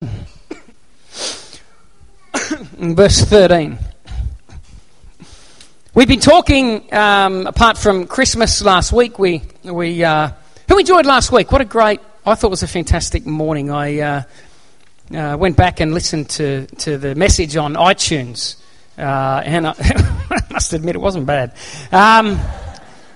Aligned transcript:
verse 2.78 3.20
13. 3.22 3.78
We've 5.94 6.08
been 6.08 6.20
talking, 6.20 6.94
um, 6.94 7.46
apart 7.46 7.76
from 7.76 8.06
Christmas 8.06 8.62
last 8.62 8.92
week, 8.92 9.18
we, 9.18 9.42
we 9.62 10.02
uh, 10.02 10.30
who 10.68 10.78
enjoyed 10.78 11.04
last 11.04 11.32
week? 11.32 11.52
What 11.52 11.60
a 11.60 11.66
great, 11.66 12.00
I 12.24 12.34
thought 12.34 12.46
it 12.46 12.50
was 12.50 12.62
a 12.62 12.68
fantastic 12.68 13.26
morning. 13.26 13.70
I 13.70 14.00
uh, 14.00 14.22
uh, 15.14 15.36
went 15.38 15.58
back 15.58 15.80
and 15.80 15.92
listened 15.92 16.30
to, 16.30 16.64
to 16.66 16.96
the 16.96 17.14
message 17.14 17.56
on 17.56 17.74
iTunes, 17.74 18.56
uh, 18.96 19.42
and 19.44 19.66
I, 19.66 19.74
I, 20.30 20.40
must 20.50 20.72
admit 20.72 20.94
it 20.94 21.00
wasn't 21.00 21.26
bad. 21.26 21.52
Um, 21.92 22.40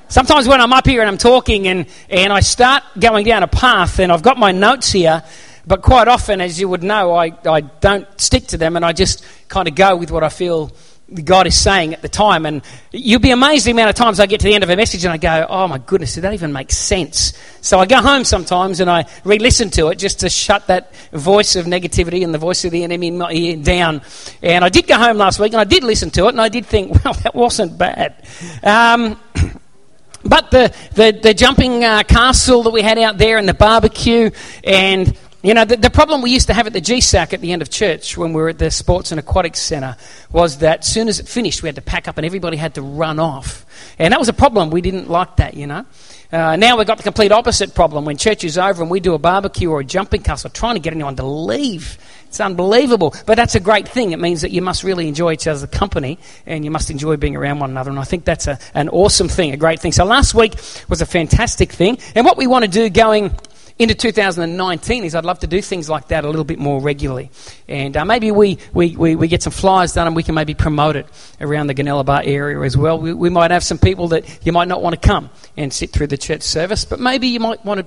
sometimes 0.08 0.46
when 0.46 0.60
I'm 0.60 0.74
up 0.74 0.86
here 0.86 1.00
and 1.00 1.08
I'm 1.08 1.16
talking 1.16 1.66
and, 1.66 1.86
and 2.10 2.30
I 2.30 2.40
start 2.40 2.82
going 2.98 3.24
down 3.24 3.42
a 3.42 3.48
path 3.48 4.00
and 4.00 4.12
I've 4.12 4.22
got 4.22 4.36
my 4.36 4.52
notes 4.52 4.92
here, 4.92 5.22
but 5.66 5.82
quite 5.82 6.08
often, 6.08 6.40
as 6.40 6.60
you 6.60 6.68
would 6.68 6.82
know, 6.82 7.14
I, 7.14 7.32
I 7.46 7.60
don't 7.60 8.08
stick 8.20 8.48
to 8.48 8.58
them 8.58 8.76
and 8.76 8.84
I 8.84 8.92
just 8.92 9.24
kind 9.48 9.68
of 9.68 9.74
go 9.74 9.96
with 9.96 10.10
what 10.10 10.22
I 10.22 10.28
feel 10.28 10.72
God 11.12 11.46
is 11.46 11.54
saying 11.54 11.92
at 11.92 12.02
the 12.02 12.08
time. 12.08 12.46
And 12.46 12.62
you'll 12.90 13.20
be 13.20 13.30
amazed 13.30 13.66
the 13.66 13.70
amount 13.70 13.90
of 13.90 13.96
times 13.96 14.20
I 14.20 14.26
get 14.26 14.40
to 14.40 14.46
the 14.46 14.54
end 14.54 14.64
of 14.64 14.70
a 14.70 14.76
message 14.76 15.04
and 15.04 15.12
I 15.12 15.16
go, 15.18 15.46
oh 15.48 15.68
my 15.68 15.78
goodness, 15.78 16.14
did 16.14 16.22
that 16.22 16.32
even 16.32 16.52
make 16.52 16.72
sense? 16.72 17.34
So 17.60 17.78
I 17.78 17.86
go 17.86 17.98
home 17.98 18.24
sometimes 18.24 18.80
and 18.80 18.90
I 18.90 19.06
re 19.24 19.38
listen 19.38 19.70
to 19.70 19.88
it 19.88 19.96
just 19.96 20.20
to 20.20 20.30
shut 20.30 20.66
that 20.68 20.94
voice 21.12 21.56
of 21.56 21.66
negativity 21.66 22.24
and 22.24 22.32
the 22.32 22.38
voice 22.38 22.64
of 22.64 22.70
the 22.70 22.84
enemy 22.84 23.08
in 23.08 23.18
my 23.18 23.32
ear 23.32 23.56
down. 23.56 24.02
And 24.42 24.64
I 24.64 24.68
did 24.70 24.86
go 24.86 24.96
home 24.96 25.18
last 25.18 25.38
week 25.38 25.52
and 25.52 25.60
I 25.60 25.64
did 25.64 25.84
listen 25.84 26.10
to 26.12 26.26
it 26.26 26.30
and 26.30 26.40
I 26.40 26.48
did 26.48 26.66
think, 26.66 27.04
well, 27.04 27.14
that 27.14 27.34
wasn't 27.34 27.76
bad. 27.76 28.26
Um, 28.62 29.20
but 30.24 30.50
the, 30.50 30.74
the, 30.94 31.18
the 31.22 31.34
jumping 31.34 31.84
uh, 31.84 32.02
castle 32.04 32.62
that 32.62 32.70
we 32.70 32.80
had 32.80 32.98
out 32.98 33.18
there 33.18 33.36
and 33.36 33.46
the 33.46 33.54
barbecue 33.54 34.30
and 34.64 35.16
you 35.44 35.52
know, 35.52 35.66
the, 35.66 35.76
the, 35.76 35.90
problem 35.90 36.22
we 36.22 36.30
used 36.30 36.46
to 36.46 36.54
have 36.54 36.66
at 36.66 36.72
the 36.72 36.80
GSAC 36.80 37.34
at 37.34 37.42
the 37.42 37.52
end 37.52 37.60
of 37.60 37.68
church 37.68 38.16
when 38.16 38.32
we 38.32 38.40
were 38.40 38.48
at 38.48 38.58
the 38.58 38.70
Sports 38.70 39.12
and 39.12 39.18
Aquatics 39.18 39.60
Centre 39.60 39.94
was 40.32 40.58
that 40.58 40.78
as 40.78 40.86
soon 40.86 41.06
as 41.06 41.20
it 41.20 41.28
finished, 41.28 41.62
we 41.62 41.68
had 41.68 41.74
to 41.74 41.82
pack 41.82 42.08
up 42.08 42.16
and 42.16 42.24
everybody 42.24 42.56
had 42.56 42.76
to 42.76 42.82
run 42.82 43.18
off. 43.18 43.66
And 43.98 44.12
that 44.12 44.18
was 44.18 44.30
a 44.30 44.32
problem. 44.32 44.70
We 44.70 44.80
didn't 44.80 45.10
like 45.10 45.36
that, 45.36 45.52
you 45.52 45.66
know. 45.66 45.84
Uh, 46.32 46.56
now 46.56 46.78
we've 46.78 46.86
got 46.86 46.96
the 46.96 47.02
complete 47.02 47.30
opposite 47.30 47.74
problem. 47.74 48.06
When 48.06 48.16
church 48.16 48.42
is 48.42 48.56
over 48.56 48.80
and 48.80 48.90
we 48.90 49.00
do 49.00 49.12
a 49.12 49.18
barbecue 49.18 49.70
or 49.70 49.80
a 49.80 49.84
jumping 49.84 50.22
castle, 50.22 50.48
trying 50.48 50.76
to 50.76 50.80
get 50.80 50.94
anyone 50.94 51.16
to 51.16 51.26
leave. 51.26 51.98
It's 52.26 52.40
unbelievable. 52.40 53.14
But 53.26 53.34
that's 53.34 53.54
a 53.54 53.60
great 53.60 53.86
thing. 53.86 54.12
It 54.12 54.18
means 54.20 54.40
that 54.40 54.50
you 54.50 54.62
must 54.62 54.82
really 54.82 55.08
enjoy 55.08 55.34
each 55.34 55.46
other's 55.46 55.68
company 55.68 56.18
and 56.46 56.64
you 56.64 56.70
must 56.70 56.90
enjoy 56.90 57.18
being 57.18 57.36
around 57.36 57.58
one 57.58 57.70
another. 57.70 57.90
And 57.90 58.00
I 58.00 58.04
think 58.04 58.24
that's 58.24 58.46
a, 58.46 58.58
an 58.72 58.88
awesome 58.88 59.28
thing, 59.28 59.52
a 59.52 59.58
great 59.58 59.78
thing. 59.78 59.92
So 59.92 60.06
last 60.06 60.34
week 60.34 60.54
was 60.88 61.02
a 61.02 61.06
fantastic 61.06 61.70
thing. 61.70 61.98
And 62.14 62.24
what 62.24 62.38
we 62.38 62.46
want 62.46 62.64
to 62.64 62.70
do 62.70 62.88
going 62.88 63.36
into 63.78 63.94
2019 63.94 65.04
is 65.04 65.14
I'd 65.14 65.24
love 65.24 65.40
to 65.40 65.46
do 65.46 65.60
things 65.60 65.88
like 65.88 66.08
that 66.08 66.24
a 66.24 66.28
little 66.28 66.44
bit 66.44 66.58
more 66.58 66.80
regularly. 66.80 67.30
And 67.66 67.96
uh, 67.96 68.04
maybe 68.04 68.30
we, 68.30 68.58
we, 68.72 68.96
we, 68.96 69.16
we, 69.16 69.28
get 69.28 69.42
some 69.42 69.52
flyers 69.52 69.92
done 69.92 70.06
and 70.06 70.14
we 70.14 70.22
can 70.22 70.34
maybe 70.34 70.54
promote 70.54 70.94
it 70.96 71.06
around 71.40 71.66
the 71.66 71.74
Goonellabah 71.74 72.26
area 72.26 72.60
as 72.60 72.76
well. 72.76 72.98
We, 72.98 73.12
we 73.12 73.30
might 73.30 73.50
have 73.50 73.64
some 73.64 73.78
people 73.78 74.08
that 74.08 74.46
you 74.46 74.52
might 74.52 74.68
not 74.68 74.82
want 74.82 75.00
to 75.00 75.08
come 75.08 75.30
and 75.56 75.72
sit 75.72 75.90
through 75.90 76.06
the 76.06 76.18
church 76.18 76.42
service, 76.42 76.84
but 76.84 77.00
maybe 77.00 77.26
you 77.28 77.40
might 77.40 77.64
want 77.64 77.80
to 77.80 77.86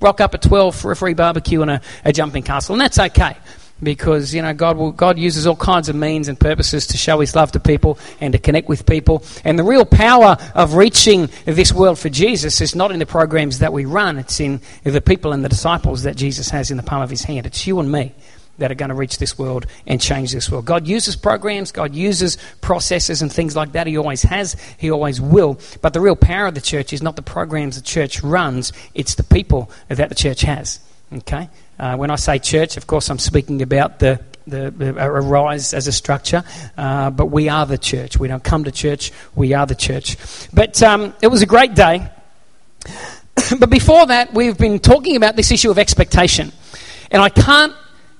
rock 0.00 0.20
up 0.20 0.34
at 0.34 0.42
12 0.42 0.74
for 0.74 0.90
a 0.92 0.96
free 0.96 1.14
barbecue 1.14 1.60
and 1.60 1.70
a, 1.70 1.80
a 2.04 2.12
jumping 2.12 2.42
castle, 2.42 2.74
and 2.74 2.80
that's 2.80 2.98
okay 2.98 3.36
because 3.82 4.34
you 4.34 4.42
know 4.42 4.54
God 4.54 4.76
will, 4.76 4.92
God 4.92 5.18
uses 5.18 5.46
all 5.46 5.56
kinds 5.56 5.88
of 5.88 5.96
means 5.96 6.28
and 6.28 6.38
purposes 6.38 6.86
to 6.88 6.96
show 6.96 7.20
His 7.20 7.34
love 7.34 7.52
to 7.52 7.60
people 7.60 7.98
and 8.20 8.32
to 8.32 8.38
connect 8.38 8.68
with 8.68 8.86
people. 8.86 9.24
And 9.44 9.58
the 9.58 9.64
real 9.64 9.84
power 9.84 10.36
of 10.54 10.74
reaching 10.74 11.28
this 11.44 11.72
world 11.72 11.98
for 11.98 12.08
Jesus 12.08 12.60
is 12.60 12.74
not 12.74 12.90
in 12.90 12.98
the 12.98 13.06
programs 13.06 13.58
that 13.58 13.72
we 13.72 13.84
run; 13.84 14.18
it's 14.18 14.40
in 14.40 14.60
the 14.84 15.00
people 15.00 15.32
and 15.32 15.44
the 15.44 15.48
disciples 15.48 16.04
that 16.04 16.16
Jesus 16.16 16.50
has 16.50 16.70
in 16.70 16.76
the 16.76 16.82
palm 16.82 17.02
of 17.02 17.10
His 17.10 17.24
hand. 17.24 17.46
It's 17.46 17.66
you 17.66 17.78
and 17.80 17.90
me 17.90 18.14
that 18.58 18.70
are 18.70 18.74
going 18.74 18.88
to 18.88 18.94
reach 18.94 19.18
this 19.18 19.38
world 19.38 19.66
and 19.86 20.00
change 20.00 20.32
this 20.32 20.50
world. 20.50 20.64
God 20.64 20.86
uses 20.86 21.14
programs, 21.14 21.72
God 21.72 21.94
uses 21.94 22.38
processes 22.62 23.20
and 23.20 23.30
things 23.30 23.54
like 23.54 23.72
that. 23.72 23.86
He 23.86 23.98
always 23.98 24.22
has, 24.22 24.56
He 24.78 24.90
always 24.90 25.20
will. 25.20 25.60
But 25.82 25.92
the 25.92 26.00
real 26.00 26.16
power 26.16 26.46
of 26.46 26.54
the 26.54 26.60
church 26.60 26.92
is 26.92 27.02
not 27.02 27.16
the 27.16 27.22
programs 27.22 27.76
the 27.76 27.82
church 27.82 28.22
runs; 28.22 28.72
it's 28.94 29.14
the 29.14 29.24
people 29.24 29.70
that 29.88 30.08
the 30.08 30.14
church 30.14 30.40
has. 30.42 30.80
Okay? 31.12 31.48
Uh, 31.78 31.96
when 31.96 32.10
I 32.10 32.16
say 32.16 32.38
church, 32.38 32.76
of 32.76 32.86
course, 32.86 33.10
I'm 33.10 33.18
speaking 33.18 33.60
about 33.60 33.98
the, 33.98 34.20
the, 34.46 34.94
arise 34.98 35.74
as 35.74 35.86
a 35.86 35.92
structure, 35.92 36.42
uh, 36.78 37.10
but 37.10 37.26
we 37.26 37.48
are 37.48 37.66
the 37.66 37.78
church. 37.78 38.18
We 38.18 38.28
don't 38.28 38.42
come 38.42 38.64
to 38.64 38.72
church, 38.72 39.12
we 39.34 39.52
are 39.52 39.66
the 39.66 39.74
church. 39.74 40.16
But 40.52 40.82
um, 40.82 41.14
it 41.20 41.28
was 41.28 41.42
a 41.42 41.46
great 41.46 41.74
day. 41.74 42.10
but 43.58 43.70
before 43.70 44.06
that, 44.06 44.32
we've 44.32 44.56
been 44.56 44.78
talking 44.78 45.16
about 45.16 45.36
this 45.36 45.50
issue 45.50 45.70
of 45.70 45.78
expectation. 45.78 46.52
And 47.10 47.22
I 47.22 47.28
can't 47.28 47.74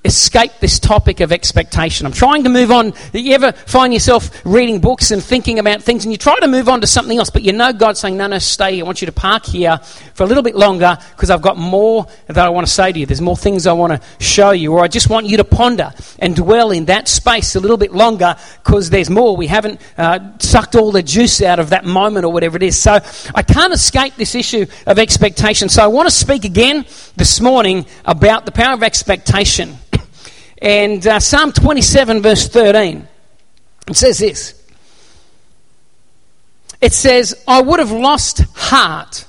escape 0.07 0.53
this 0.59 0.79
topic 0.79 1.19
of 1.19 1.31
expectation. 1.31 2.07
I'm 2.07 2.13
trying 2.13 2.45
to 2.45 2.49
move 2.49 2.71
on. 2.71 2.93
You 3.13 3.33
ever 3.33 3.51
find 3.51 3.93
yourself 3.93 4.41
reading 4.45 4.79
books 4.79 5.11
and 5.11 5.21
thinking 5.21 5.59
about 5.59 5.83
things 5.83 6.05
and 6.05 6.11
you 6.11 6.17
try 6.17 6.39
to 6.39 6.47
move 6.47 6.69
on 6.69 6.81
to 6.81 6.87
something 6.87 7.17
else, 7.17 7.29
but 7.29 7.43
you 7.43 7.51
know 7.51 7.73
God's 7.73 7.99
saying, 7.99 8.17
no, 8.17 8.27
no, 8.27 8.39
stay. 8.39 8.79
I 8.79 8.83
want 8.83 9.01
you 9.01 9.05
to 9.05 9.11
park 9.11 9.45
here 9.45 9.77
for 10.13 10.23
a 10.23 10.25
little 10.25 10.43
bit 10.43 10.55
longer 10.55 10.97
because 11.11 11.29
I've 11.29 11.41
got 11.41 11.57
more 11.57 12.07
that 12.27 12.37
I 12.37 12.49
want 12.49 12.65
to 12.65 12.71
say 12.73 12.91
to 12.91 12.99
you. 12.99 13.05
There's 13.05 13.21
more 13.21 13.37
things 13.37 13.67
I 13.67 13.73
want 13.73 14.01
to 14.01 14.23
show 14.23 14.51
you, 14.51 14.73
or 14.73 14.83
I 14.83 14.87
just 14.87 15.09
want 15.09 15.27
you 15.27 15.37
to 15.37 15.43
ponder 15.43 15.91
and 16.19 16.35
dwell 16.35 16.71
in 16.71 16.85
that 16.85 17.07
space 17.07 17.55
a 17.55 17.59
little 17.59 17.77
bit 17.77 17.91
longer 17.91 18.35
because 18.63 18.89
there's 18.89 19.09
more. 19.09 19.35
We 19.35 19.47
haven't 19.47 19.81
uh, 19.97 20.37
sucked 20.39 20.75
all 20.75 20.91
the 20.91 21.03
juice 21.03 21.41
out 21.41 21.59
of 21.59 21.71
that 21.71 21.83
moment 21.85 22.25
or 22.25 22.31
whatever 22.31 22.55
it 22.55 22.63
is. 22.63 22.77
So 22.79 22.99
I 23.35 23.43
can't 23.43 23.73
escape 23.73 24.15
this 24.15 24.35
issue 24.35 24.65
of 24.85 24.99
expectation. 24.99 25.67
So 25.67 25.83
I 25.83 25.87
want 25.87 26.07
to 26.07 26.15
speak 26.15 26.45
again 26.45 26.85
this 27.17 27.41
morning 27.41 27.85
about 28.05 28.45
the 28.45 28.51
power 28.51 28.73
of 28.73 28.83
expectation. 28.83 29.77
And 30.61 31.05
uh, 31.05 31.19
Psalm 31.19 31.51
27, 31.51 32.21
verse 32.21 32.47
13, 32.47 33.07
it 33.87 33.95
says 33.95 34.17
this 34.17 34.61
It 36.81 36.93
says, 36.93 37.43
I 37.47 37.61
would 37.61 37.79
have 37.79 37.91
lost 37.91 38.41
heart 38.55 39.25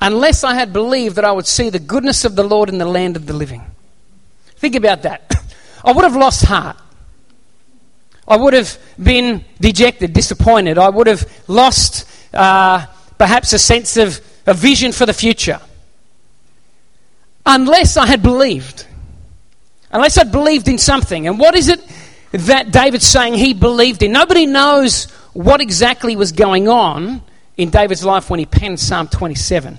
unless 0.00 0.44
I 0.44 0.54
had 0.54 0.72
believed 0.72 1.16
that 1.16 1.24
I 1.24 1.32
would 1.32 1.46
see 1.46 1.70
the 1.70 1.78
goodness 1.78 2.24
of 2.24 2.36
the 2.36 2.44
Lord 2.44 2.68
in 2.68 2.78
the 2.78 2.86
land 2.86 3.16
of 3.16 3.26
the 3.26 3.32
living. 3.32 3.62
Think 4.56 4.74
about 4.74 5.02
that. 5.02 5.34
I 5.84 5.92
would 5.92 6.04
have 6.04 6.16
lost 6.16 6.44
heart. 6.44 6.76
I 8.26 8.36
would 8.36 8.52
have 8.52 8.78
been 9.02 9.44
dejected, 9.60 10.12
disappointed. 10.12 10.76
I 10.76 10.90
would 10.90 11.06
have 11.06 11.30
lost 11.48 12.06
uh, 12.34 12.84
perhaps 13.16 13.52
a 13.54 13.58
sense 13.58 13.96
of 13.96 14.20
a 14.46 14.54
vision 14.54 14.92
for 14.92 15.06
the 15.06 15.14
future. 15.14 15.60
Unless 17.46 17.96
I 17.96 18.06
had 18.06 18.22
believed 18.22 18.86
Unless 19.90 20.18
I'd 20.18 20.32
believed 20.32 20.68
in 20.68 20.78
something. 20.78 21.26
And 21.26 21.38
what 21.38 21.54
is 21.54 21.68
it 21.68 21.80
that 22.32 22.70
David's 22.70 23.06
saying 23.06 23.34
he 23.34 23.54
believed 23.54 24.02
in? 24.02 24.12
Nobody 24.12 24.46
knows 24.46 25.04
what 25.32 25.60
exactly 25.60 26.16
was 26.16 26.32
going 26.32 26.68
on 26.68 27.22
in 27.56 27.70
David's 27.70 28.04
life 28.04 28.30
when 28.30 28.38
he 28.38 28.46
penned 28.46 28.78
Psalm 28.78 29.08
27. 29.08 29.78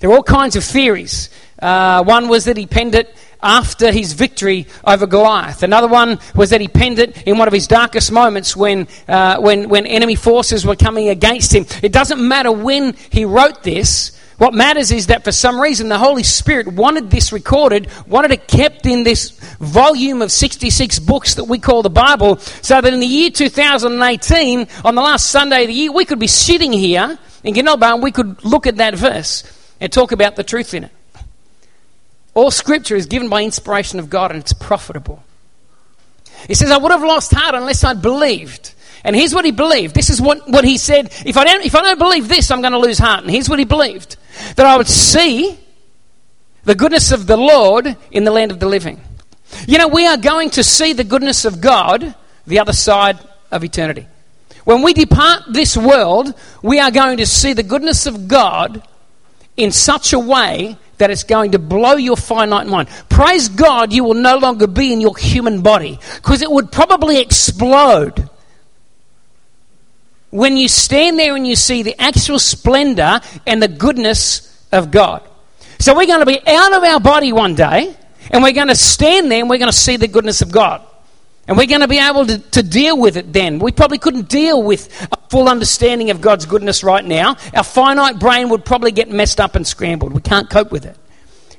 There 0.00 0.10
are 0.10 0.16
all 0.16 0.22
kinds 0.22 0.56
of 0.56 0.64
theories. 0.64 1.30
Uh, 1.58 2.02
one 2.04 2.28
was 2.28 2.44
that 2.44 2.56
he 2.56 2.66
penned 2.66 2.94
it 2.94 3.14
after 3.42 3.92
his 3.92 4.12
victory 4.12 4.66
over 4.84 5.06
Goliath. 5.06 5.62
Another 5.62 5.86
one 5.88 6.18
was 6.34 6.50
that 6.50 6.60
he 6.60 6.68
penned 6.68 6.98
it 6.98 7.22
in 7.22 7.38
one 7.38 7.46
of 7.48 7.54
his 7.54 7.66
darkest 7.66 8.10
moments 8.10 8.56
when, 8.56 8.88
uh, 9.06 9.38
when, 9.38 9.68
when 9.68 9.86
enemy 9.86 10.14
forces 10.14 10.66
were 10.66 10.76
coming 10.76 11.08
against 11.08 11.54
him. 11.54 11.66
It 11.82 11.92
doesn't 11.92 12.26
matter 12.26 12.50
when 12.50 12.94
he 13.10 13.24
wrote 13.24 13.62
this, 13.62 14.18
what 14.38 14.52
matters 14.52 14.90
is 14.90 15.06
that 15.06 15.24
for 15.24 15.32
some 15.32 15.60
reason 15.60 15.88
the 15.88 15.98
Holy 15.98 16.22
Spirit 16.22 16.68
wanted 16.68 17.10
this 17.10 17.32
recorded, 17.32 17.88
wanted 18.06 18.32
it 18.32 18.48
kept 18.48 18.84
in 18.86 19.04
this 19.04 19.30
volume 19.60 20.22
of 20.22 20.32
66 20.32 20.98
books 21.00 21.34
that 21.34 21.44
we 21.44 21.58
call 21.58 21.82
the 21.82 21.90
Bible, 21.90 22.38
so 22.38 22.80
that 22.80 22.92
in 22.92 23.00
the 23.00 23.06
year 23.06 23.30
2018, 23.30 24.68
on 24.84 24.94
the 24.94 25.02
last 25.02 25.30
Sunday 25.30 25.62
of 25.62 25.68
the 25.68 25.74
year, 25.74 25.92
we 25.92 26.04
could 26.04 26.18
be 26.18 26.26
sitting 26.26 26.72
here 26.72 27.18
in 27.44 27.54
Goonellabah 27.54 27.94
and 27.94 28.02
we 28.02 28.10
could 28.10 28.44
look 28.44 28.66
at 28.66 28.76
that 28.76 28.94
verse 28.94 29.44
and 29.80 29.92
talk 29.92 30.12
about 30.12 30.36
the 30.36 30.44
truth 30.44 30.74
in 30.74 30.84
it. 30.84 30.92
All 32.34 32.50
scripture 32.50 32.96
is 32.96 33.06
given 33.06 33.28
by 33.28 33.42
inspiration 33.42 34.00
of 34.00 34.10
God 34.10 34.32
and 34.32 34.40
it's 34.40 34.52
profitable. 34.52 35.22
He 36.48 36.54
says, 36.54 36.70
I 36.70 36.78
would 36.78 36.90
have 36.90 37.02
lost 37.02 37.32
heart 37.32 37.54
unless 37.54 37.84
I'd 37.84 38.02
believed 38.02 38.73
and 39.04 39.14
here's 39.14 39.34
what 39.34 39.44
he 39.44 39.50
believed. 39.50 39.94
This 39.94 40.08
is 40.08 40.20
what, 40.20 40.48
what 40.48 40.64
he 40.64 40.78
said. 40.78 41.12
If 41.26 41.36
I, 41.36 41.44
don't, 41.44 41.64
if 41.64 41.74
I 41.74 41.82
don't 41.82 41.98
believe 41.98 42.26
this, 42.28 42.50
I'm 42.50 42.62
going 42.62 42.72
to 42.72 42.78
lose 42.78 42.98
heart. 42.98 43.22
And 43.22 43.30
here's 43.30 43.50
what 43.50 43.58
he 43.58 43.66
believed 43.66 44.16
that 44.56 44.64
I 44.64 44.76
would 44.76 44.88
see 44.88 45.58
the 46.64 46.74
goodness 46.74 47.12
of 47.12 47.26
the 47.26 47.36
Lord 47.36 47.96
in 48.10 48.24
the 48.24 48.30
land 48.30 48.50
of 48.50 48.60
the 48.60 48.66
living. 48.66 49.00
You 49.68 49.76
know, 49.76 49.88
we 49.88 50.06
are 50.06 50.16
going 50.16 50.50
to 50.50 50.64
see 50.64 50.94
the 50.94 51.04
goodness 51.04 51.44
of 51.44 51.60
God 51.60 52.14
the 52.46 52.58
other 52.58 52.72
side 52.72 53.18
of 53.50 53.62
eternity. 53.62 54.06
When 54.64 54.82
we 54.82 54.94
depart 54.94 55.42
this 55.50 55.76
world, 55.76 56.34
we 56.62 56.80
are 56.80 56.90
going 56.90 57.18
to 57.18 57.26
see 57.26 57.52
the 57.52 57.62
goodness 57.62 58.06
of 58.06 58.26
God 58.26 58.86
in 59.56 59.70
such 59.70 60.14
a 60.14 60.18
way 60.18 60.78
that 60.96 61.10
it's 61.10 61.24
going 61.24 61.52
to 61.52 61.58
blow 61.58 61.94
your 61.94 62.16
finite 62.16 62.66
mind. 62.66 62.88
Praise 63.10 63.48
God, 63.48 63.92
you 63.92 64.04
will 64.04 64.14
no 64.14 64.38
longer 64.38 64.66
be 64.66 64.92
in 64.92 65.00
your 65.00 65.16
human 65.16 65.60
body 65.60 65.98
because 66.16 66.40
it 66.40 66.50
would 66.50 66.72
probably 66.72 67.20
explode 67.20 68.28
when 70.34 70.56
you 70.56 70.66
stand 70.66 71.16
there 71.16 71.36
and 71.36 71.46
you 71.46 71.54
see 71.54 71.84
the 71.84 71.94
actual 72.00 72.40
splendor 72.40 73.20
and 73.46 73.62
the 73.62 73.68
goodness 73.68 74.66
of 74.72 74.90
God. 74.90 75.22
So 75.78 75.94
we're 75.94 76.06
going 76.06 76.20
to 76.20 76.26
be 76.26 76.40
out 76.46 76.72
of 76.72 76.82
our 76.82 76.98
body 76.98 77.32
one 77.32 77.54
day 77.54 77.96
And 78.30 78.42
we're 78.42 78.52
going 78.52 78.68
to 78.68 78.74
stand 78.74 79.30
there 79.30 79.40
and 79.40 79.50
we're 79.50 79.58
going 79.58 79.70
to 79.70 79.76
see 79.76 79.96
the 79.96 80.08
goodness 80.08 80.42
of 80.42 80.50
God. 80.50 80.82
And 81.46 81.58
we're 81.58 81.66
going 81.66 81.82
to 81.82 81.88
be 81.88 81.98
able 81.98 82.26
to, 82.26 82.38
to 82.38 82.62
deal 82.62 82.98
with 82.98 83.16
it 83.16 83.32
then. 83.32 83.58
We 83.58 83.70
probably 83.70 83.98
couldn't 83.98 84.28
deal 84.28 84.62
with 84.62 85.06
a 85.12 85.18
full 85.28 85.48
understanding 85.48 86.10
of 86.10 86.20
God's 86.20 86.46
goodness 86.46 86.82
right 86.82 87.04
now. 87.04 87.36
Our 87.54 87.64
finite 87.64 88.18
brain 88.18 88.48
would 88.48 88.64
probably 88.64 88.92
get 88.92 89.10
messed 89.10 89.40
up 89.40 89.54
and 89.54 89.66
scrambled. 89.66 90.14
We 90.14 90.22
can't 90.22 90.48
cope 90.48 90.72
with 90.72 90.86
it. 90.86 90.96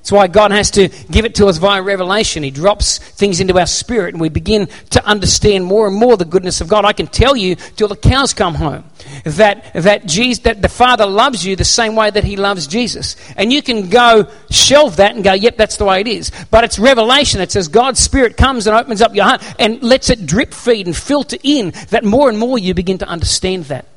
That's 0.05 0.11
why 0.11 0.27
God 0.27 0.51
has 0.51 0.69
to 0.71 0.89
give 1.09 1.25
it 1.25 1.33
to 1.33 1.47
us 1.47 1.57
via 1.57 1.81
revelation. 1.81 2.43
He 2.43 2.51
drops 2.51 2.99
things 2.99 3.39
into 3.39 3.57
our 3.57 3.65
spirit 3.65 4.13
and 4.13 4.21
we 4.21 4.29
begin 4.29 4.67
to 4.91 5.03
understand 5.03 5.65
more 5.65 5.87
and 5.87 5.95
more 5.95 6.15
the 6.15 6.25
goodness 6.25 6.61
of 6.61 6.67
God. 6.67 6.85
I 6.85 6.93
can 6.93 7.07
tell 7.07 7.35
you 7.35 7.55
till 7.55 7.87
the 7.87 7.95
cows 7.95 8.31
come 8.31 8.53
home 8.53 8.83
that, 9.23 9.73
that, 9.73 10.05
Jesus, 10.05 10.43
that 10.43 10.61
the 10.61 10.69
Father 10.69 11.07
loves 11.07 11.43
you 11.43 11.55
the 11.55 11.63
same 11.65 11.95
way 11.95 12.11
that 12.11 12.23
He 12.23 12.35
loves 12.35 12.67
Jesus. 12.67 13.15
And 13.35 13.51
you 13.51 13.63
can 13.63 13.89
go 13.89 14.27
shelve 14.51 14.97
that 14.97 15.15
and 15.15 15.23
go, 15.23 15.33
yep, 15.33 15.57
that's 15.57 15.77
the 15.77 15.85
way 15.85 16.01
it 16.01 16.07
is. 16.07 16.31
But 16.51 16.63
it's 16.63 16.77
revelation. 16.77 17.41
It 17.41 17.51
says 17.51 17.67
God's 17.67 17.99
Spirit 17.99 18.37
comes 18.37 18.67
and 18.67 18.77
opens 18.77 19.01
up 19.01 19.15
your 19.15 19.25
heart 19.25 19.41
and 19.57 19.81
lets 19.81 20.11
it 20.11 20.27
drip 20.27 20.53
feed 20.53 20.85
and 20.85 20.95
filter 20.95 21.37
in 21.41 21.73
that 21.89 22.03
more 22.03 22.29
and 22.29 22.37
more 22.37 22.59
you 22.59 22.75
begin 22.75 22.99
to 22.99 23.07
understand 23.07 23.63
that. 23.65 23.87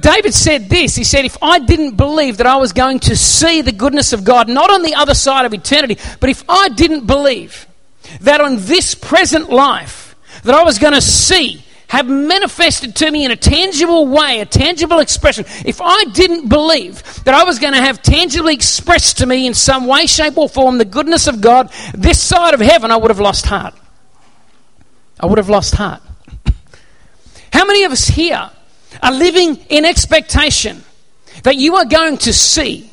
David 0.00 0.34
said 0.34 0.68
this 0.68 0.96
He 0.96 1.04
said, 1.04 1.24
If 1.24 1.36
I 1.42 1.58
didn't 1.58 1.96
believe 1.96 2.38
that 2.38 2.46
I 2.46 2.56
was 2.56 2.72
going 2.72 3.00
to 3.00 3.16
see 3.16 3.62
the 3.62 3.72
goodness 3.72 4.12
of 4.12 4.24
God, 4.24 4.48
not 4.48 4.70
on 4.70 4.82
the 4.82 4.94
other 4.94 5.14
side 5.14 5.46
of 5.46 5.54
eternity, 5.54 5.98
but 6.20 6.30
if 6.30 6.44
I 6.48 6.68
didn't 6.70 7.06
believe 7.06 7.66
that 8.20 8.40
on 8.40 8.56
this 8.56 8.94
present 8.94 9.50
life, 9.50 10.16
that 10.44 10.54
I 10.54 10.64
was 10.64 10.78
going 10.78 10.94
to 10.94 11.00
see, 11.00 11.64
have 11.88 12.08
manifested 12.08 12.94
to 12.96 13.10
me 13.10 13.24
in 13.24 13.32
a 13.32 13.36
tangible 13.36 14.06
way, 14.06 14.40
a 14.40 14.46
tangible 14.46 15.00
expression, 15.00 15.44
if 15.66 15.80
I 15.82 16.04
didn't 16.04 16.48
believe 16.48 17.02
that 17.24 17.34
I 17.34 17.42
was 17.42 17.58
going 17.58 17.72
to 17.74 17.80
have 17.80 18.00
tangibly 18.00 18.54
expressed 18.54 19.18
to 19.18 19.26
me 19.26 19.46
in 19.46 19.54
some 19.54 19.86
way, 19.86 20.06
shape, 20.06 20.38
or 20.38 20.48
form 20.48 20.78
the 20.78 20.84
goodness 20.84 21.26
of 21.26 21.40
God 21.40 21.70
this 21.92 22.20
side 22.20 22.54
of 22.54 22.60
heaven, 22.60 22.90
I 22.90 22.96
would 22.96 23.10
have 23.10 23.18
lost 23.18 23.46
heart. 23.46 23.74
I 25.18 25.26
would 25.26 25.38
have 25.38 25.48
lost 25.48 25.74
heart. 25.74 26.00
How 27.52 27.66
many 27.66 27.82
of 27.82 27.92
us 27.92 28.06
here 28.06 28.50
are 29.02 29.12
living 29.12 29.56
in 29.68 29.84
expectation 29.84 30.84
that 31.42 31.56
you 31.56 31.76
are 31.76 31.84
going 31.84 32.18
to 32.18 32.32
see, 32.32 32.90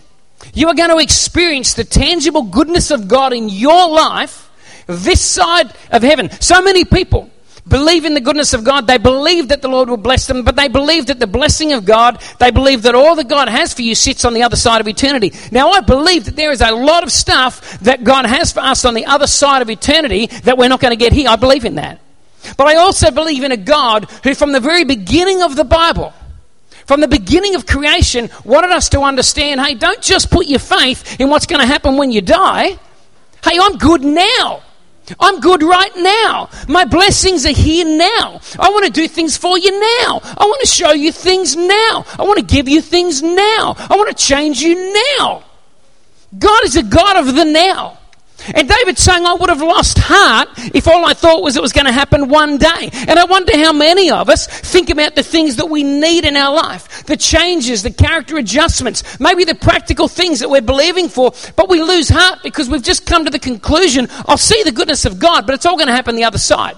you 0.53 0.67
are 0.67 0.75
going 0.75 0.89
to 0.89 0.97
experience 0.97 1.73
the 1.73 1.83
tangible 1.83 2.43
goodness 2.43 2.91
of 2.91 3.07
God 3.07 3.33
in 3.33 3.49
your 3.49 3.89
life 3.89 4.49
this 4.87 5.21
side 5.21 5.73
of 5.91 6.01
heaven. 6.01 6.31
So 6.39 6.61
many 6.61 6.85
people 6.85 7.29
believe 7.67 8.05
in 8.05 8.13
the 8.13 8.21
goodness 8.21 8.53
of 8.53 8.63
God. 8.63 8.87
They 8.87 8.97
believe 8.97 9.49
that 9.49 9.61
the 9.61 9.67
Lord 9.67 9.89
will 9.89 9.97
bless 9.97 10.27
them, 10.27 10.43
but 10.43 10.55
they 10.55 10.69
believe 10.69 11.07
that 11.07 11.19
the 11.19 11.27
blessing 11.27 11.73
of 11.73 11.85
God, 11.85 12.21
they 12.39 12.51
believe 12.51 12.83
that 12.83 12.95
all 12.95 13.15
that 13.15 13.27
God 13.27 13.49
has 13.49 13.73
for 13.73 13.81
you 13.81 13.95
sits 13.95 14.23
on 14.25 14.33
the 14.33 14.43
other 14.43 14.55
side 14.55 14.81
of 14.81 14.87
eternity. 14.87 15.33
Now, 15.51 15.71
I 15.71 15.81
believe 15.81 16.25
that 16.25 16.35
there 16.35 16.51
is 16.51 16.61
a 16.61 16.71
lot 16.71 17.03
of 17.03 17.11
stuff 17.11 17.79
that 17.81 18.03
God 18.03 18.25
has 18.25 18.53
for 18.53 18.61
us 18.61 18.85
on 18.85 18.93
the 18.93 19.05
other 19.05 19.27
side 19.27 19.61
of 19.61 19.69
eternity 19.69 20.27
that 20.43 20.57
we're 20.57 20.69
not 20.69 20.79
going 20.79 20.91
to 20.91 20.97
get 20.97 21.11
here. 21.11 21.29
I 21.29 21.35
believe 21.35 21.65
in 21.65 21.75
that. 21.75 21.99
But 22.57 22.67
I 22.67 22.75
also 22.75 23.11
believe 23.11 23.43
in 23.43 23.51
a 23.51 23.57
God 23.57 24.09
who, 24.23 24.33
from 24.33 24.51
the 24.51 24.59
very 24.59 24.83
beginning 24.83 25.41
of 25.41 25.55
the 25.55 25.63
Bible, 25.63 26.13
from 26.85 27.01
the 27.01 27.07
beginning 27.07 27.55
of 27.55 27.65
creation, 27.65 28.29
wanted 28.45 28.71
us 28.71 28.89
to 28.89 29.01
understand 29.01 29.59
hey, 29.59 29.73
don't 29.73 30.01
just 30.01 30.31
put 30.31 30.47
your 30.47 30.59
faith 30.59 31.19
in 31.19 31.29
what's 31.29 31.45
going 31.45 31.61
to 31.61 31.67
happen 31.67 31.97
when 31.97 32.11
you 32.11 32.21
die. 32.21 32.77
Hey, 33.43 33.57
I'm 33.61 33.77
good 33.77 34.01
now. 34.01 34.63
I'm 35.19 35.39
good 35.39 35.63
right 35.63 35.95
now. 35.95 36.49
My 36.67 36.85
blessings 36.85 37.45
are 37.45 37.53
here 37.53 37.85
now. 37.85 38.41
I 38.59 38.69
want 38.69 38.85
to 38.85 38.91
do 38.91 39.07
things 39.07 39.37
for 39.37 39.57
you 39.57 39.71
now. 39.71 40.19
I 40.23 40.45
want 40.45 40.61
to 40.61 40.67
show 40.67 40.91
you 40.91 41.11
things 41.11 41.55
now. 41.55 42.05
I 42.17 42.23
want 42.23 42.39
to 42.39 42.45
give 42.45 42.67
you 42.67 42.81
things 42.81 43.21
now. 43.23 43.75
I 43.77 43.95
want 43.95 44.15
to 44.15 44.23
change 44.23 44.61
you 44.61 44.93
now. 45.21 45.43
God 46.37 46.65
is 46.65 46.75
a 46.75 46.83
God 46.83 47.17
of 47.17 47.35
the 47.35 47.45
now. 47.45 47.97
And 48.53 48.67
David's 48.67 49.01
saying, 49.01 49.25
I 49.25 49.33
would 49.33 49.49
have 49.49 49.61
lost 49.61 49.97
heart 49.99 50.49
if 50.73 50.87
all 50.87 51.05
I 51.05 51.13
thought 51.13 51.43
was 51.43 51.55
it 51.55 51.61
was 51.61 51.73
going 51.73 51.85
to 51.85 51.91
happen 51.91 52.29
one 52.29 52.57
day. 52.57 52.89
And 53.07 53.19
I 53.19 53.25
wonder 53.25 53.57
how 53.57 53.73
many 53.73 54.09
of 54.09 54.29
us 54.29 54.47
think 54.47 54.89
about 54.89 55.15
the 55.15 55.23
things 55.23 55.57
that 55.57 55.69
we 55.69 55.83
need 55.83 56.25
in 56.25 56.35
our 56.37 56.55
life 56.55 57.05
the 57.05 57.17
changes, 57.17 57.83
the 57.83 57.91
character 57.91 58.37
adjustments, 58.37 59.19
maybe 59.19 59.43
the 59.43 59.55
practical 59.55 60.07
things 60.07 60.39
that 60.39 60.49
we're 60.49 60.61
believing 60.61 61.09
for, 61.09 61.31
but 61.55 61.69
we 61.69 61.81
lose 61.81 62.09
heart 62.09 62.39
because 62.43 62.69
we've 62.69 62.83
just 62.83 63.05
come 63.05 63.25
to 63.25 63.31
the 63.31 63.39
conclusion, 63.39 64.07
I'll 64.25 64.37
see 64.37 64.63
the 64.63 64.71
goodness 64.71 65.05
of 65.05 65.19
God, 65.19 65.45
but 65.45 65.55
it's 65.55 65.65
all 65.65 65.75
going 65.75 65.87
to 65.87 65.93
happen 65.93 66.15
the 66.15 66.23
other 66.25 66.37
side. 66.37 66.75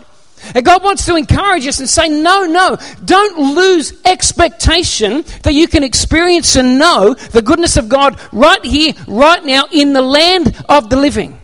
And 0.55 0.65
God 0.65 0.83
wants 0.83 1.05
to 1.05 1.15
encourage 1.15 1.67
us 1.67 1.79
and 1.79 1.89
say, 1.89 2.07
no, 2.07 2.45
no, 2.45 2.77
don't 3.03 3.55
lose 3.55 3.93
expectation 4.05 5.23
that 5.43 5.53
you 5.53 5.67
can 5.67 5.83
experience 5.83 6.55
and 6.55 6.79
know 6.79 7.13
the 7.13 7.41
goodness 7.41 7.77
of 7.77 7.89
God 7.89 8.19
right 8.31 8.63
here, 8.63 8.93
right 9.07 9.43
now, 9.43 9.65
in 9.71 9.93
the 9.93 10.01
land 10.01 10.55
of 10.69 10.89
the 10.89 10.95
living. 10.95 11.38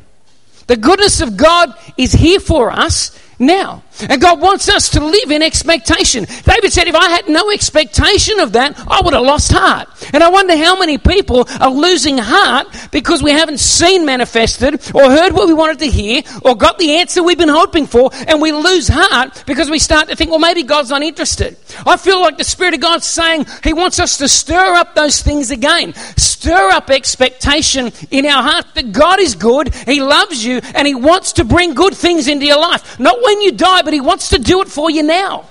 The 0.68 0.78
goodness 0.78 1.22
of 1.22 1.38
God 1.38 1.76
is 1.98 2.14
here 2.14 2.40
for 2.40 2.72
us 2.72 3.18
now. 3.38 3.84
And 4.10 4.22
God 4.22 4.42
wants 4.42 4.70
us 4.70 4.90
to 4.92 5.04
live 5.04 5.32
in 5.32 5.42
expectation. 5.42 6.26
David 6.44 6.72
said, 6.72 6.88
if 6.88 6.96
I 6.96 7.10
had 7.10 7.28
no 7.30 7.52
expectation 7.52 8.40
of 8.40 8.54
that, 8.54 8.78
I 8.88 9.02
would 9.04 9.14
have 9.14 9.24
lost 9.24 9.52
heart. 9.52 9.88
And 10.14 10.24
I 10.24 10.30
wonder 10.30 10.56
how 10.56 10.78
many 10.78 10.98
people 10.98 11.48
are 11.60 11.72
losing 11.72 12.18
heart 12.18 12.68
because 12.92 13.24
we 13.24 13.32
haven't 13.32 13.60
seen 13.60 14.06
manifested 14.06 14.76
or 14.94 15.10
heard 15.10 15.34
what 15.34 15.48
we 15.48 15.54
wanted 15.54 15.80
to 15.80 15.88
hear 15.88 16.24
or 16.44 16.56
got 16.56 16.78
the 16.78 16.98
answer 16.98 17.24
we've 17.24 17.38
been 17.38 17.50
hoping 17.50 17.88
for. 17.88 18.10
And 18.28 18.42
we 18.42 18.52
lose 18.52 18.88
heart 18.88 19.44
because 19.46 19.70
we 19.70 19.80
start 19.80 20.10
to 20.10 20.16
think, 20.16 20.30
well, 20.30 20.40
maybe 20.40 20.64
God's 20.64 20.90
not 20.90 21.02
interested. 21.02 21.58
I 21.86 21.98
feel 21.98 22.22
like 22.22 22.38
the 22.38 22.44
Spirit 22.44 22.74
of 22.74 22.80
God's 22.80 23.06
saying 23.06 23.46
He 23.64 23.74
wants 23.74 24.00
us 24.00 24.18
to 24.18 24.28
stir 24.28 24.76
up 24.76 24.96
those 24.96 25.22
things 25.22 25.52
again. 25.52 25.94
Stir 26.18 26.70
up 26.70 26.90
expectation 26.90 27.92
in 28.12 28.26
our 28.26 28.44
heart 28.44 28.66
that 28.76 28.92
God 28.92 29.20
is 29.20 29.36
good, 29.36 29.74
He 29.74 30.02
loves 30.02 30.46
you, 30.46 30.62
and 30.76 30.88
He 30.88 30.96
wants 30.96 31.34
to 31.34 31.44
bring 31.44 31.74
good 31.74 31.96
things 31.96 32.28
into 32.28 32.46
your 32.46 32.60
life. 32.60 33.00
Not 33.00 33.22
when 33.22 33.42
you 33.42 33.52
die, 33.52 33.82
but 33.86 33.94
He 33.94 34.02
wants 34.02 34.30
to 34.30 34.40
do 34.40 34.62
it 34.62 34.68
for 34.68 34.92
you 34.92 35.04
now. 35.04 35.46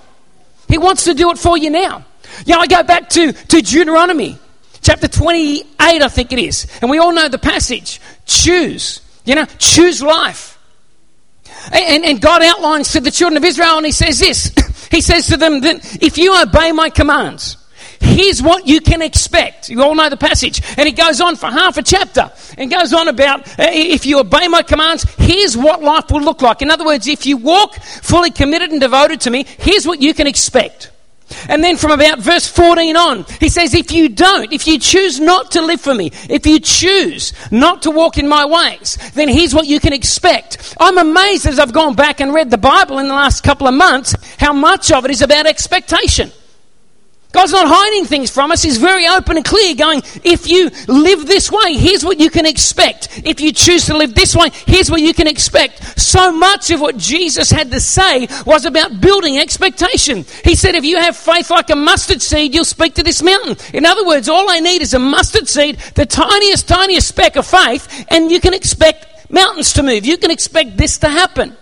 He 0.68 0.76
wants 0.76 1.04
to 1.04 1.14
do 1.14 1.30
it 1.30 1.38
for 1.38 1.56
you 1.56 1.70
now. 1.70 2.04
You 2.44 2.54
know, 2.54 2.60
I 2.60 2.66
go 2.66 2.82
back 2.82 3.08
to, 3.10 3.32
to 3.32 3.62
Deuteronomy 3.62 4.38
chapter 4.84 5.08
28, 5.08 5.66
I 5.80 6.08
think 6.08 6.32
it 6.32 6.38
is. 6.38 6.66
And 6.80 6.90
we 6.90 6.98
all 6.98 7.12
know 7.12 7.28
the 7.28 7.38
passage. 7.38 8.00
Choose. 8.26 9.00
You 9.24 9.34
know, 9.34 9.46
choose 9.58 10.02
life. 10.02 10.52
And, 11.72 12.04
and, 12.04 12.20
God 12.20 12.42
outlines 12.42 12.92
to 12.92 13.00
the 13.00 13.10
children 13.10 13.38
of 13.38 13.44
Israel, 13.44 13.78
and 13.78 13.86
He 13.86 13.92
says 13.92 14.18
this 14.18 14.52
He 14.90 15.00
says 15.00 15.28
to 15.28 15.38
them 15.38 15.60
that 15.62 16.02
if 16.02 16.18
you 16.18 16.40
obey 16.40 16.72
my 16.72 16.90
commands, 16.90 17.56
Here's 18.04 18.42
what 18.42 18.66
you 18.66 18.80
can 18.80 19.02
expect. 19.02 19.68
You 19.68 19.82
all 19.82 19.94
know 19.94 20.08
the 20.08 20.16
passage. 20.16 20.62
And 20.76 20.88
it 20.88 20.96
goes 20.96 21.20
on 21.20 21.36
for 21.36 21.46
half 21.46 21.76
a 21.78 21.82
chapter 21.82 22.30
and 22.56 22.70
goes 22.70 22.92
on 22.92 23.08
about 23.08 23.48
uh, 23.58 23.66
if 23.70 24.06
you 24.06 24.20
obey 24.20 24.46
my 24.48 24.62
commands, 24.62 25.04
here's 25.18 25.56
what 25.56 25.82
life 25.82 26.10
will 26.10 26.22
look 26.22 26.42
like. 26.42 26.62
In 26.62 26.70
other 26.70 26.84
words, 26.84 27.08
if 27.08 27.26
you 27.26 27.36
walk 27.36 27.74
fully 27.74 28.30
committed 28.30 28.70
and 28.70 28.80
devoted 28.80 29.22
to 29.22 29.30
me, 29.30 29.44
here's 29.58 29.86
what 29.86 30.00
you 30.00 30.14
can 30.14 30.26
expect. 30.26 30.90
And 31.48 31.64
then 31.64 31.76
from 31.76 31.90
about 31.90 32.20
verse 32.20 32.46
14 32.46 32.96
on, 32.96 33.24
he 33.40 33.48
says, 33.48 33.74
If 33.74 33.90
you 33.90 34.08
don't, 34.08 34.52
if 34.52 34.66
you 34.66 34.78
choose 34.78 35.18
not 35.18 35.52
to 35.52 35.62
live 35.62 35.80
for 35.80 35.94
me, 35.94 36.10
if 36.28 36.46
you 36.46 36.60
choose 36.60 37.32
not 37.50 37.82
to 37.82 37.90
walk 37.90 38.18
in 38.18 38.28
my 38.28 38.44
ways, 38.44 38.98
then 39.14 39.28
here's 39.28 39.54
what 39.54 39.66
you 39.66 39.80
can 39.80 39.92
expect. 39.92 40.76
I'm 40.78 40.98
amazed 40.98 41.46
as 41.46 41.58
I've 41.58 41.72
gone 41.72 41.94
back 41.94 42.20
and 42.20 42.34
read 42.34 42.50
the 42.50 42.58
Bible 42.58 42.98
in 42.98 43.08
the 43.08 43.14
last 43.14 43.42
couple 43.42 43.66
of 43.66 43.74
months, 43.74 44.14
how 44.38 44.52
much 44.52 44.92
of 44.92 45.04
it 45.04 45.10
is 45.10 45.22
about 45.22 45.46
expectation. 45.46 46.30
God's 47.34 47.50
not 47.50 47.66
hiding 47.66 48.04
things 48.04 48.30
from 48.30 48.52
us. 48.52 48.62
He's 48.62 48.76
very 48.76 49.08
open 49.08 49.36
and 49.36 49.44
clear, 49.44 49.74
going, 49.74 50.02
if 50.22 50.48
you 50.48 50.70
live 50.86 51.26
this 51.26 51.50
way, 51.50 51.74
here's 51.74 52.04
what 52.04 52.20
you 52.20 52.30
can 52.30 52.46
expect. 52.46 53.08
If 53.24 53.40
you 53.40 53.50
choose 53.50 53.86
to 53.86 53.96
live 53.96 54.14
this 54.14 54.36
way, 54.36 54.50
here's 54.66 54.88
what 54.88 55.00
you 55.00 55.12
can 55.12 55.26
expect. 55.26 55.98
So 55.98 56.30
much 56.30 56.70
of 56.70 56.80
what 56.80 56.96
Jesus 56.96 57.50
had 57.50 57.72
to 57.72 57.80
say 57.80 58.28
was 58.46 58.66
about 58.66 59.00
building 59.00 59.36
expectation. 59.36 60.24
He 60.44 60.54
said, 60.54 60.76
if 60.76 60.84
you 60.84 60.96
have 60.96 61.16
faith 61.16 61.50
like 61.50 61.70
a 61.70 61.76
mustard 61.76 62.22
seed, 62.22 62.54
you'll 62.54 62.64
speak 62.64 62.94
to 62.94 63.02
this 63.02 63.20
mountain. 63.20 63.56
In 63.74 63.84
other 63.84 64.06
words, 64.06 64.28
all 64.28 64.48
I 64.48 64.60
need 64.60 64.80
is 64.80 64.94
a 64.94 65.00
mustard 65.00 65.48
seed, 65.48 65.78
the 65.96 66.06
tiniest, 66.06 66.68
tiniest 66.68 67.08
speck 67.08 67.34
of 67.34 67.48
faith, 67.48 68.06
and 68.10 68.30
you 68.30 68.38
can 68.38 68.54
expect 68.54 69.28
mountains 69.28 69.72
to 69.72 69.82
move. 69.82 70.06
You 70.06 70.18
can 70.18 70.30
expect 70.30 70.76
this 70.76 70.98
to 70.98 71.08
happen. 71.08 71.56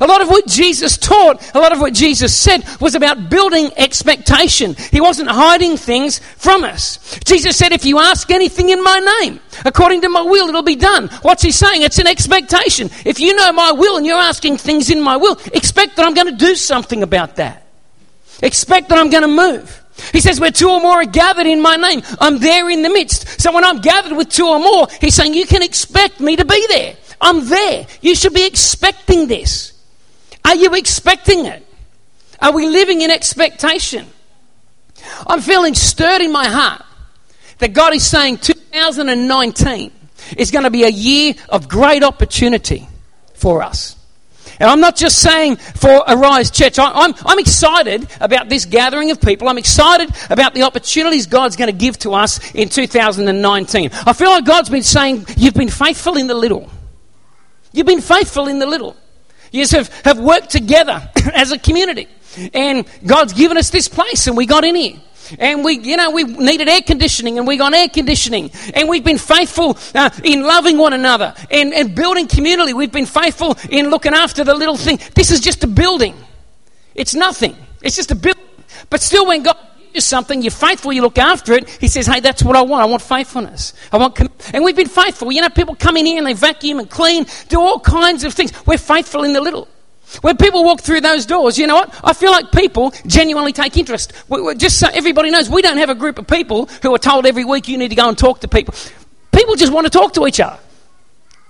A 0.00 0.06
lot 0.06 0.20
of 0.20 0.28
what 0.28 0.46
Jesus 0.46 0.96
taught, 0.96 1.54
a 1.54 1.58
lot 1.58 1.72
of 1.72 1.80
what 1.80 1.94
Jesus 1.94 2.36
said 2.36 2.64
was 2.80 2.94
about 2.94 3.30
building 3.30 3.70
expectation. 3.76 4.74
He 4.90 5.00
wasn't 5.00 5.30
hiding 5.30 5.76
things 5.76 6.18
from 6.36 6.64
us. 6.64 7.18
Jesus 7.24 7.56
said, 7.56 7.72
if 7.72 7.84
you 7.84 7.98
ask 7.98 8.30
anything 8.30 8.70
in 8.70 8.82
my 8.82 9.18
name, 9.20 9.40
according 9.64 10.02
to 10.02 10.08
my 10.08 10.22
will, 10.22 10.48
it'll 10.48 10.62
be 10.62 10.76
done. 10.76 11.08
What's 11.22 11.42
he 11.42 11.50
saying? 11.50 11.82
It's 11.82 11.98
an 11.98 12.06
expectation. 12.06 12.90
If 13.04 13.20
you 13.20 13.34
know 13.34 13.52
my 13.52 13.72
will 13.72 13.96
and 13.96 14.06
you're 14.06 14.18
asking 14.18 14.58
things 14.58 14.90
in 14.90 15.00
my 15.00 15.16
will, 15.16 15.38
expect 15.52 15.96
that 15.96 16.06
I'm 16.06 16.14
going 16.14 16.28
to 16.28 16.36
do 16.36 16.54
something 16.54 17.02
about 17.02 17.36
that. 17.36 17.66
Expect 18.42 18.88
that 18.88 18.98
I'm 18.98 19.10
going 19.10 19.22
to 19.22 19.28
move. 19.28 19.76
He 20.12 20.20
says, 20.20 20.40
where 20.40 20.50
two 20.50 20.70
or 20.70 20.80
more 20.80 21.02
are 21.02 21.04
gathered 21.04 21.46
in 21.46 21.60
my 21.60 21.76
name, 21.76 22.02
I'm 22.20 22.38
there 22.38 22.70
in 22.70 22.82
the 22.82 22.88
midst. 22.88 23.40
So 23.40 23.52
when 23.52 23.64
I'm 23.64 23.80
gathered 23.80 24.16
with 24.16 24.30
two 24.30 24.46
or 24.46 24.58
more, 24.58 24.88
he's 25.00 25.14
saying, 25.14 25.34
you 25.34 25.46
can 25.46 25.62
expect 25.62 26.20
me 26.20 26.36
to 26.36 26.44
be 26.44 26.66
there. 26.68 26.96
I'm 27.20 27.46
there. 27.46 27.86
You 28.00 28.14
should 28.14 28.32
be 28.32 28.46
expecting 28.46 29.26
this. 29.26 29.74
Are 30.44 30.54
you 30.54 30.74
expecting 30.74 31.46
it? 31.46 31.66
Are 32.40 32.52
we 32.52 32.66
living 32.66 33.02
in 33.02 33.10
expectation? 33.10 34.06
I'm 35.26 35.40
feeling 35.40 35.74
stirred 35.74 36.20
in 36.20 36.32
my 36.32 36.46
heart 36.46 36.84
that 37.58 37.72
God 37.72 37.94
is 37.94 38.06
saying 38.06 38.38
2019 38.38 39.92
is 40.36 40.50
going 40.50 40.64
to 40.64 40.70
be 40.70 40.84
a 40.84 40.88
year 40.88 41.34
of 41.48 41.68
great 41.68 42.02
opportunity 42.02 42.88
for 43.34 43.62
us. 43.62 43.96
And 44.58 44.68
I'm 44.68 44.80
not 44.80 44.94
just 44.94 45.20
saying 45.20 45.56
for 45.56 46.04
Arise 46.06 46.50
Church. 46.50 46.78
I, 46.78 46.90
I'm, 46.90 47.14
I'm 47.24 47.38
excited 47.38 48.06
about 48.20 48.50
this 48.50 48.66
gathering 48.66 49.10
of 49.10 49.18
people. 49.20 49.48
I'm 49.48 49.56
excited 49.56 50.10
about 50.28 50.52
the 50.52 50.64
opportunities 50.64 51.26
God's 51.26 51.56
going 51.56 51.70
to 51.70 51.76
give 51.76 51.98
to 52.00 52.12
us 52.12 52.54
in 52.54 52.68
2019. 52.68 53.90
I 53.92 54.12
feel 54.12 54.28
like 54.28 54.44
God's 54.44 54.68
been 54.68 54.82
saying, 54.82 55.24
You've 55.36 55.54
been 55.54 55.70
faithful 55.70 56.18
in 56.18 56.26
the 56.26 56.34
little. 56.34 56.68
You've 57.72 57.86
been 57.86 58.02
faithful 58.02 58.48
in 58.48 58.58
the 58.58 58.66
little. 58.66 58.96
You 59.50 59.66
have, 59.66 59.88
have 60.04 60.18
worked 60.18 60.50
together 60.50 61.10
as 61.34 61.52
a 61.52 61.58
community. 61.58 62.08
And 62.54 62.86
God's 63.04 63.32
given 63.32 63.56
us 63.56 63.70
this 63.70 63.88
place, 63.88 64.26
and 64.26 64.36
we 64.36 64.46
got 64.46 64.64
in 64.64 64.76
here. 64.76 65.00
And 65.38 65.64
we, 65.64 65.78
you 65.78 65.96
know, 65.96 66.10
we 66.10 66.24
needed 66.24 66.68
air 66.68 66.82
conditioning 66.82 67.38
and 67.38 67.46
we 67.46 67.56
got 67.56 67.72
air 67.72 67.88
conditioning. 67.88 68.50
And 68.74 68.88
we've 68.88 69.04
been 69.04 69.18
faithful 69.18 69.78
uh, 69.94 70.10
in 70.24 70.42
loving 70.42 70.76
one 70.76 70.92
another 70.92 71.34
and, 71.50 71.72
and 71.72 71.94
building 71.94 72.26
community. 72.26 72.72
We've 72.72 72.90
been 72.90 73.06
faithful 73.06 73.56
in 73.68 73.90
looking 73.90 74.12
after 74.12 74.42
the 74.42 74.54
little 74.54 74.76
thing. 74.76 74.98
This 75.14 75.30
is 75.30 75.40
just 75.40 75.62
a 75.62 75.68
building. 75.68 76.16
It's 76.96 77.14
nothing. 77.14 77.56
It's 77.80 77.94
just 77.94 78.10
a 78.10 78.16
building. 78.16 78.42
But 78.88 79.02
still, 79.02 79.26
when 79.26 79.42
God 79.42 79.56
gives 79.92 80.04
something, 80.04 80.42
you're 80.42 80.50
faithful, 80.50 80.92
you 80.92 81.02
look 81.02 81.18
after 81.18 81.52
it, 81.52 81.68
He 81.68 81.88
says, 81.88 82.06
hey, 82.06 82.20
that's 82.20 82.42
what 82.42 82.56
I 82.56 82.62
want. 82.62 82.82
I 82.82 82.86
want 82.86 83.02
faithfulness. 83.02 83.74
I 83.92 83.98
want 83.98 84.16
com-. 84.16 84.30
And 84.52 84.64
we've 84.64 84.76
been 84.76 84.88
faithful. 84.88 85.30
You 85.32 85.42
know, 85.42 85.48
people 85.50 85.74
come 85.74 85.96
in 85.96 86.06
here 86.06 86.18
and 86.18 86.26
they 86.26 86.32
vacuum 86.32 86.78
and 86.78 86.88
clean, 86.88 87.26
do 87.48 87.60
all 87.60 87.80
kinds 87.80 88.24
of 88.24 88.34
things. 88.34 88.52
We're 88.66 88.78
faithful 88.78 89.24
in 89.24 89.32
the 89.32 89.40
little. 89.40 89.68
When 90.22 90.36
people 90.36 90.64
walk 90.64 90.80
through 90.80 91.02
those 91.02 91.24
doors, 91.24 91.56
you 91.56 91.66
know 91.66 91.76
what? 91.76 91.94
I 92.02 92.12
feel 92.12 92.32
like 92.32 92.50
people 92.50 92.92
genuinely 93.06 93.52
take 93.52 93.76
interest. 93.76 94.12
We, 94.28 94.54
just 94.56 94.80
so 94.80 94.88
everybody 94.92 95.30
knows, 95.30 95.48
we 95.48 95.62
don't 95.62 95.78
have 95.78 95.90
a 95.90 95.94
group 95.94 96.18
of 96.18 96.26
people 96.26 96.66
who 96.82 96.92
are 96.94 96.98
told 96.98 97.26
every 97.26 97.44
week 97.44 97.68
you 97.68 97.78
need 97.78 97.88
to 97.90 97.94
go 97.94 98.08
and 98.08 98.18
talk 98.18 98.40
to 98.40 98.48
people. 98.48 98.74
People 99.32 99.54
just 99.54 99.72
want 99.72 99.86
to 99.86 99.90
talk 99.90 100.14
to 100.14 100.26
each 100.26 100.40
other. 100.40 100.58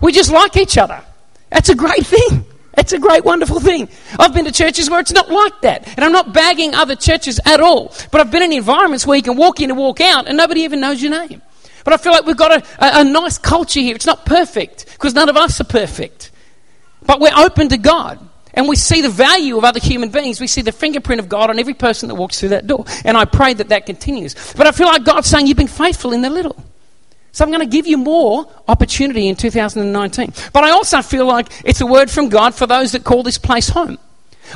We 0.00 0.12
just 0.12 0.30
like 0.30 0.56
each 0.56 0.76
other. 0.76 1.02
That's 1.50 1.70
a 1.70 1.74
great 1.74 2.06
thing. 2.06 2.44
It's 2.80 2.94
a 2.94 2.98
great, 2.98 3.26
wonderful 3.26 3.60
thing. 3.60 3.90
I've 4.18 4.32
been 4.32 4.46
to 4.46 4.52
churches 4.52 4.88
where 4.88 5.00
it's 5.00 5.12
not 5.12 5.30
like 5.30 5.60
that. 5.60 5.86
And 5.96 6.04
I'm 6.04 6.12
not 6.12 6.32
bagging 6.32 6.74
other 6.74 6.96
churches 6.96 7.38
at 7.44 7.60
all. 7.60 7.92
But 8.10 8.22
I've 8.22 8.30
been 8.30 8.42
in 8.42 8.52
environments 8.54 9.06
where 9.06 9.18
you 9.18 9.22
can 9.22 9.36
walk 9.36 9.60
in 9.60 9.70
and 9.70 9.78
walk 9.78 10.00
out 10.00 10.26
and 10.26 10.36
nobody 10.36 10.62
even 10.62 10.80
knows 10.80 11.02
your 11.02 11.10
name. 11.10 11.42
But 11.84 11.92
I 11.92 11.98
feel 11.98 12.12
like 12.12 12.24
we've 12.24 12.38
got 12.38 12.52
a, 12.52 12.84
a, 12.84 13.00
a 13.00 13.04
nice 13.04 13.36
culture 13.36 13.80
here. 13.80 13.94
It's 13.94 14.06
not 14.06 14.24
perfect 14.24 14.86
because 14.92 15.14
none 15.14 15.28
of 15.28 15.36
us 15.36 15.60
are 15.60 15.64
perfect. 15.64 16.30
But 17.04 17.20
we're 17.20 17.36
open 17.36 17.68
to 17.68 17.78
God. 17.78 18.18
And 18.54 18.66
we 18.66 18.76
see 18.76 19.02
the 19.02 19.10
value 19.10 19.58
of 19.58 19.64
other 19.64 19.78
human 19.78 20.08
beings. 20.08 20.40
We 20.40 20.46
see 20.46 20.62
the 20.62 20.72
fingerprint 20.72 21.20
of 21.20 21.28
God 21.28 21.50
on 21.50 21.58
every 21.58 21.74
person 21.74 22.08
that 22.08 22.14
walks 22.14 22.40
through 22.40 22.50
that 22.50 22.66
door. 22.66 22.84
And 23.04 23.16
I 23.16 23.26
pray 23.26 23.54
that 23.54 23.68
that 23.68 23.86
continues. 23.86 24.34
But 24.56 24.66
I 24.66 24.72
feel 24.72 24.86
like 24.86 25.04
God's 25.04 25.28
saying, 25.28 25.46
You've 25.46 25.56
been 25.56 25.68
faithful 25.68 26.12
in 26.12 26.22
the 26.22 26.30
little. 26.30 26.56
So 27.32 27.44
I'm 27.44 27.50
going 27.50 27.60
to 27.60 27.66
give 27.66 27.86
you 27.86 27.96
more 27.96 28.50
opportunity 28.66 29.28
in 29.28 29.36
2019. 29.36 30.32
But 30.52 30.64
I 30.64 30.70
also 30.70 31.00
feel 31.02 31.26
like 31.26 31.48
it's 31.64 31.80
a 31.80 31.86
word 31.86 32.10
from 32.10 32.28
God 32.28 32.54
for 32.54 32.66
those 32.66 32.92
that 32.92 33.04
call 33.04 33.22
this 33.22 33.38
place 33.38 33.68
home. 33.68 33.98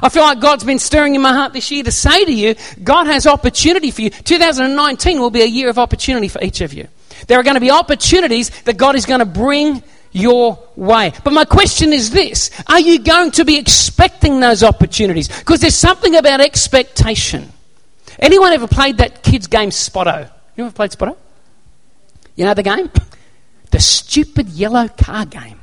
I 0.03 0.09
feel 0.09 0.23
like 0.23 0.41
God's 0.41 0.65
been 0.65 0.81
stirring 0.81 1.15
in 1.15 1.23
my 1.23 1.33
heart 1.33 1.53
this 1.53 1.71
year 1.71 1.85
to 1.85 1.93
say 1.93 2.25
to 2.25 2.33
you, 2.33 2.57
God 2.83 3.07
has 3.07 3.27
opportunity 3.27 3.91
for 3.91 4.03
you. 4.03 4.11
2019 4.11 5.21
will 5.21 5.31
be 5.31 5.43
a 5.43 5.47
year 5.47 5.69
of 5.69 5.79
opportunity 5.79 6.29
for 6.29 6.43
each 6.43 6.61
of 6.61 6.73
you. 6.73 6.89
There 7.29 7.39
are 7.39 7.43
going 7.43 7.55
to 7.55 7.61
be 7.61 7.71
opportunities 7.71 8.51
that 8.63 8.77
God 8.77 8.97
is 8.97 9.07
going 9.07 9.21
to 9.21 9.27
bring 9.27 9.83
your 10.11 10.59
way. 10.77 11.13
But 11.23 11.33
my 11.33 11.45
question 11.45 11.93
is 11.93 12.11
this 12.11 12.51
Are 12.67 12.81
you 12.81 12.99
going 13.01 13.33
to 13.33 13.45
be 13.45 13.57
expecting 13.57 14.41
those 14.41 14.63
opportunities? 14.63 15.29
Because 15.29 15.61
there's 15.61 15.77
something 15.77 16.17
about 16.17 16.41
expectation. 16.41 17.53
Anyone 18.19 18.53
ever 18.53 18.69
played 18.69 18.99
that 18.99 19.23
kids' 19.23 19.47
game 19.49 19.71
Spotto? 19.71 20.29
You 20.57 20.65
ever 20.67 20.73
played 20.73 20.93
Spotto? 20.93 21.17
You 22.37 22.45
know 22.45 22.55
the 22.55 22.63
game? 22.63 22.91
The 23.71 23.81
stupid 23.81 24.49
yellow 24.49 24.89
car 24.89 25.27
game. 25.27 25.61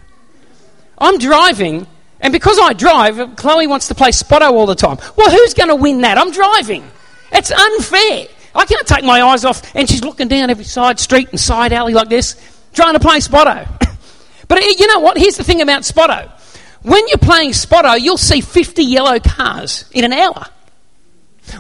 I'm 0.98 1.18
driving, 1.18 1.88
and 2.20 2.32
because 2.32 2.60
I 2.60 2.74
drive, 2.74 3.36
Chloe 3.36 3.68
wants 3.68 3.88
to 3.88 3.96
play 3.96 4.12
Spotto 4.12 4.54
all 4.54 4.66
the 4.66 4.76
time. 4.76 4.98
Well, 5.16 5.32
who's 5.32 5.54
going 5.54 5.70
to 5.70 5.76
win 5.76 6.02
that? 6.02 6.18
I'm 6.18 6.32
driving. 6.32 6.90
It's 7.32 7.52
unfair. 7.52 8.28
I 8.54 8.66
can't 8.66 8.86
take 8.86 9.04
my 9.04 9.22
eyes 9.22 9.46
off, 9.46 9.76
and 9.76 9.90
she's 9.90 10.04
looking 10.04 10.28
down 10.28 10.50
every 10.50 10.66
side 10.66 11.00
street 11.00 11.30
and 11.30 11.40
side 11.40 11.74
alley 11.74 11.94
like 11.94 12.10
this, 12.10 12.36
trying 12.74 12.94
to 12.94 13.00
play 13.00 13.20
Spotto. 13.20 13.68
But 14.48 14.62
you 14.66 14.86
know 14.86 15.00
what? 15.00 15.18
Here's 15.18 15.38
the 15.38 15.46
thing 15.46 15.62
about 15.62 15.86
Spotto. 15.86 16.30
When 16.82 17.08
you're 17.08 17.20
playing 17.20 17.54
Spotto, 17.54 17.94
you'll 17.94 18.18
see 18.18 18.42
50 18.42 18.84
yellow 18.84 19.18
cars 19.18 19.86
in 19.94 20.04
an 20.04 20.12
hour. 20.12 20.46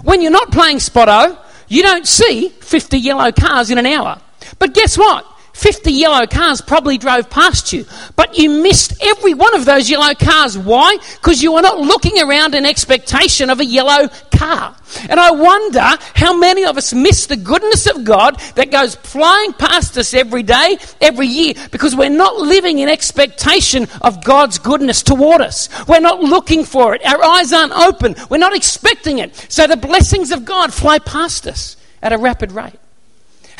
When 0.03 0.21
you're 0.21 0.29
not 0.29 0.51
playing 0.51 0.79
Spotto, 0.79 1.37
you 1.69 1.83
don't 1.83 2.05
see 2.05 2.49
50 2.49 2.97
yellow 2.97 3.31
cars 3.31 3.71
in 3.71 3.77
an 3.77 3.85
hour. 3.85 4.19
But 4.59 4.73
guess 4.73 4.97
what? 4.97 5.25
50 5.53 5.91
yellow 5.91 6.25
cars 6.25 6.61
probably 6.61 6.97
drove 6.97 7.29
past 7.29 7.73
you, 7.73 7.85
but 8.15 8.37
you 8.37 8.49
missed 8.49 8.93
every 9.03 9.33
one 9.33 9.53
of 9.53 9.65
those 9.65 9.89
yellow 9.89 10.13
cars. 10.15 10.57
Why? 10.57 10.97
Because 11.15 11.43
you 11.43 11.53
were 11.53 11.61
not 11.61 11.79
looking 11.79 12.19
around 12.19 12.55
in 12.55 12.65
expectation 12.65 13.49
of 13.49 13.59
a 13.59 13.65
yellow 13.65 14.07
car. 14.35 14.75
And 15.09 15.19
I 15.19 15.31
wonder 15.31 15.87
how 16.15 16.37
many 16.37 16.65
of 16.65 16.77
us 16.77 16.93
miss 16.93 17.27
the 17.27 17.35
goodness 17.35 17.85
of 17.85 18.03
God 18.03 18.39
that 18.55 18.71
goes 18.71 18.95
flying 18.95 19.53
past 19.53 19.97
us 19.97 20.13
every 20.13 20.43
day, 20.43 20.77
every 20.99 21.27
year, 21.27 21.53
because 21.71 21.95
we're 21.95 22.09
not 22.09 22.37
living 22.37 22.79
in 22.79 22.89
expectation 22.89 23.87
of 24.01 24.23
God's 24.23 24.57
goodness 24.57 25.03
toward 25.03 25.41
us. 25.41 25.69
We're 25.87 25.99
not 25.99 26.21
looking 26.21 26.63
for 26.63 26.95
it. 26.95 27.05
Our 27.05 27.23
eyes 27.23 27.53
aren't 27.53 27.73
open. 27.73 28.15
We're 28.29 28.37
not 28.37 28.55
expecting 28.55 29.19
it. 29.19 29.35
So 29.49 29.67
the 29.67 29.77
blessings 29.77 30.31
of 30.31 30.45
God 30.45 30.73
fly 30.73 30.99
past 30.99 31.45
us 31.45 31.77
at 32.01 32.13
a 32.13 32.17
rapid 32.17 32.51
rate. 32.51 32.79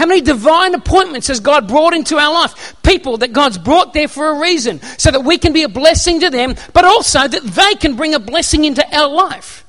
How 0.02 0.08
many 0.08 0.22
divine 0.22 0.74
appointments 0.74 1.28
has 1.28 1.40
God 1.40 1.68
brought 1.68 1.94
into 1.94 2.18
our 2.18 2.34
life? 2.34 2.76
People 2.82 3.18
that 3.18 3.34
God's 3.34 3.60
brought 3.60 3.94
there 3.94 4.08
for 4.08 4.32
a 4.32 4.40
reason, 4.40 4.82
so 4.98 5.12
that 5.12 5.24
we 5.24 5.38
can 5.38 5.54
be 5.54 5.62
a 5.62 5.70
blessing 5.70 6.22
to 6.22 6.32
them, 6.32 6.56
but 6.74 6.86
also 6.86 7.28
that 7.28 7.44
they 7.44 7.76
can 7.76 7.96
bring 7.96 8.16
a 8.16 8.20
blessing 8.20 8.66
into 8.66 8.84
our 8.98 9.08
life. 9.08 9.64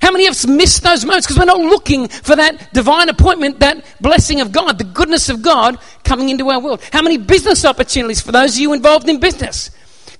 How 0.00 0.12
many 0.12 0.26
of 0.26 0.30
us 0.30 0.46
miss 0.46 0.78
those 0.78 1.04
moments 1.04 1.26
because 1.26 1.36
we're 1.36 1.46
not 1.46 1.58
looking 1.58 2.06
for 2.06 2.36
that 2.36 2.72
divine 2.72 3.08
appointment, 3.08 3.58
that 3.58 3.84
blessing 4.00 4.40
of 4.40 4.52
God, 4.52 4.78
the 4.78 4.84
goodness 4.84 5.28
of 5.28 5.42
God 5.42 5.80
coming 6.04 6.28
into 6.28 6.48
our 6.48 6.60
world? 6.60 6.80
How 6.92 7.02
many 7.02 7.18
business 7.18 7.64
opportunities 7.64 8.20
for 8.20 8.30
those 8.30 8.54
of 8.54 8.60
you 8.60 8.74
involved 8.74 9.08
in 9.08 9.18
business? 9.18 9.72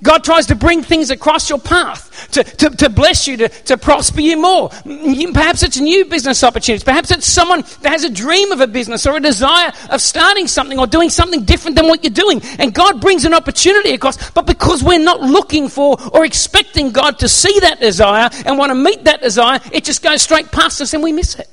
God 0.02 0.24
tries 0.24 0.46
to 0.46 0.54
bring 0.54 0.82
things 0.82 1.10
across 1.10 1.48
your 1.48 1.58
path 1.58 2.30
to, 2.32 2.42
to, 2.44 2.70
to 2.70 2.90
bless 2.90 3.28
you, 3.28 3.36
to, 3.38 3.48
to 3.48 3.76
prosper 3.76 4.20
you 4.20 4.40
more. 4.40 4.68
Perhaps 4.68 5.62
it's 5.62 5.78
new 5.78 6.04
business 6.06 6.42
opportunities. 6.42 6.84
Perhaps 6.84 7.10
it's 7.10 7.26
someone 7.26 7.62
that 7.82 7.90
has 7.92 8.04
a 8.04 8.10
dream 8.10 8.52
of 8.52 8.60
a 8.60 8.66
business 8.66 9.06
or 9.06 9.16
a 9.16 9.20
desire 9.20 9.72
of 9.90 10.00
starting 10.00 10.48
something 10.48 10.78
or 10.78 10.86
doing 10.86 11.08
something 11.08 11.44
different 11.44 11.76
than 11.76 11.86
what 11.86 12.02
you're 12.02 12.12
doing. 12.12 12.40
And 12.58 12.74
God 12.74 13.00
brings 13.00 13.24
an 13.24 13.34
opportunity 13.34 13.92
across, 13.92 14.30
but 14.30 14.46
because 14.46 14.82
we're 14.82 14.98
not 14.98 15.20
looking 15.20 15.68
for 15.68 15.96
or 16.12 16.24
expecting 16.24 16.90
God 16.90 17.18
to 17.20 17.28
see 17.28 17.58
that 17.60 17.80
desire 17.80 18.28
and 18.44 18.58
want 18.58 18.70
to 18.70 18.74
meet 18.74 19.04
that 19.04 19.22
desire, 19.22 19.60
it 19.72 19.84
just 19.84 20.02
goes 20.02 20.22
straight 20.22 20.50
past 20.50 20.80
us 20.80 20.94
and 20.94 21.02
we 21.02 21.12
miss 21.12 21.36
it. 21.36 21.48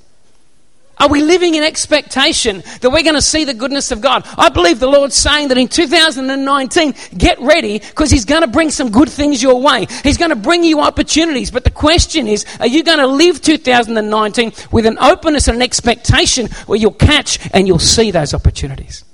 Are 1.00 1.08
we 1.08 1.22
living 1.22 1.56
in 1.56 1.63
expectation 1.63 2.62
that 2.82 2.89
we're 2.89 3.03
going 3.03 3.15
to 3.15 3.22
see 3.22 3.46
the 3.46 3.53
goodness 3.53 3.91
of 3.91 4.01
God? 4.01 4.27
I 4.38 4.50
believe 4.50 4.82
the 4.82 4.88
Lord's 4.88 5.15
saying 5.15 5.48
that 5.48 5.58
in 5.58 5.70
2019, 5.70 6.94
get 7.18 7.39
ready 7.39 7.79
because 7.79 8.12
He's 8.12 8.25
going 8.25 8.41
to 8.41 8.48
bring 8.48 8.70
some 8.70 8.91
good 8.91 9.08
things 9.08 9.41
your 9.41 9.62
way. 9.62 9.88
He's 10.03 10.18
going 10.18 10.32
to 10.32 10.36
bring 10.36 10.65
you 10.65 10.82
opportunities. 10.82 11.51
But 11.51 11.63
the 11.63 11.72
question 11.72 12.27
is, 12.27 12.46
are 12.60 12.68
you 12.68 12.84
going 12.84 12.98
to 12.98 13.08
live 13.08 13.41
2019 13.41 14.51
with 14.72 14.86
an 14.86 14.98
openness 15.00 15.48
and 15.48 15.56
an 15.56 15.62
expectation 15.62 16.48
where 16.68 16.77
you'll 16.77 16.91
catch 16.91 17.39
and 17.53 17.65
you'll 17.65 17.79
see 17.79 18.12
those 18.12 18.34
opportunities? 18.34 19.06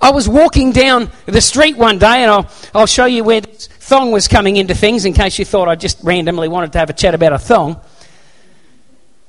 I 0.00 0.12
was 0.12 0.28
walking 0.28 0.70
down 0.70 1.10
the 1.26 1.40
street 1.40 1.76
one 1.76 1.98
day, 1.98 2.22
and 2.22 2.30
I'll, 2.30 2.50
I'll 2.72 2.86
show 2.86 3.06
you 3.06 3.24
where 3.24 3.40
this 3.40 3.66
thong 3.66 4.12
was 4.12 4.28
coming 4.28 4.56
into 4.56 4.74
things 4.74 5.04
in 5.04 5.14
case 5.14 5.38
you 5.40 5.44
thought 5.44 5.66
I 5.66 5.74
just 5.74 5.98
randomly 6.04 6.46
wanted 6.46 6.72
to 6.74 6.78
have 6.78 6.90
a 6.90 6.92
chat 6.92 7.14
about 7.14 7.32
a 7.32 7.38
thong. 7.38 7.80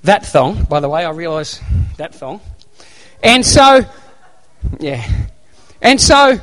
That 0.03 0.25
thong, 0.25 0.63
by 0.63 0.79
the 0.79 0.89
way, 0.89 1.03
I 1.03 1.11
realise 1.11 1.59
that 1.97 2.15
thong. 2.15 2.41
And 3.21 3.45
so, 3.45 3.85
yeah. 4.79 5.05
And 5.81 5.99
so, 5.99 6.39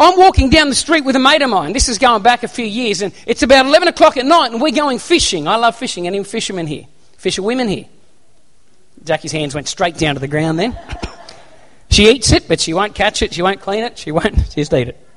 I'm 0.00 0.16
walking 0.16 0.50
down 0.50 0.68
the 0.68 0.76
street 0.76 1.04
with 1.04 1.16
a 1.16 1.18
mate 1.18 1.42
of 1.42 1.50
mine. 1.50 1.72
This 1.72 1.88
is 1.88 1.98
going 1.98 2.22
back 2.22 2.44
a 2.44 2.48
few 2.48 2.64
years, 2.64 3.02
and 3.02 3.12
it's 3.26 3.42
about 3.42 3.66
11 3.66 3.88
o'clock 3.88 4.16
at 4.16 4.24
night, 4.24 4.52
and 4.52 4.60
we're 4.60 4.72
going 4.72 4.98
fishing. 4.98 5.48
I 5.48 5.56
love 5.56 5.76
fishing. 5.76 6.06
and 6.06 6.14
Any 6.14 6.24
fishermen 6.24 6.66
here? 6.66 6.86
Fisher 7.16 7.42
women 7.42 7.66
here? 7.66 7.86
Jackie's 9.04 9.32
hands 9.32 9.54
went 9.54 9.66
straight 9.68 9.96
down 9.96 10.14
to 10.14 10.20
the 10.20 10.28
ground 10.28 10.58
then. 10.58 10.78
She 11.90 12.10
eats 12.10 12.32
it, 12.32 12.46
but 12.48 12.60
she 12.60 12.74
won't 12.74 12.94
catch 12.94 13.22
it, 13.22 13.32
she 13.32 13.40
won't 13.40 13.62
clean 13.62 13.82
it, 13.82 13.96
she 13.96 14.12
won't 14.12 14.36
she 14.50 14.60
just 14.60 14.74
eat 14.74 14.88
it. 14.88 15.08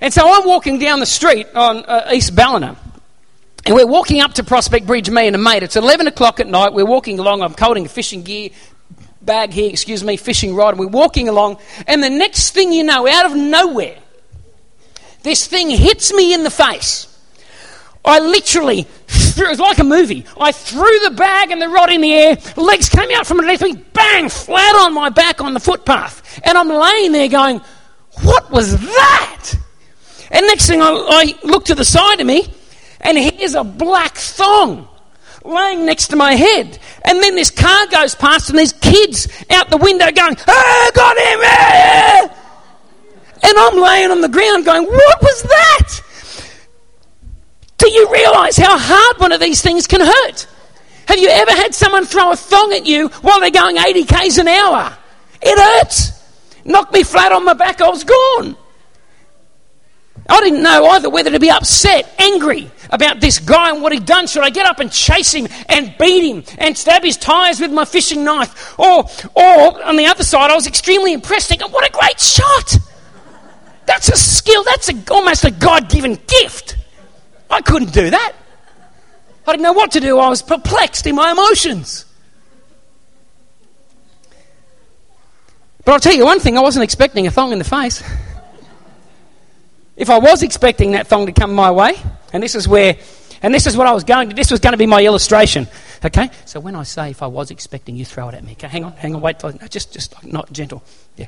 And 0.00 0.14
so 0.14 0.22
I'm 0.24 0.46
walking 0.46 0.78
down 0.78 1.00
the 1.00 1.06
street 1.06 1.48
on 1.56 1.84
uh, 1.84 2.10
East 2.12 2.36
Ballina, 2.36 2.76
and 3.66 3.74
we're 3.74 3.86
walking 3.86 4.20
up 4.20 4.34
to 4.34 4.44
Prospect 4.44 4.86
Bridge, 4.86 5.10
me 5.10 5.26
and 5.26 5.34
a 5.34 5.40
mate. 5.40 5.64
It's 5.64 5.74
11 5.74 6.06
o'clock 6.06 6.38
at 6.38 6.46
night. 6.46 6.72
We're 6.72 6.86
walking 6.86 7.18
along. 7.18 7.42
I'm 7.42 7.52
holding 7.58 7.86
a 7.86 7.88
fishing 7.88 8.22
gear 8.22 8.50
bag 9.20 9.52
here, 9.52 9.68
excuse 9.68 10.04
me, 10.04 10.16
fishing 10.16 10.54
rod. 10.54 10.74
And 10.74 10.78
we're 10.78 10.86
walking 10.86 11.28
along. 11.28 11.58
And 11.88 12.00
the 12.00 12.08
next 12.08 12.52
thing 12.52 12.72
you 12.72 12.84
know, 12.84 13.08
out 13.08 13.26
of 13.26 13.36
nowhere, 13.36 13.98
this 15.24 15.48
thing 15.48 15.68
hits 15.70 16.12
me 16.12 16.32
in 16.32 16.44
the 16.44 16.50
face. 16.50 17.12
I 18.04 18.20
literally, 18.20 18.86
threw, 19.08 19.46
it 19.46 19.50
was 19.50 19.58
like 19.58 19.80
a 19.80 19.84
movie. 19.84 20.24
I 20.40 20.52
threw 20.52 21.00
the 21.00 21.10
bag 21.10 21.50
and 21.50 21.60
the 21.60 21.68
rod 21.68 21.90
in 21.90 22.02
the 22.02 22.14
air. 22.14 22.38
Legs 22.56 22.88
came 22.88 23.10
out 23.16 23.26
from 23.26 23.40
underneath 23.40 23.62
me, 23.62 23.72
bang, 23.92 24.28
flat 24.28 24.76
on 24.76 24.94
my 24.94 25.08
back 25.08 25.40
on 25.40 25.54
the 25.54 25.60
footpath. 25.60 26.40
And 26.44 26.56
I'm 26.56 26.68
laying 26.68 27.10
there 27.10 27.26
going, 27.26 27.60
What 28.22 28.48
was 28.52 28.78
that? 28.78 29.54
And 30.30 30.46
next 30.46 30.68
thing 30.68 30.80
I, 30.82 30.90
I 30.90 31.34
look 31.42 31.64
to 31.64 31.74
the 31.74 31.84
side 31.84 32.20
of 32.20 32.28
me, 32.28 32.48
and 33.06 33.16
here's 33.16 33.54
a 33.54 33.64
black 33.64 34.16
thong 34.16 34.88
laying 35.44 35.86
next 35.86 36.08
to 36.08 36.16
my 36.16 36.34
head. 36.34 36.78
And 37.04 37.22
then 37.22 37.36
this 37.36 37.50
car 37.50 37.86
goes 37.86 38.14
past, 38.14 38.50
and 38.50 38.58
there's 38.58 38.72
kids 38.74 39.28
out 39.50 39.70
the 39.70 39.76
window 39.76 40.10
going, 40.10 40.36
"Oh, 40.48 40.90
got 40.94 41.16
him!" 41.16 42.36
And 43.42 43.56
I'm 43.58 43.76
laying 43.76 44.10
on 44.10 44.20
the 44.20 44.28
ground 44.28 44.64
going, 44.64 44.84
What 44.84 45.22
was 45.22 45.42
that? 45.42 46.02
Do 47.78 47.88
you 47.88 48.10
realize 48.10 48.56
how 48.56 48.76
hard 48.76 49.20
one 49.20 49.32
of 49.32 49.40
these 49.40 49.62
things 49.62 49.86
can 49.86 50.00
hurt? 50.00 50.46
Have 51.06 51.18
you 51.18 51.28
ever 51.28 51.52
had 51.52 51.74
someone 51.74 52.04
throw 52.04 52.32
a 52.32 52.36
thong 52.36 52.72
at 52.72 52.86
you 52.86 53.08
while 53.22 53.38
they're 53.38 53.50
going 53.50 53.76
80 53.76 54.04
k's 54.04 54.38
an 54.38 54.48
hour? 54.48 54.96
It 55.40 55.56
hurts. 55.58 56.12
Knocked 56.64 56.92
me 56.92 57.04
flat 57.04 57.30
on 57.30 57.44
my 57.44 57.52
back, 57.52 57.80
I 57.80 57.88
was 57.88 58.02
gone. 58.02 58.56
I 60.28 60.40
didn't 60.40 60.62
know 60.62 60.86
either 60.86 61.08
whether 61.08 61.30
to 61.30 61.38
be 61.38 61.50
upset, 61.50 62.12
angry 62.18 62.70
about 62.90 63.20
this 63.20 63.38
guy 63.38 63.70
and 63.70 63.82
what 63.82 63.92
he'd 63.92 64.06
done. 64.06 64.26
Should 64.26 64.42
I 64.42 64.50
get 64.50 64.66
up 64.66 64.80
and 64.80 64.90
chase 64.90 65.32
him 65.32 65.46
and 65.68 65.94
beat 65.98 66.28
him 66.28 66.44
and 66.58 66.76
stab 66.76 67.04
his 67.04 67.16
tyres 67.16 67.60
with 67.60 67.72
my 67.72 67.84
fishing 67.84 68.24
knife? 68.24 68.78
Or, 68.78 69.04
or 69.34 69.84
on 69.84 69.96
the 69.96 70.06
other 70.06 70.24
side, 70.24 70.50
I 70.50 70.54
was 70.54 70.66
extremely 70.66 71.12
impressed, 71.12 71.48
thinking, 71.48 71.70
what 71.70 71.88
a 71.88 71.92
great 71.92 72.20
shot! 72.20 72.76
That's 73.86 74.08
a 74.08 74.16
skill, 74.16 74.64
that's 74.64 74.88
a, 74.88 74.94
almost 75.12 75.44
a 75.44 75.50
God 75.52 75.88
given 75.88 76.18
gift. 76.26 76.76
I 77.48 77.60
couldn't 77.60 77.92
do 77.92 78.10
that. 78.10 78.34
I 79.46 79.52
didn't 79.52 79.62
know 79.62 79.72
what 79.72 79.92
to 79.92 80.00
do. 80.00 80.18
I 80.18 80.28
was 80.28 80.42
perplexed 80.42 81.06
in 81.06 81.14
my 81.14 81.30
emotions. 81.30 82.04
But 85.84 85.92
I'll 85.92 86.00
tell 86.00 86.14
you 86.14 86.24
one 86.24 86.40
thing 86.40 86.58
I 86.58 86.62
wasn't 86.62 86.82
expecting 86.82 87.28
a 87.28 87.30
thong 87.30 87.52
in 87.52 87.58
the 87.58 87.64
face. 87.64 88.02
If 89.96 90.10
I 90.10 90.18
was 90.18 90.42
expecting 90.42 90.92
that 90.92 91.06
thong 91.06 91.26
to 91.26 91.32
come 91.32 91.54
my 91.54 91.70
way, 91.70 91.94
and 92.32 92.42
this 92.42 92.54
is 92.54 92.68
where, 92.68 92.96
and 93.42 93.54
this 93.54 93.66
is 93.66 93.76
what 93.76 93.86
I 93.86 93.92
was 93.92 94.04
going 94.04 94.28
to, 94.28 94.34
this 94.36 94.50
was 94.50 94.60
going 94.60 94.72
to 94.72 94.78
be 94.78 94.86
my 94.86 95.02
illustration. 95.04 95.66
Okay? 96.04 96.30
So 96.44 96.60
when 96.60 96.74
I 96.74 96.82
say 96.82 97.10
if 97.10 97.22
I 97.22 97.26
was 97.26 97.50
expecting, 97.50 97.96
you 97.96 98.04
throw 98.04 98.28
it 98.28 98.34
at 98.34 98.44
me. 98.44 98.52
Okay? 98.52 98.68
Hang 98.68 98.84
on, 98.84 98.92
hang 98.92 99.14
on, 99.14 99.20
wait. 99.22 99.40
For, 99.40 99.52
no, 99.52 99.66
just, 99.68 99.92
just 99.92 100.22
not 100.24 100.52
gentle. 100.52 100.82
Yeah. 101.16 101.26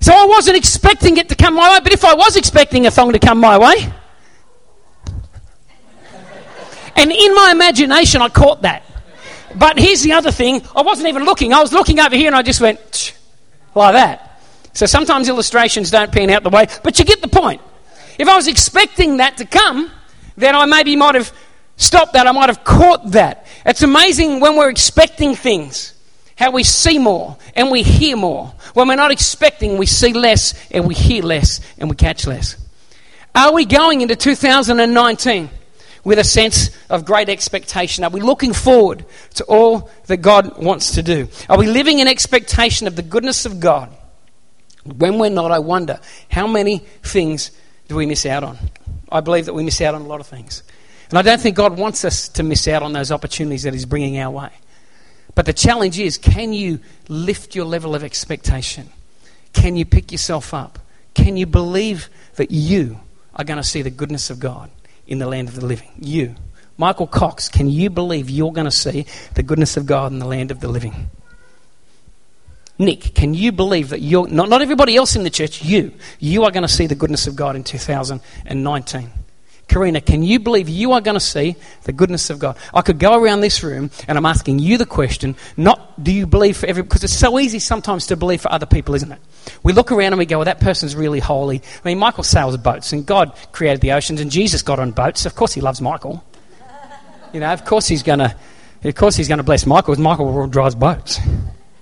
So 0.00 0.12
I 0.12 0.26
wasn't 0.26 0.56
expecting 0.56 1.16
it 1.16 1.28
to 1.30 1.34
come 1.34 1.54
my 1.54 1.72
way, 1.72 1.80
but 1.82 1.92
if 1.92 2.04
I 2.04 2.14
was 2.14 2.36
expecting 2.36 2.86
a 2.86 2.90
thong 2.90 3.12
to 3.12 3.18
come 3.18 3.38
my 3.38 3.58
way, 3.58 3.92
and 6.96 7.12
in 7.12 7.34
my 7.34 7.50
imagination, 7.50 8.22
I 8.22 8.28
caught 8.28 8.62
that. 8.62 8.82
But 9.54 9.78
here's 9.78 10.02
the 10.02 10.12
other 10.12 10.30
thing 10.30 10.62
I 10.74 10.82
wasn't 10.82 11.08
even 11.08 11.24
looking. 11.24 11.52
I 11.52 11.60
was 11.60 11.72
looking 11.72 11.98
over 11.98 12.14
here 12.14 12.26
and 12.26 12.36
I 12.36 12.42
just 12.42 12.60
went 12.60 13.14
like 13.74 13.94
that. 13.94 14.35
So 14.76 14.84
sometimes 14.84 15.30
illustrations 15.30 15.90
don't 15.90 16.12
pan 16.12 16.28
out 16.28 16.42
the 16.42 16.50
way, 16.50 16.66
but 16.82 16.98
you 16.98 17.06
get 17.06 17.22
the 17.22 17.28
point. 17.28 17.62
If 18.18 18.28
I 18.28 18.36
was 18.36 18.46
expecting 18.46 19.16
that 19.16 19.38
to 19.38 19.46
come, 19.46 19.90
then 20.36 20.54
I 20.54 20.66
maybe 20.66 20.96
might 20.96 21.14
have 21.14 21.32
stopped 21.76 22.12
that. 22.12 22.26
I 22.26 22.32
might 22.32 22.50
have 22.50 22.62
caught 22.62 23.12
that. 23.12 23.46
It's 23.64 23.80
amazing 23.80 24.40
when 24.40 24.54
we're 24.54 24.68
expecting 24.68 25.34
things 25.34 25.94
how 26.36 26.50
we 26.50 26.62
see 26.62 26.98
more 26.98 27.38
and 27.54 27.70
we 27.70 27.82
hear 27.82 28.18
more. 28.18 28.52
When 28.74 28.88
we're 28.88 28.96
not 28.96 29.12
expecting, 29.12 29.78
we 29.78 29.86
see 29.86 30.12
less 30.12 30.52
and 30.70 30.86
we 30.86 30.94
hear 30.94 31.22
less 31.22 31.62
and 31.78 31.88
we 31.88 31.96
catch 31.96 32.26
less. 32.26 32.58
Are 33.34 33.54
we 33.54 33.64
going 33.64 34.02
into 34.02 34.14
2019 34.14 35.48
with 36.04 36.18
a 36.18 36.24
sense 36.24 36.68
of 36.90 37.06
great 37.06 37.30
expectation? 37.30 38.04
Are 38.04 38.10
we 38.10 38.20
looking 38.20 38.52
forward 38.52 39.06
to 39.36 39.44
all 39.44 39.90
that 40.08 40.18
God 40.18 40.62
wants 40.62 40.96
to 40.96 41.02
do? 41.02 41.28
Are 41.48 41.56
we 41.56 41.66
living 41.66 42.00
in 42.00 42.08
expectation 42.08 42.86
of 42.86 42.94
the 42.94 43.02
goodness 43.02 43.46
of 43.46 43.58
God? 43.58 43.95
When 44.92 45.18
we're 45.18 45.30
not, 45.30 45.50
I 45.52 45.58
wonder 45.58 46.00
how 46.30 46.46
many 46.46 46.78
things 47.02 47.50
do 47.88 47.96
we 47.96 48.06
miss 48.06 48.26
out 48.26 48.44
on? 48.44 48.58
I 49.10 49.20
believe 49.20 49.46
that 49.46 49.54
we 49.54 49.62
miss 49.62 49.80
out 49.80 49.94
on 49.94 50.02
a 50.02 50.06
lot 50.06 50.20
of 50.20 50.26
things. 50.26 50.62
And 51.10 51.18
I 51.18 51.22
don't 51.22 51.40
think 51.40 51.56
God 51.56 51.78
wants 51.78 52.04
us 52.04 52.28
to 52.30 52.42
miss 52.42 52.66
out 52.66 52.82
on 52.82 52.92
those 52.92 53.12
opportunities 53.12 53.62
that 53.62 53.72
He's 53.72 53.86
bringing 53.86 54.18
our 54.18 54.30
way. 54.30 54.50
But 55.34 55.46
the 55.46 55.52
challenge 55.52 55.98
is 55.98 56.18
can 56.18 56.52
you 56.52 56.80
lift 57.08 57.54
your 57.54 57.64
level 57.64 57.94
of 57.94 58.02
expectation? 58.02 58.88
Can 59.52 59.76
you 59.76 59.84
pick 59.84 60.10
yourself 60.10 60.52
up? 60.52 60.78
Can 61.14 61.36
you 61.36 61.46
believe 61.46 62.08
that 62.34 62.50
you 62.50 63.00
are 63.34 63.44
going 63.44 63.56
to 63.58 63.62
see 63.62 63.82
the 63.82 63.90
goodness 63.90 64.30
of 64.30 64.40
God 64.40 64.70
in 65.06 65.18
the 65.18 65.26
land 65.26 65.48
of 65.48 65.54
the 65.54 65.64
living? 65.64 65.90
You. 65.98 66.34
Michael 66.78 67.06
Cox, 67.06 67.48
can 67.48 67.70
you 67.70 67.88
believe 67.88 68.28
you're 68.28 68.52
going 68.52 68.66
to 68.66 68.70
see 68.70 69.06
the 69.34 69.42
goodness 69.42 69.76
of 69.76 69.86
God 69.86 70.12
in 70.12 70.18
the 70.18 70.26
land 70.26 70.50
of 70.50 70.60
the 70.60 70.68
living? 70.68 71.10
Nick, 72.78 73.14
can 73.14 73.32
you 73.32 73.52
believe 73.52 73.88
that 73.88 74.00
you're 74.00 74.28
not, 74.28 74.48
not 74.48 74.60
everybody 74.60 74.96
else 74.96 75.16
in 75.16 75.22
the 75.22 75.30
church, 75.30 75.64
you, 75.64 75.92
you 76.18 76.44
are 76.44 76.50
going 76.50 76.62
to 76.62 76.68
see 76.68 76.86
the 76.86 76.94
goodness 76.94 77.26
of 77.26 77.34
God 77.34 77.56
in 77.56 77.64
2019? 77.64 79.10
Karina, 79.68 80.00
can 80.00 80.22
you 80.22 80.38
believe 80.38 80.68
you 80.68 80.92
are 80.92 81.00
going 81.00 81.16
to 81.16 81.20
see 81.20 81.56
the 81.84 81.92
goodness 81.92 82.30
of 82.30 82.38
God? 82.38 82.56
I 82.72 82.82
could 82.82 82.98
go 82.98 83.20
around 83.20 83.40
this 83.40 83.64
room 83.64 83.90
and 84.06 84.16
I'm 84.16 84.26
asking 84.26 84.60
you 84.60 84.78
the 84.78 84.86
question, 84.86 85.34
not 85.56 86.02
do 86.02 86.12
you 86.12 86.26
believe 86.26 86.56
for 86.56 86.66
every, 86.66 86.82
because 86.82 87.02
it's 87.02 87.16
so 87.18 87.38
easy 87.38 87.58
sometimes 87.58 88.06
to 88.08 88.16
believe 88.16 88.42
for 88.42 88.52
other 88.52 88.66
people, 88.66 88.94
isn't 88.94 89.10
it? 89.10 89.18
We 89.62 89.72
look 89.72 89.90
around 89.90 90.12
and 90.12 90.18
we 90.18 90.26
go, 90.26 90.38
well, 90.38 90.44
that 90.44 90.60
person's 90.60 90.94
really 90.94 91.18
holy. 91.18 91.62
I 91.84 91.88
mean, 91.88 91.98
Michael 91.98 92.22
sails 92.22 92.56
boats 92.56 92.92
and 92.92 93.04
God 93.04 93.36
created 93.52 93.80
the 93.80 93.92
oceans 93.92 94.20
and 94.20 94.30
Jesus 94.30 94.62
got 94.62 94.78
on 94.78 94.92
boats. 94.92 95.26
Of 95.26 95.34
course 95.34 95.52
he 95.52 95.60
loves 95.60 95.80
Michael. 95.80 96.24
You 97.32 97.40
know, 97.40 97.52
of 97.52 97.64
course 97.64 97.88
he's 97.88 98.04
going 98.04 98.20
to, 98.20 98.36
of 98.84 98.94
course 98.94 99.16
he's 99.16 99.28
going 99.28 99.38
to 99.38 99.44
bless 99.44 99.66
Michael 99.66 99.94
because 99.94 100.02
Michael 100.02 100.46
drives 100.46 100.76
boats. 100.76 101.18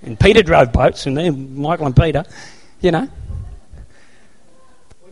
And 0.05 0.19
Peter 0.21 0.43
drove 0.43 0.73
boats 0.73 1.07
and 1.07 1.17
then 1.17 1.57
Michael 1.59 1.87
and 1.87 1.97
Peter, 1.97 2.25
you 2.81 2.91
know. 2.91 3.09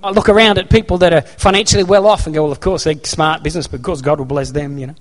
I 0.05 0.11
look 0.11 0.29
around 0.29 0.59
at 0.59 0.69
people 0.69 0.99
that 0.99 1.13
are 1.13 1.23
financially 1.23 1.85
well 1.85 2.07
off 2.07 2.27
and 2.27 2.35
go, 2.35 2.43
well, 2.43 2.53
of 2.53 2.61
course, 2.61 2.85
they're 2.85 3.03
smart 3.05 3.43
business, 3.43 3.69
but 3.69 3.81
of 3.81 3.85
course, 3.85 4.01
God 4.01 4.19
will 4.19 4.27
bless 4.27 4.51
them, 4.51 4.77
you 4.77 4.89
know. 4.89 4.95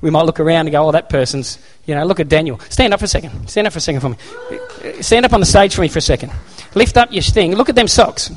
We 0.00 0.10
might 0.10 0.26
look 0.26 0.40
around 0.40 0.66
and 0.66 0.72
go, 0.72 0.86
oh, 0.86 0.92
that 0.92 1.08
person's, 1.08 1.58
you 1.86 1.94
know, 1.94 2.04
look 2.04 2.20
at 2.20 2.28
Daniel. 2.28 2.60
Stand 2.68 2.92
up 2.92 3.00
for 3.00 3.06
a 3.06 3.08
second. 3.08 3.48
Stand 3.48 3.66
up 3.66 3.72
for 3.72 3.78
a 3.78 3.82
second 3.82 4.00
for 4.00 4.10
me. 4.10 5.02
Stand 5.02 5.24
up 5.24 5.32
on 5.32 5.40
the 5.40 5.46
stage 5.46 5.74
for 5.74 5.80
me 5.80 5.88
for 5.88 5.98
a 5.98 6.02
second. 6.02 6.32
Lift 6.74 6.96
up 6.96 7.12
your 7.12 7.22
thing. 7.22 7.54
Look 7.54 7.68
at 7.68 7.74
them 7.74 7.88
socks. 7.88 8.30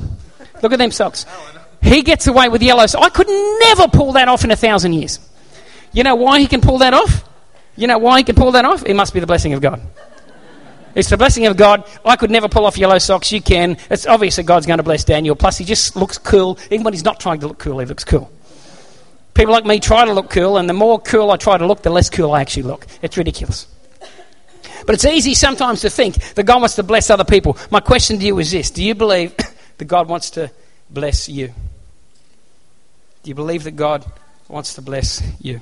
Look 0.63 0.71
at 0.73 0.79
them 0.79 0.91
socks. 0.91 1.25
He 1.81 2.01
gets 2.01 2.27
away 2.27 2.49
with 2.49 2.61
yellow. 2.61 2.85
I 2.99 3.09
could 3.09 3.27
never 3.27 3.87
pull 3.89 4.13
that 4.13 4.27
off 4.27 4.43
in 4.43 4.51
a 4.51 4.55
thousand 4.55 4.93
years. 4.93 5.19
You 5.91 6.03
know 6.03 6.15
why 6.15 6.39
he 6.39 6.47
can 6.47 6.61
pull 6.61 6.79
that 6.79 6.93
off? 6.93 7.23
You 7.75 7.87
know 7.87 7.97
why 7.97 8.19
he 8.19 8.23
can 8.23 8.35
pull 8.35 8.51
that 8.53 8.65
off? 8.65 8.85
It 8.85 8.95
must 8.95 9.13
be 9.13 9.19
the 9.19 9.27
blessing 9.27 9.53
of 9.53 9.61
God. 9.61 9.81
It's 10.95 11.09
the 11.09 11.17
blessing 11.17 11.45
of 11.45 11.57
God. 11.57 11.87
I 12.03 12.15
could 12.15 12.31
never 12.31 12.49
pull 12.49 12.65
off 12.65 12.77
yellow 12.77 12.97
socks. 12.97 13.31
You 13.31 13.41
can. 13.41 13.77
It's 13.89 14.05
obvious 14.05 14.35
that 14.37 14.43
God's 14.43 14.65
going 14.65 14.77
to 14.77 14.83
bless 14.83 15.03
Daniel. 15.03 15.35
Plus, 15.35 15.57
he 15.57 15.65
just 15.65 15.95
looks 15.95 16.17
cool. 16.17 16.57
Even 16.71 16.83
when 16.83 16.93
he's 16.93 17.03
not 17.03 17.19
trying 17.19 17.39
to 17.41 17.47
look 17.47 17.59
cool, 17.59 17.79
he 17.79 17.85
looks 17.85 18.03
cool. 18.03 18.31
People 19.33 19.53
like 19.53 19.65
me 19.65 19.79
try 19.79 20.05
to 20.05 20.13
look 20.13 20.29
cool, 20.29 20.57
and 20.57 20.67
the 20.67 20.73
more 20.73 20.99
cool 20.99 21.31
I 21.31 21.37
try 21.37 21.57
to 21.57 21.65
look, 21.65 21.81
the 21.81 21.89
less 21.89 22.09
cool 22.09 22.33
I 22.33 22.41
actually 22.41 22.63
look. 22.63 22.85
It's 23.01 23.15
ridiculous. 23.15 23.67
But 24.85 24.95
it's 24.95 25.05
easy 25.05 25.33
sometimes 25.33 25.81
to 25.81 25.89
think 25.89 26.15
that 26.33 26.43
God 26.43 26.61
wants 26.61 26.75
to 26.75 26.83
bless 26.83 27.09
other 27.09 27.23
people. 27.23 27.57
My 27.69 27.79
question 27.79 28.19
to 28.19 28.25
you 28.25 28.39
is 28.39 28.51
this 28.51 28.71
Do 28.71 28.83
you 28.83 28.95
believe 28.95 29.35
that 29.77 29.85
God 29.85 30.09
wants 30.09 30.31
to 30.31 30.51
bless 30.89 31.29
you? 31.29 31.53
Do 33.23 33.29
you 33.29 33.35
believe 33.35 33.63
that 33.65 33.75
God 33.75 34.05
wants 34.47 34.73
to 34.75 34.81
bless 34.81 35.21
you? 35.39 35.61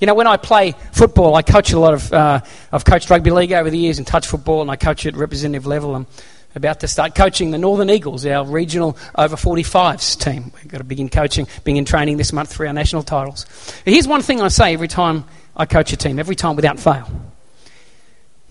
You 0.00 0.06
know, 0.06 0.14
when 0.14 0.26
I 0.26 0.36
play 0.36 0.72
football, 0.92 1.34
I 1.34 1.42
coach 1.42 1.72
a 1.72 1.78
lot 1.78 1.94
of. 1.94 2.12
Uh, 2.12 2.40
I've 2.72 2.84
coached 2.84 3.10
rugby 3.10 3.30
league 3.30 3.52
over 3.52 3.70
the 3.70 3.78
years 3.78 3.98
and 3.98 4.06
touch 4.06 4.26
football, 4.26 4.60
and 4.60 4.70
I 4.70 4.76
coach 4.76 5.06
at 5.06 5.16
representative 5.16 5.66
level. 5.66 5.94
I'm 5.94 6.06
about 6.54 6.80
to 6.80 6.88
start 6.88 7.14
coaching 7.14 7.50
the 7.50 7.58
Northern 7.58 7.90
Eagles, 7.90 8.26
our 8.26 8.44
regional 8.44 8.96
over 9.16 9.36
45s 9.36 10.18
team. 10.18 10.52
We've 10.54 10.68
got 10.68 10.78
to 10.78 10.84
begin 10.84 11.08
coaching, 11.08 11.46
begin 11.64 11.84
training 11.84 12.16
this 12.16 12.32
month 12.32 12.54
for 12.54 12.66
our 12.66 12.72
national 12.72 13.02
titles. 13.02 13.46
Here's 13.84 14.06
one 14.06 14.22
thing 14.22 14.40
I 14.40 14.48
say 14.48 14.72
every 14.72 14.88
time 14.88 15.24
I 15.56 15.66
coach 15.66 15.92
a 15.92 15.96
team, 15.96 16.18
every 16.18 16.36
time 16.36 16.56
without 16.56 16.78
fail. 16.78 17.08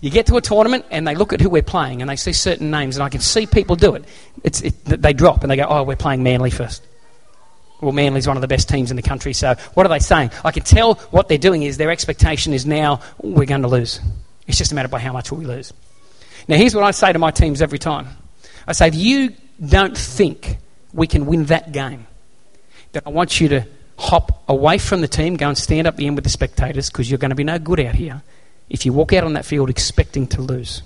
You 0.00 0.10
get 0.10 0.26
to 0.26 0.36
a 0.36 0.42
tournament 0.42 0.84
and 0.90 1.08
they 1.08 1.14
look 1.14 1.32
at 1.32 1.40
who 1.40 1.48
we're 1.48 1.62
playing 1.62 2.02
and 2.02 2.10
they 2.10 2.16
see 2.16 2.34
certain 2.34 2.70
names, 2.70 2.96
and 2.96 3.02
I 3.02 3.08
can 3.08 3.20
see 3.20 3.46
people 3.46 3.76
do 3.76 3.94
it. 3.94 4.04
It's, 4.42 4.60
it 4.60 4.84
they 4.84 5.14
drop 5.14 5.42
and 5.42 5.50
they 5.50 5.56
go, 5.56 5.66
Oh, 5.68 5.82
we're 5.82 5.96
playing 5.96 6.22
Manly 6.22 6.50
first 6.50 6.86
well, 7.80 7.92
Manly's 7.92 8.26
one 8.26 8.36
of 8.36 8.40
the 8.40 8.48
best 8.48 8.68
teams 8.68 8.90
in 8.90 8.96
the 8.96 9.02
country. 9.02 9.32
So 9.32 9.54
what 9.74 9.86
are 9.86 9.88
they 9.88 9.98
saying? 9.98 10.30
I 10.44 10.52
can 10.52 10.62
tell 10.62 10.94
what 11.10 11.28
they're 11.28 11.38
doing 11.38 11.62
is 11.62 11.76
their 11.76 11.90
expectation 11.90 12.52
is 12.52 12.64
now 12.66 13.00
we're 13.18 13.46
going 13.46 13.62
to 13.62 13.68
lose. 13.68 14.00
It's 14.46 14.58
just 14.58 14.72
a 14.72 14.74
matter 14.74 14.88
by 14.88 14.98
how 14.98 15.12
much 15.12 15.30
will 15.30 15.38
we 15.38 15.46
lose. 15.46 15.72
Now, 16.48 16.56
here's 16.56 16.74
what 16.74 16.84
I 16.84 16.90
say 16.90 17.12
to 17.12 17.18
my 17.18 17.30
teams 17.30 17.62
every 17.62 17.78
time. 17.78 18.08
I 18.66 18.72
say, 18.72 18.88
if 18.88 18.94
you 18.94 19.34
don't 19.64 19.96
think 19.96 20.58
we 20.92 21.06
can 21.06 21.26
win 21.26 21.46
that 21.46 21.72
game, 21.72 22.06
then 22.92 23.02
I 23.06 23.10
want 23.10 23.40
you 23.40 23.48
to 23.48 23.66
hop 23.98 24.44
away 24.48 24.78
from 24.78 25.00
the 25.00 25.08
team, 25.08 25.36
go 25.36 25.48
and 25.48 25.56
stand 25.56 25.86
up 25.86 25.96
the 25.96 26.06
end 26.06 26.16
with 26.16 26.24
the 26.24 26.30
spectators 26.30 26.90
because 26.90 27.10
you're 27.10 27.18
going 27.18 27.30
to 27.30 27.34
be 27.34 27.44
no 27.44 27.58
good 27.58 27.80
out 27.80 27.94
here 27.94 28.22
if 28.68 28.84
you 28.84 28.92
walk 28.92 29.12
out 29.12 29.24
on 29.24 29.34
that 29.34 29.44
field 29.44 29.70
expecting 29.70 30.26
to 30.28 30.42
lose. 30.42 30.82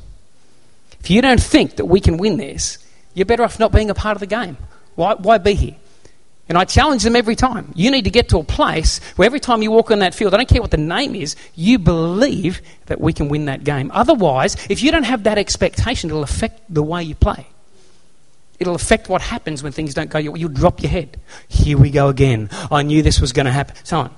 If 1.00 1.10
you 1.10 1.22
don't 1.22 1.40
think 1.40 1.76
that 1.76 1.86
we 1.86 2.00
can 2.00 2.18
win 2.18 2.36
this, 2.36 2.78
you're 3.14 3.26
better 3.26 3.44
off 3.44 3.58
not 3.58 3.72
being 3.72 3.90
a 3.90 3.94
part 3.94 4.16
of 4.16 4.20
the 4.20 4.26
game. 4.26 4.56
Why, 4.94 5.14
why 5.14 5.38
be 5.38 5.54
here? 5.54 5.76
And 6.48 6.56
I 6.56 6.64
challenge 6.64 7.02
them 7.02 7.14
every 7.14 7.36
time. 7.36 7.72
You 7.74 7.90
need 7.90 8.04
to 8.04 8.10
get 8.10 8.30
to 8.30 8.38
a 8.38 8.44
place 8.44 9.00
where 9.16 9.26
every 9.26 9.40
time 9.40 9.60
you 9.62 9.70
walk 9.70 9.90
on 9.90 9.98
that 9.98 10.14
field, 10.14 10.32
I 10.32 10.38
don't 10.38 10.48
care 10.48 10.62
what 10.62 10.70
the 10.70 10.78
name 10.78 11.14
is, 11.14 11.36
you 11.54 11.78
believe 11.78 12.62
that 12.86 13.00
we 13.00 13.12
can 13.12 13.28
win 13.28 13.44
that 13.44 13.64
game. 13.64 13.90
Otherwise, 13.92 14.56
if 14.70 14.82
you 14.82 14.90
don't 14.90 15.02
have 15.02 15.24
that 15.24 15.36
expectation, 15.36 16.08
it'll 16.08 16.22
affect 16.22 16.62
the 16.72 16.82
way 16.82 17.02
you 17.02 17.14
play. 17.14 17.46
it'll 18.58 18.74
affect 18.74 19.08
what 19.08 19.22
happens 19.22 19.62
when 19.62 19.72
things 19.72 19.94
don't 19.94 20.10
go 20.10 20.18
your 20.18 20.32
way. 20.32 20.40
You'll 20.40 20.48
drop 20.48 20.82
your 20.82 20.90
head. 20.90 21.20
Here 21.48 21.78
we 21.78 21.90
go 21.90 22.08
again. 22.08 22.48
I 22.70 22.82
knew 22.82 23.02
this 23.02 23.20
was 23.20 23.32
going 23.32 23.46
to 23.46 23.52
happen. 23.52 23.76
So 23.84 23.98
on. 23.98 24.14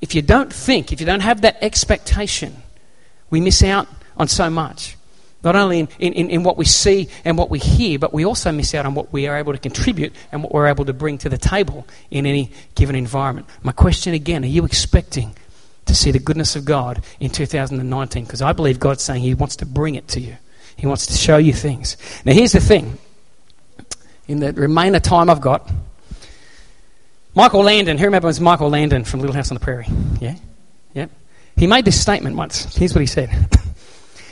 If 0.00 0.14
you 0.14 0.22
don't 0.22 0.52
think, 0.52 0.92
if 0.92 1.00
you 1.00 1.06
don't 1.06 1.20
have 1.20 1.40
that 1.40 1.56
expectation, 1.62 2.62
we 3.30 3.40
miss 3.40 3.62
out 3.62 3.88
on 4.16 4.28
so 4.28 4.50
much. 4.50 4.95
Not 5.46 5.54
only 5.54 5.78
in, 5.78 5.88
in, 6.00 6.28
in 6.28 6.42
what 6.42 6.56
we 6.56 6.64
see 6.64 7.08
and 7.24 7.38
what 7.38 7.50
we 7.50 7.60
hear, 7.60 8.00
but 8.00 8.12
we 8.12 8.26
also 8.26 8.50
miss 8.50 8.74
out 8.74 8.84
on 8.84 8.96
what 8.96 9.12
we 9.12 9.28
are 9.28 9.36
able 9.36 9.52
to 9.52 9.60
contribute 9.60 10.12
and 10.32 10.42
what 10.42 10.52
we're 10.52 10.66
able 10.66 10.84
to 10.86 10.92
bring 10.92 11.18
to 11.18 11.28
the 11.28 11.38
table 11.38 11.86
in 12.10 12.26
any 12.26 12.50
given 12.74 12.96
environment. 12.96 13.46
My 13.62 13.70
question 13.70 14.12
again 14.12 14.42
are 14.42 14.48
you 14.48 14.64
expecting 14.64 15.36
to 15.84 15.94
see 15.94 16.10
the 16.10 16.18
goodness 16.18 16.56
of 16.56 16.64
God 16.64 17.04
in 17.20 17.30
2019? 17.30 18.24
Because 18.24 18.42
I 18.42 18.54
believe 18.54 18.80
God's 18.80 19.04
saying 19.04 19.22
He 19.22 19.34
wants 19.34 19.54
to 19.56 19.66
bring 19.66 19.94
it 19.94 20.08
to 20.08 20.20
you, 20.20 20.36
He 20.74 20.88
wants 20.88 21.06
to 21.06 21.12
show 21.12 21.36
you 21.36 21.52
things. 21.52 21.96
Now, 22.24 22.32
here's 22.32 22.50
the 22.50 22.58
thing 22.58 22.98
in 24.26 24.40
the 24.40 24.52
remainder 24.52 24.98
time 24.98 25.30
I've 25.30 25.40
got, 25.40 25.70
Michael 27.36 27.62
Landon, 27.62 27.98
who 27.98 28.06
remembers 28.06 28.40
Michael 28.40 28.70
Landon 28.70 29.04
from 29.04 29.20
Little 29.20 29.36
House 29.36 29.52
on 29.52 29.54
the 29.54 29.60
Prairie? 29.60 29.86
Yeah? 30.20 30.34
Yeah? 30.92 31.06
He 31.54 31.68
made 31.68 31.84
this 31.84 32.00
statement 32.00 32.34
once. 32.34 32.74
Here's 32.74 32.94
what 32.94 33.00
he 33.00 33.06
said 33.06 33.30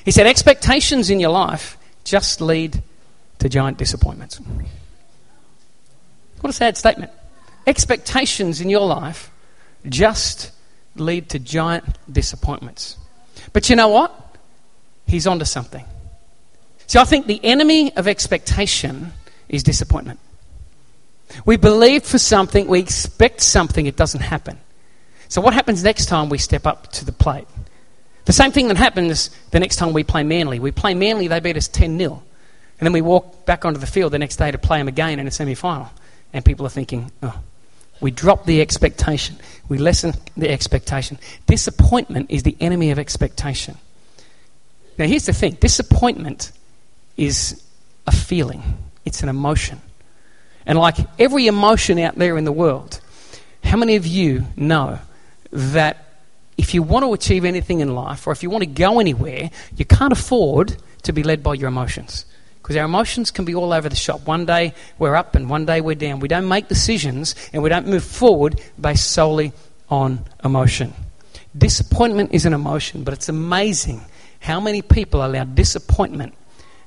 He 0.05 0.11
said, 0.11 0.27
Expectations 0.27 1.11
in 1.11 1.21
your 1.21 1.31
life 1.31 1.77
just 2.05 2.41
lead 2.41 2.83
to 3.39 3.49
giant 3.49 3.79
disappointments. 3.79 4.41
What 6.41 6.51
a 6.51 6.53
sad 6.53 6.77
statement. 6.77 7.11
Expectations 7.67 8.61
in 8.61 8.69
your 8.69 8.87
life 8.87 9.31
just 9.89 10.53
lead 10.97 11.31
to 11.31 11.39
giant 11.39 11.85
disappointments. 12.11 12.99
But 13.53 13.71
you 13.71 13.77
know 13.77 13.89
what? 13.89 14.15
He's 15.07 15.27
onto 15.27 15.45
something. 15.45 15.85
See, 16.87 16.99
I 16.99 17.05
think 17.05 17.27
the 17.27 17.43
enemy 17.43 17.95
of 17.97 18.07
expectation 18.07 19.13
is 19.49 19.63
disappointment. 19.63 20.21
We 21.47 21.57
believe 21.57 22.05
for 22.05 22.19
something, 22.19 22.67
we 22.67 22.81
expect 22.81 23.41
something, 23.41 23.87
it 23.87 23.97
doesn't 23.97 24.21
happen. 24.21 24.59
So, 25.29 25.41
what 25.41 25.55
happens 25.55 25.83
next 25.83 26.07
time 26.07 26.29
we 26.29 26.39
step 26.39 26.67
up 26.67 26.93
to 26.93 27.05
the 27.05 27.13
plate? 27.13 27.47
The 28.25 28.33
same 28.33 28.53
thing 28.53 28.69
that 28.69 28.77
happens 28.77 29.31
the 29.51 29.61
next 29.61 29.77
time 29.77 29.93
we 29.93 30.05
play 30.05 30.23
Manly. 30.23 30.59
We 30.59 30.71
play 30.71 30.95
Manly, 30.95 31.29
they 31.29 31.41
beat 31.41 31.57
us 31.57 31.69
10 31.69 31.99
0. 31.99 32.23
And 32.79 32.87
then 32.87 32.93
we 32.93 33.03
walk 33.03 33.47
back 33.47 33.65
onto 33.65 33.79
the 33.79 33.87
field 33.87 34.13
the 34.13 34.19
next 34.19 34.37
day 34.37 34.51
to 34.51 34.59
play 34.59 34.79
them 34.79 34.89
again 34.89 35.21
in 35.21 35.27
a 35.27 35.31
semi 35.31 35.55
final. 35.55 35.91
And 36.33 36.45
people 36.45 36.67
are 36.67 36.71
thinking, 36.71 37.13
oh, 37.23 37.39
we 38.01 38.11
drop 38.11 38.45
the 38.45 38.61
expectation. 38.61 39.37
We 39.69 39.79
lessen 39.79 40.15
the 40.37 40.51
expectation. 40.51 41.19
Disappointment 41.47 42.31
is 42.31 42.43
the 42.43 42.57
enemy 42.61 42.91
of 42.91 42.99
expectation. 42.99 43.77
Now, 44.99 45.07
here's 45.07 45.27
the 45.27 45.33
thing 45.33 45.57
disappointment 45.61 46.53
is 47.17 47.63
a 48.07 48.13
feeling, 48.13 48.63
it's 49.05 49.23
an 49.23 49.29
emotion. 49.29 49.81
And 50.67 50.79
like 50.79 50.97
every 51.19 51.47
emotion 51.47 51.99
out 51.99 52.17
there 52.17 52.37
in 52.37 52.45
the 52.45 52.53
world, 52.53 53.01
how 53.63 53.77
many 53.77 53.97
of 53.97 54.07
you 54.07 54.47
know 54.57 54.99
that 55.53 56.04
if 56.57 56.75
you 56.75 56.83
want 56.83 57.05
to 57.05 57.13
achieve 57.13 57.45
anything 57.45 57.81
in 57.81 57.95
life 57.95 58.27
or 58.27 58.33
if 58.33 58.43
you 58.43 58.51
want 58.51 58.63
to 58.63 58.71
go 58.71 59.01
anywhere, 59.01 59.51
you 59.77 59.85
can't 59.85 60.13
afford 60.13 60.77
to 61.03 61.13
be 61.13 61.23
led 61.23 61.43
by 61.43 61.55
your 61.55 61.69
emotions. 61.69 62.27
Because 62.63 62.77
our 62.77 62.87
emotions 62.87 63.31
can 63.31 63.45
be 63.45 63.55
all 63.55 63.73
over 63.73 63.89
the 63.89 63.97
shop. 63.97 64.27
One 64.27 64.47
day 64.47 64.73
we're 64.99 65.17
up 65.17 65.35
and 65.35 65.51
one 65.51 65.67
day 65.67 65.81
we're 65.81 65.95
down. 65.95 66.21
We 66.21 66.29
don't 66.29 66.49
make 66.49 66.69
decisions 66.69 67.35
and 67.53 67.63
we 67.63 67.69
don't 67.69 67.87
move 67.87 68.05
forward 68.05 68.61
based 68.81 69.11
solely 69.11 69.53
on 69.91 70.25
emotion. 70.43 70.95
Disappointment 71.57 72.33
is 72.33 72.47
an 72.47 72.55
emotion, 72.55 73.05
but 73.05 73.13
it's 73.15 73.29
amazing 73.29 74.01
how 74.41 74.61
many 74.61 74.81
people 74.83 75.25
allow 75.25 75.45
disappointment 75.45 76.35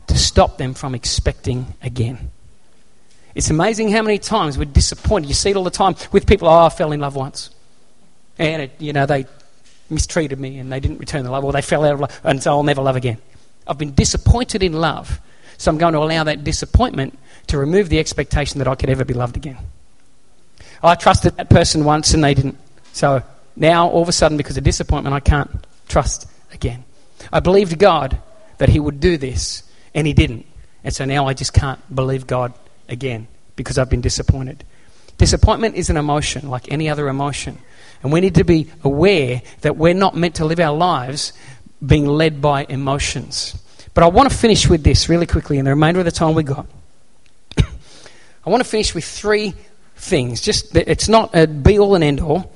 to 0.08 0.17
stop 0.17 0.58
them 0.58 0.73
from 0.73 0.95
expecting 0.95 1.73
again. 1.82 2.32
It's 3.36 3.51
amazing 3.51 3.91
how 3.91 4.01
many 4.01 4.17
times 4.17 4.58
we're 4.58 4.65
disappointed. 4.65 5.27
You 5.27 5.36
see 5.36 5.51
it 5.51 5.56
all 5.56 5.63
the 5.63 5.69
time 5.69 5.95
with 6.12 6.25
people, 6.25 6.47
oh, 6.47 6.65
I 6.65 6.69
fell 6.69 6.91
in 6.91 6.99
love 6.99 7.15
once. 7.15 7.51
And, 8.39 8.63
it, 8.63 8.71
you 8.80 8.93
know, 8.93 9.06
they 9.06 9.27
mistreated 9.89 10.39
me 10.39 10.60
and 10.60 10.71
they 10.71 10.80
didn't 10.80 11.00
return 11.00 11.23
the 11.23 11.32
love, 11.32 11.43
or 11.43 11.52
they 11.52 11.62
fell 11.62 11.86
out 11.86 11.93
of 11.93 12.00
love, 12.00 12.21
and 12.23 12.41
so 12.41 12.52
I'll 12.52 12.63
never 12.63 12.82
love 12.82 12.95
again. 12.95 13.17
I've 13.67 13.78
been 13.78 13.93
disappointed 13.93 14.63
in 14.63 14.73
love, 14.73 15.19
so 15.58 15.71
I'm 15.71 15.78
going 15.78 15.93
to 15.93 16.00
allow 16.00 16.23
that 16.23 16.43
disappointment 16.43 17.17
to 17.47 17.58
remove 17.58 17.89
the 17.89 18.00
expectation 18.00 18.60
that 18.60 18.67
I 18.67 18.76
could 18.76 18.89
ever 18.89 19.06
be 19.06 19.13
loved 19.13 19.38
again. 19.38 19.58
I 20.84 20.95
trusted 20.95 21.38
that 21.38 21.50
person 21.50 21.86
once 21.86 22.13
and 22.13 22.23
they 22.23 22.34
didn't. 22.34 22.58
So 22.93 23.23
now, 23.56 23.88
all 23.89 24.02
of 24.02 24.10
a 24.10 24.12
sudden, 24.12 24.38
because 24.38 24.58
of 24.58 24.63
disappointment, 24.63 25.15
I 25.15 25.19
can't 25.19 25.50
trust 25.88 26.28
again. 26.54 26.84
I 27.34 27.39
believed 27.39 27.80
God 27.80 28.19
that 28.60 28.69
He 28.69 28.80
would 28.80 29.00
do 29.00 29.17
this, 29.17 29.63
and 29.93 30.06
He 30.06 30.13
didn't. 30.13 30.45
And 30.84 30.93
so 30.93 31.06
now 31.06 31.28
I 31.28 31.34
just 31.34 31.54
can't 31.54 31.80
believe 31.93 32.28
God 32.28 32.54
again 32.88 33.28
because 33.56 33.78
I've 33.78 33.89
been 33.89 34.02
disappointed. 34.02 34.63
Disappointment 35.17 35.76
is 35.76 35.89
an 35.89 35.97
emotion 35.97 36.50
like 36.50 36.71
any 36.71 36.89
other 36.89 37.08
emotion. 37.08 37.58
And 38.03 38.12
we 38.12 38.21
need 38.21 38.36
to 38.36 38.43
be 38.43 38.69
aware 38.83 39.41
that 39.62 39.77
we're 39.77 39.93
not 39.93 40.15
meant 40.15 40.36
to 40.36 40.45
live 40.45 40.60
our 40.60 40.75
lives 40.75 41.33
being 41.86 42.05
led 42.05 42.41
by 42.41 42.65
emotions. 42.67 43.55
But 43.93 44.03
I 44.03 44.07
want 44.07 44.29
to 44.29 44.36
finish 44.36 44.69
with 44.69 44.83
this 44.83 45.10
really 45.10 45.25
quickly 45.25 45.57
in 45.57 45.65
the 45.65 45.71
remainder 45.71 45.99
of 45.99 46.05
the 46.05 46.12
time 46.12 46.36
we 46.36 46.43
got. 46.43 46.67
I 47.57 48.49
want 48.49 48.63
to 48.63 48.69
finish 48.69 48.93
with 48.93 49.05
three 49.05 49.55
things. 49.95 50.41
Just 50.41 50.75
it's 50.75 51.10
not 51.10 51.36
a 51.36 51.47
be 51.47 51.79
all 51.79 51.95
and 51.95 52.03
end 52.03 52.19
all, 52.19 52.51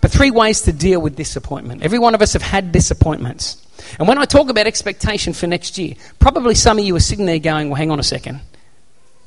but 0.00 0.10
three 0.10 0.30
ways 0.30 0.62
to 0.62 0.72
deal 0.72 1.00
with 1.00 1.16
disappointment. 1.16 1.82
Every 1.82 1.98
one 1.98 2.14
of 2.14 2.22
us 2.22 2.32
have 2.34 2.42
had 2.42 2.70
disappointments. 2.70 3.60
And 3.98 4.06
when 4.06 4.18
I 4.18 4.24
talk 4.24 4.48
about 4.48 4.66
expectation 4.66 5.32
for 5.32 5.46
next 5.46 5.76
year, 5.78 5.94
probably 6.20 6.54
some 6.54 6.78
of 6.78 6.84
you 6.84 6.94
are 6.94 7.00
sitting 7.00 7.26
there 7.26 7.40
going, 7.40 7.68
"Well, 7.68 7.76
hang 7.76 7.90
on 7.90 7.98
a 7.98 8.04
second 8.04 8.40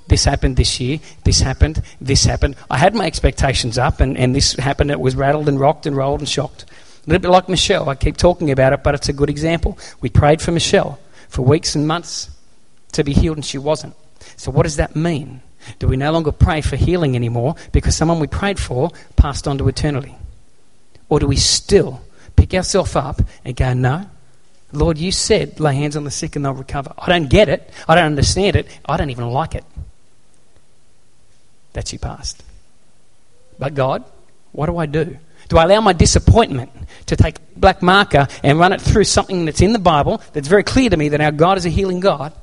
this 0.08 0.24
happened 0.24 0.56
this 0.56 0.80
year, 0.80 1.00
this 1.24 1.40
happened, 1.42 1.82
this 2.00 2.24
happened. 2.24 2.56
I 2.70 2.78
had 2.78 2.96
my 2.96 3.06
expectations 3.06 3.78
up, 3.78 4.00
and, 4.00 4.18
and 4.18 4.36
this 4.36 4.54
happened. 4.54 4.92
It 4.92 5.00
was 5.00 5.16
rattled 5.16 5.50
and 5.50 5.60
rocked 5.60 5.86
and 5.86 5.96
rolled 5.96 6.20
and 6.20 6.30
shocked. 6.30 6.64
A 6.64 7.10
little 7.10 7.22
bit 7.22 7.32
like 7.32 7.50
Michelle. 7.50 7.90
I 7.90 7.96
keep 7.96 8.18
talking 8.18 8.52
about 8.52 8.74
it, 8.74 8.84
but 8.84 8.96
it's 8.96 9.10
a 9.10 9.14
good 9.14 9.30
example. 9.30 9.78
We 10.02 10.10
prayed 10.10 10.42
for 10.42 10.52
Michelle 10.52 11.00
for 11.30 11.42
weeks 11.42 11.76
and 11.76 11.88
months 11.88 12.30
to 12.94 13.04
be 13.04 13.14
healed, 13.14 13.38
and 13.38 13.46
she 13.46 13.58
wasn't. 13.58 13.96
So, 14.38 14.52
what 14.52 14.64
does 14.64 14.78
that 14.78 14.96
mean? 14.96 15.42
Do 15.80 15.88
we 15.88 15.98
no 15.98 16.12
longer 16.12 16.32
pray 16.32 16.62
for 16.62 16.78
healing 16.78 17.16
anymore 17.16 17.56
because 17.74 17.96
someone 17.96 18.20
we 18.20 18.28
prayed 18.28 18.60
for 18.60 18.92
passed 19.18 19.48
on 19.48 19.58
to 19.58 19.68
eternity? 19.68 20.16
Or 21.10 21.20
do 21.20 21.28
we 21.28 21.36
still 21.36 22.02
pick 22.36 22.54
ourselves 22.54 22.96
up 22.96 23.22
and 23.44 23.56
go, 23.56 23.74
no, 23.74 24.10
Lord, 24.72 24.98
you 24.98 25.12
said 25.12 25.60
lay 25.60 25.76
hands 25.76 25.98
on 25.98 26.04
the 26.06 26.12
sick 26.12 26.36
and 26.36 26.46
they'll 26.46 26.54
recover. 26.54 26.94
I 26.98 27.10
don't 27.10 27.30
get 27.30 27.50
it. 27.50 27.70
I 27.88 27.96
don't 27.96 28.06
understand 28.06 28.56
it. 28.56 28.68
I 28.86 28.96
don't 28.96 29.10
even 29.10 29.30
like 29.30 29.56
it 29.56 29.66
that 31.78 31.88
she 31.88 32.00
passed. 32.00 32.44
But 33.60 33.76
God, 33.76 34.04
what 34.52 34.66
do 34.66 34.78
I 34.78 34.88
do? 34.88 35.16
Do 35.48 35.60
I 35.60 35.66
allow 35.66 35.80
my 35.80 35.94
disappointment 35.94 36.72
to 37.06 37.16
take 37.16 37.36
black 37.56 37.84
marker 37.84 38.28
and 38.42 38.58
run 38.58 38.74
it 38.74 38.82
through 38.82 39.04
something 39.04 39.46
that's 39.46 39.62
in 39.62 39.74
the 39.74 39.80
Bible 39.80 40.20
that's 40.34 40.48
very 40.48 40.64
clear 40.64 40.90
to 40.90 40.98
me 40.98 41.10
that 41.10 41.22
our 41.22 41.32
God 41.32 41.60
is 41.60 41.68
a 41.68 41.70
healing 41.70 42.00
God? 42.00 42.34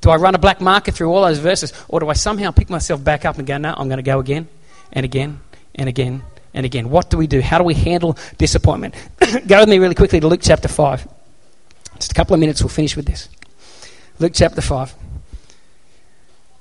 Do 0.00 0.10
I 0.10 0.16
run 0.16 0.36
a 0.36 0.38
black 0.38 0.60
marker 0.60 0.92
through 0.92 1.12
all 1.12 1.22
those 1.22 1.40
verses? 1.40 1.72
Or 1.88 1.98
do 1.98 2.08
I 2.08 2.12
somehow 2.12 2.52
pick 2.52 2.70
myself 2.70 3.02
back 3.02 3.24
up 3.24 3.36
and 3.38 3.48
go, 3.48 3.58
no, 3.58 3.74
I'm 3.76 3.88
going 3.88 3.98
to 3.98 4.04
go 4.04 4.20
again 4.20 4.46
and 4.92 5.04
again 5.04 5.40
and 5.74 5.88
again 5.88 6.22
and 6.54 6.64
again? 6.64 6.88
What 6.88 7.10
do 7.10 7.18
we 7.18 7.26
do? 7.26 7.40
How 7.40 7.58
do 7.58 7.64
we 7.64 7.74
handle 7.74 8.16
disappointment? 8.38 8.94
go 9.48 9.58
with 9.58 9.68
me 9.68 9.80
really 9.80 9.96
quickly 9.96 10.20
to 10.20 10.28
Luke 10.28 10.40
chapter 10.40 10.68
5. 10.68 11.08
Just 11.96 12.12
a 12.12 12.14
couple 12.14 12.34
of 12.34 12.38
minutes, 12.38 12.62
we'll 12.62 12.68
finish 12.68 12.94
with 12.94 13.06
this. 13.06 13.28
Luke 14.20 14.32
chapter 14.36 14.60
5. 14.60 14.94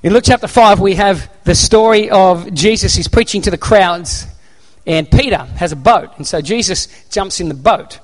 In 0.04 0.14
Luke 0.14 0.24
chapter 0.26 0.48
5, 0.48 0.80
we 0.80 0.96
have 0.96 1.30
the 1.44 1.54
story 1.54 2.10
of 2.10 2.52
Jesus. 2.56 2.96
He's 2.96 3.08
preaching 3.08 3.44
to 3.44 3.52
the 3.52 3.58
crowds, 3.58 4.26
and 4.88 5.10
Peter 5.10 5.38
has 5.38 5.74
a 5.74 5.76
boat. 5.76 6.10
And 6.18 6.26
so 6.26 6.42
Jesus 6.42 6.88
jumps 7.12 7.40
in 7.40 7.50
the 7.50 7.54
boat 7.54 8.00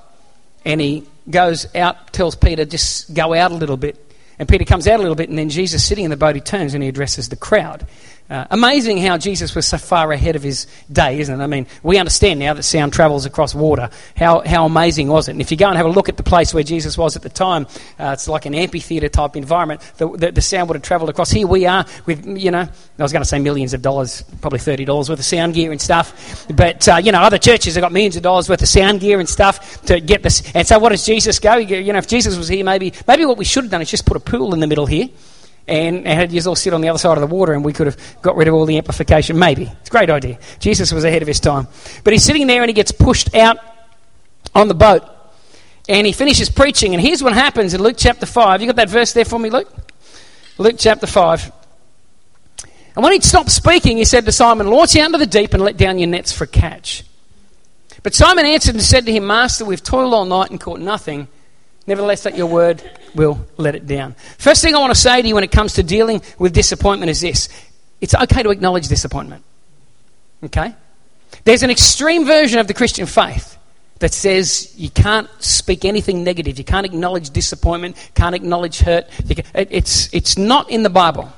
and 0.64 0.80
he 0.80 1.08
goes 1.28 1.66
out, 1.74 2.12
tells 2.12 2.36
Peter, 2.36 2.64
just 2.64 3.12
go 3.14 3.34
out 3.34 3.50
a 3.50 3.54
little 3.54 3.76
bit. 3.76 3.96
And 4.38 4.48
Peter 4.48 4.64
comes 4.64 4.86
out 4.86 5.00
a 5.00 5.02
little 5.02 5.16
bit, 5.16 5.28
and 5.28 5.36
then 5.36 5.48
Jesus, 5.48 5.82
sitting 5.82 6.04
in 6.04 6.12
the 6.12 6.16
boat, 6.16 6.36
he 6.36 6.40
turns 6.40 6.72
and 6.72 6.84
he 6.84 6.88
addresses 6.88 7.30
the 7.30 7.36
crowd. 7.36 7.84
Uh, 8.30 8.44
amazing 8.50 8.98
how 8.98 9.16
Jesus 9.16 9.54
was 9.54 9.66
so 9.66 9.78
far 9.78 10.12
ahead 10.12 10.36
of 10.36 10.42
his 10.42 10.66
day, 10.92 11.18
isn't 11.18 11.40
it? 11.40 11.42
I 11.42 11.46
mean, 11.46 11.66
we 11.82 11.96
understand 11.96 12.38
now 12.38 12.52
that 12.52 12.62
sound 12.62 12.92
travels 12.92 13.24
across 13.24 13.54
water. 13.54 13.88
How, 14.18 14.40
how 14.40 14.66
amazing 14.66 15.08
was 15.08 15.28
it? 15.28 15.32
And 15.32 15.40
if 15.40 15.50
you 15.50 15.56
go 15.56 15.68
and 15.68 15.78
have 15.78 15.86
a 15.86 15.90
look 15.90 16.10
at 16.10 16.18
the 16.18 16.22
place 16.22 16.52
where 16.52 16.62
Jesus 16.62 16.98
was 16.98 17.16
at 17.16 17.22
the 17.22 17.30
time, 17.30 17.66
uh, 17.98 18.10
it's 18.12 18.28
like 18.28 18.44
an 18.44 18.54
amphitheatre 18.54 19.08
type 19.08 19.34
environment. 19.34 19.80
The, 19.96 20.10
the, 20.10 20.32
the, 20.32 20.42
sound 20.42 20.68
would 20.68 20.74
have 20.74 20.82
travelled 20.82 21.08
across. 21.08 21.30
Here 21.30 21.46
we 21.46 21.64
are 21.64 21.86
with, 22.04 22.26
you 22.26 22.50
know, 22.50 22.68
I 22.98 23.02
was 23.02 23.12
going 23.12 23.22
to 23.22 23.28
say 23.28 23.38
millions 23.38 23.72
of 23.72 23.80
dollars, 23.80 24.22
probably 24.42 24.58
$30 24.58 24.86
worth 24.88 25.10
of 25.10 25.24
sound 25.24 25.54
gear 25.54 25.70
and 25.70 25.80
stuff. 25.80 26.46
But, 26.54 26.86
uh, 26.86 26.96
you 26.96 27.12
know, 27.12 27.22
other 27.22 27.38
churches 27.38 27.76
have 27.76 27.82
got 27.82 27.92
millions 27.92 28.16
of 28.16 28.22
dollars 28.22 28.46
worth 28.50 28.60
of 28.60 28.68
sound 28.68 29.00
gear 29.00 29.20
and 29.20 29.28
stuff 29.28 29.82
to 29.86 30.00
get 30.00 30.22
this. 30.22 30.42
And 30.54 30.68
so 30.68 30.78
what 30.78 30.90
does 30.90 31.06
Jesus 31.06 31.38
go? 31.38 31.56
You 31.56 31.94
know, 31.94 31.98
if 31.98 32.08
Jesus 32.08 32.36
was 32.36 32.48
here, 32.48 32.62
maybe, 32.62 32.92
maybe 33.06 33.24
what 33.24 33.38
we 33.38 33.46
should 33.46 33.64
have 33.64 33.70
done 33.70 33.80
is 33.80 33.90
just 33.90 34.04
put 34.04 34.18
a 34.18 34.20
pool 34.20 34.52
in 34.52 34.60
the 34.60 34.66
middle 34.66 34.84
here 34.84 35.08
and, 35.68 36.06
had 36.06 36.32
you 36.32 36.40
all 36.46 36.56
sit 36.56 36.72
on 36.72 36.80
the 36.80 36.88
other 36.88 36.98
side 36.98 37.18
of 37.18 37.28
the 37.28 37.34
water 37.34 37.52
and 37.52 37.64
we 37.64 37.72
could 37.72 37.86
have 37.86 38.22
got 38.22 38.36
rid 38.36 38.48
of 38.48 38.54
all 38.54 38.64
the 38.64 38.76
amplification. 38.76 39.38
Maybe. 39.38 39.64
It's 39.64 39.88
a 39.88 39.92
great 39.92 40.10
idea. 40.10 40.38
Jesus 40.58 40.92
was 40.92 41.04
ahead 41.04 41.22
of 41.22 41.28
his 41.28 41.40
time. 41.40 41.68
But 42.04 42.12
he's 42.12 42.24
sitting 42.24 42.46
there 42.46 42.62
and 42.62 42.68
he 42.68 42.72
gets 42.72 42.92
pushed 42.92 43.34
out 43.34 43.58
on 44.54 44.68
the 44.68 44.74
boat 44.74 45.02
and 45.88 46.06
he 46.06 46.12
finishes 46.12 46.50
preaching. 46.50 46.94
And 46.94 47.02
here's 47.02 47.22
what 47.22 47.32
happens 47.32 47.74
in 47.74 47.82
Luke 47.82 47.96
chapter 47.98 48.26
5. 48.26 48.60
You 48.60 48.66
got 48.66 48.76
that 48.76 48.90
verse 48.90 49.12
there 49.12 49.24
for 49.24 49.38
me, 49.38 49.50
Luke? 49.50 49.72
Luke 50.58 50.76
chapter 50.78 51.06
5. 51.06 51.52
And 52.96 53.04
when 53.04 53.12
he'd 53.12 53.24
stopped 53.24 53.50
speaking, 53.50 53.96
he 53.96 54.04
said 54.04 54.24
to 54.24 54.32
Simon, 54.32 54.66
Launch 54.66 54.96
out 54.96 55.06
into 55.06 55.18
the 55.18 55.26
deep 55.26 55.54
and 55.54 55.62
let 55.62 55.76
down 55.76 55.98
your 55.98 56.08
nets 56.08 56.32
for 56.32 56.44
a 56.44 56.48
catch. 56.48 57.04
But 58.02 58.14
Simon 58.14 58.44
answered 58.44 58.74
and 58.74 58.82
said 58.82 59.06
to 59.06 59.12
him, 59.12 59.26
Master, 59.26 59.64
we've 59.64 59.82
toiled 59.82 60.14
all 60.14 60.24
night 60.24 60.50
and 60.50 60.60
caught 60.60 60.80
nothing. 60.80 61.28
Nevertheless, 61.88 62.26
at 62.26 62.36
your 62.36 62.48
word, 62.48 62.82
we'll 63.14 63.42
let 63.56 63.74
it 63.74 63.86
down. 63.86 64.14
First 64.36 64.60
thing 64.60 64.74
I 64.74 64.78
want 64.78 64.94
to 64.94 65.00
say 65.00 65.22
to 65.22 65.26
you 65.26 65.34
when 65.34 65.42
it 65.42 65.50
comes 65.50 65.72
to 65.74 65.82
dealing 65.82 66.20
with 66.38 66.52
disappointment 66.52 67.08
is 67.08 67.22
this 67.22 67.48
it's 68.02 68.14
okay 68.14 68.42
to 68.42 68.50
acknowledge 68.50 68.88
disappointment. 68.88 69.42
Okay? 70.44 70.74
There's 71.44 71.62
an 71.62 71.70
extreme 71.70 72.26
version 72.26 72.58
of 72.58 72.66
the 72.66 72.74
Christian 72.74 73.06
faith 73.06 73.56
that 74.00 74.12
says 74.12 74.74
you 74.76 74.90
can't 74.90 75.30
speak 75.42 75.86
anything 75.86 76.24
negative, 76.24 76.58
you 76.58 76.64
can't 76.64 76.84
acknowledge 76.84 77.30
disappointment, 77.30 77.96
can't 78.14 78.34
acknowledge 78.34 78.80
hurt. 78.80 79.06
It's, 79.54 80.12
it's 80.12 80.36
not 80.36 80.68
in 80.68 80.82
the 80.82 80.90
Bible. 80.90 81.32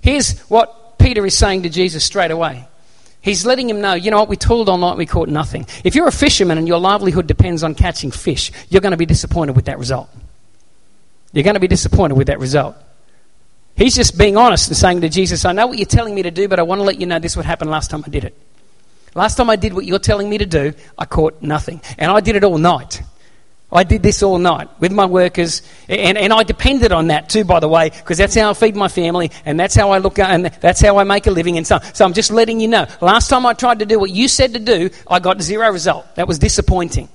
Here's 0.00 0.40
what 0.48 0.98
Peter 0.98 1.26
is 1.26 1.36
saying 1.36 1.64
to 1.64 1.68
Jesus 1.68 2.02
straight 2.02 2.30
away. 2.30 2.66
He's 3.22 3.46
letting 3.46 3.70
him 3.70 3.80
know, 3.80 3.94
you 3.94 4.10
know 4.10 4.18
what, 4.18 4.28
we 4.28 4.36
toiled 4.36 4.68
all 4.68 4.78
night, 4.78 4.96
we 4.96 5.06
caught 5.06 5.28
nothing. 5.28 5.66
If 5.84 5.94
you're 5.94 6.08
a 6.08 6.12
fisherman 6.12 6.58
and 6.58 6.66
your 6.66 6.80
livelihood 6.80 7.28
depends 7.28 7.62
on 7.62 7.76
catching 7.76 8.10
fish, 8.10 8.50
you're 8.68 8.80
going 8.80 8.90
to 8.90 8.96
be 8.96 9.06
disappointed 9.06 9.54
with 9.54 9.66
that 9.66 9.78
result. 9.78 10.10
You're 11.32 11.44
going 11.44 11.54
to 11.54 11.60
be 11.60 11.68
disappointed 11.68 12.16
with 12.16 12.26
that 12.26 12.40
result. 12.40 12.76
He's 13.76 13.94
just 13.94 14.18
being 14.18 14.36
honest 14.36 14.68
and 14.68 14.76
saying 14.76 15.00
to 15.02 15.08
Jesus, 15.08 15.44
I 15.44 15.52
know 15.52 15.68
what 15.68 15.78
you're 15.78 15.86
telling 15.86 16.14
me 16.14 16.22
to 16.24 16.30
do, 16.32 16.48
but 16.48 16.58
I 16.58 16.62
want 16.62 16.80
to 16.80 16.82
let 16.82 17.00
you 17.00 17.06
know 17.06 17.20
this 17.20 17.36
would 17.36 17.46
happen 17.46 17.70
last 17.70 17.90
time 17.90 18.02
I 18.04 18.10
did 18.10 18.24
it. 18.24 18.36
Last 19.14 19.36
time 19.36 19.48
I 19.48 19.56
did 19.56 19.72
what 19.72 19.84
you're 19.84 19.98
telling 19.98 20.28
me 20.28 20.38
to 20.38 20.46
do, 20.46 20.74
I 20.98 21.04
caught 21.04 21.40
nothing. 21.42 21.80
And 21.98 22.10
I 22.10 22.20
did 22.20 22.34
it 22.34 22.44
all 22.44 22.58
night. 22.58 23.02
I 23.72 23.84
did 23.84 24.02
this 24.02 24.22
all 24.22 24.38
night 24.38 24.68
with 24.80 24.92
my 24.92 25.06
workers, 25.06 25.62
and, 25.88 26.18
and 26.18 26.32
I 26.32 26.42
depended 26.42 26.92
on 26.92 27.06
that 27.06 27.30
too, 27.30 27.44
by 27.44 27.58
the 27.58 27.68
way, 27.68 27.88
because 27.88 28.18
that's 28.18 28.34
how 28.34 28.50
I 28.50 28.54
feed 28.54 28.76
my 28.76 28.88
family, 28.88 29.30
and 29.46 29.58
that's 29.58 29.74
how 29.74 29.90
I 29.92 29.98
look, 29.98 30.18
and 30.18 30.46
that's 30.46 30.80
how 30.80 30.98
I 30.98 31.04
make 31.04 31.26
a 31.26 31.30
living, 31.30 31.56
and 31.56 31.66
so 31.66 31.78
So 31.94 32.04
I'm 32.04 32.12
just 32.12 32.30
letting 32.30 32.60
you 32.60 32.68
know. 32.68 32.86
Last 33.00 33.28
time 33.28 33.46
I 33.46 33.54
tried 33.54 33.78
to 33.78 33.86
do 33.86 33.98
what 33.98 34.10
you 34.10 34.28
said 34.28 34.52
to 34.52 34.60
do, 34.60 34.90
I 35.08 35.20
got 35.20 35.40
zero 35.40 35.70
result. 35.70 36.14
That 36.16 36.28
was 36.28 36.38
disappointing. 36.38 37.08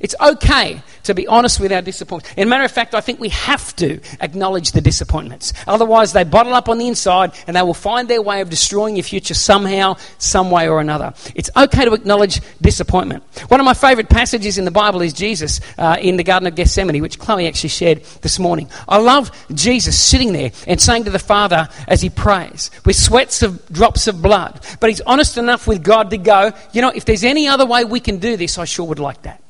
It's 0.00 0.14
okay 0.20 0.82
to 1.04 1.14
be 1.14 1.26
honest 1.26 1.58
with 1.58 1.72
our 1.72 1.80
disappointments. 1.80 2.34
In 2.36 2.46
a 2.46 2.50
matter 2.50 2.64
of 2.64 2.70
fact, 2.70 2.94
I 2.94 3.00
think 3.00 3.18
we 3.18 3.30
have 3.30 3.74
to 3.76 4.00
acknowledge 4.20 4.72
the 4.72 4.80
disappointments. 4.80 5.54
Otherwise, 5.66 6.12
they 6.12 6.24
bottle 6.24 6.52
up 6.52 6.68
on 6.68 6.78
the 6.78 6.86
inside 6.86 7.32
and 7.46 7.56
they 7.56 7.62
will 7.62 7.74
find 7.74 8.08
their 8.08 8.20
way 8.20 8.42
of 8.42 8.50
destroying 8.50 8.96
your 8.96 9.04
future 9.04 9.34
somehow, 9.34 9.96
some 10.18 10.50
way 10.50 10.68
or 10.68 10.80
another. 10.80 11.14
It's 11.34 11.50
okay 11.56 11.86
to 11.86 11.94
acknowledge 11.94 12.40
disappointment. 12.60 13.22
One 13.48 13.58
of 13.58 13.64
my 13.64 13.74
favourite 13.74 14.10
passages 14.10 14.58
in 14.58 14.66
the 14.66 14.70
Bible 14.70 15.00
is 15.00 15.12
Jesus 15.12 15.60
uh, 15.78 15.96
in 16.00 16.16
the 16.16 16.24
Garden 16.24 16.46
of 16.46 16.54
Gethsemane, 16.54 17.00
which 17.00 17.18
Chloe 17.18 17.46
actually 17.46 17.70
shared 17.70 18.04
this 18.20 18.38
morning. 18.38 18.68
I 18.86 18.98
love 18.98 19.30
Jesus 19.54 19.98
sitting 19.98 20.32
there 20.32 20.52
and 20.66 20.80
saying 20.80 21.04
to 21.04 21.10
the 21.10 21.18
Father 21.18 21.68
as 21.86 22.02
he 22.02 22.10
prays 22.10 22.70
with 22.84 22.96
sweats 22.96 23.42
of 23.42 23.66
drops 23.72 24.08
of 24.08 24.20
blood. 24.20 24.60
But 24.80 24.90
he's 24.90 25.00
honest 25.02 25.38
enough 25.38 25.66
with 25.66 25.82
God 25.82 26.10
to 26.10 26.18
go, 26.18 26.52
you 26.72 26.82
know, 26.82 26.90
if 26.90 27.04
there's 27.04 27.24
any 27.24 27.48
other 27.48 27.64
way 27.64 27.84
we 27.84 28.00
can 28.00 28.18
do 28.18 28.36
this, 28.36 28.58
I 28.58 28.64
sure 28.64 28.86
would 28.86 28.98
like 28.98 29.22
that. 29.22 29.42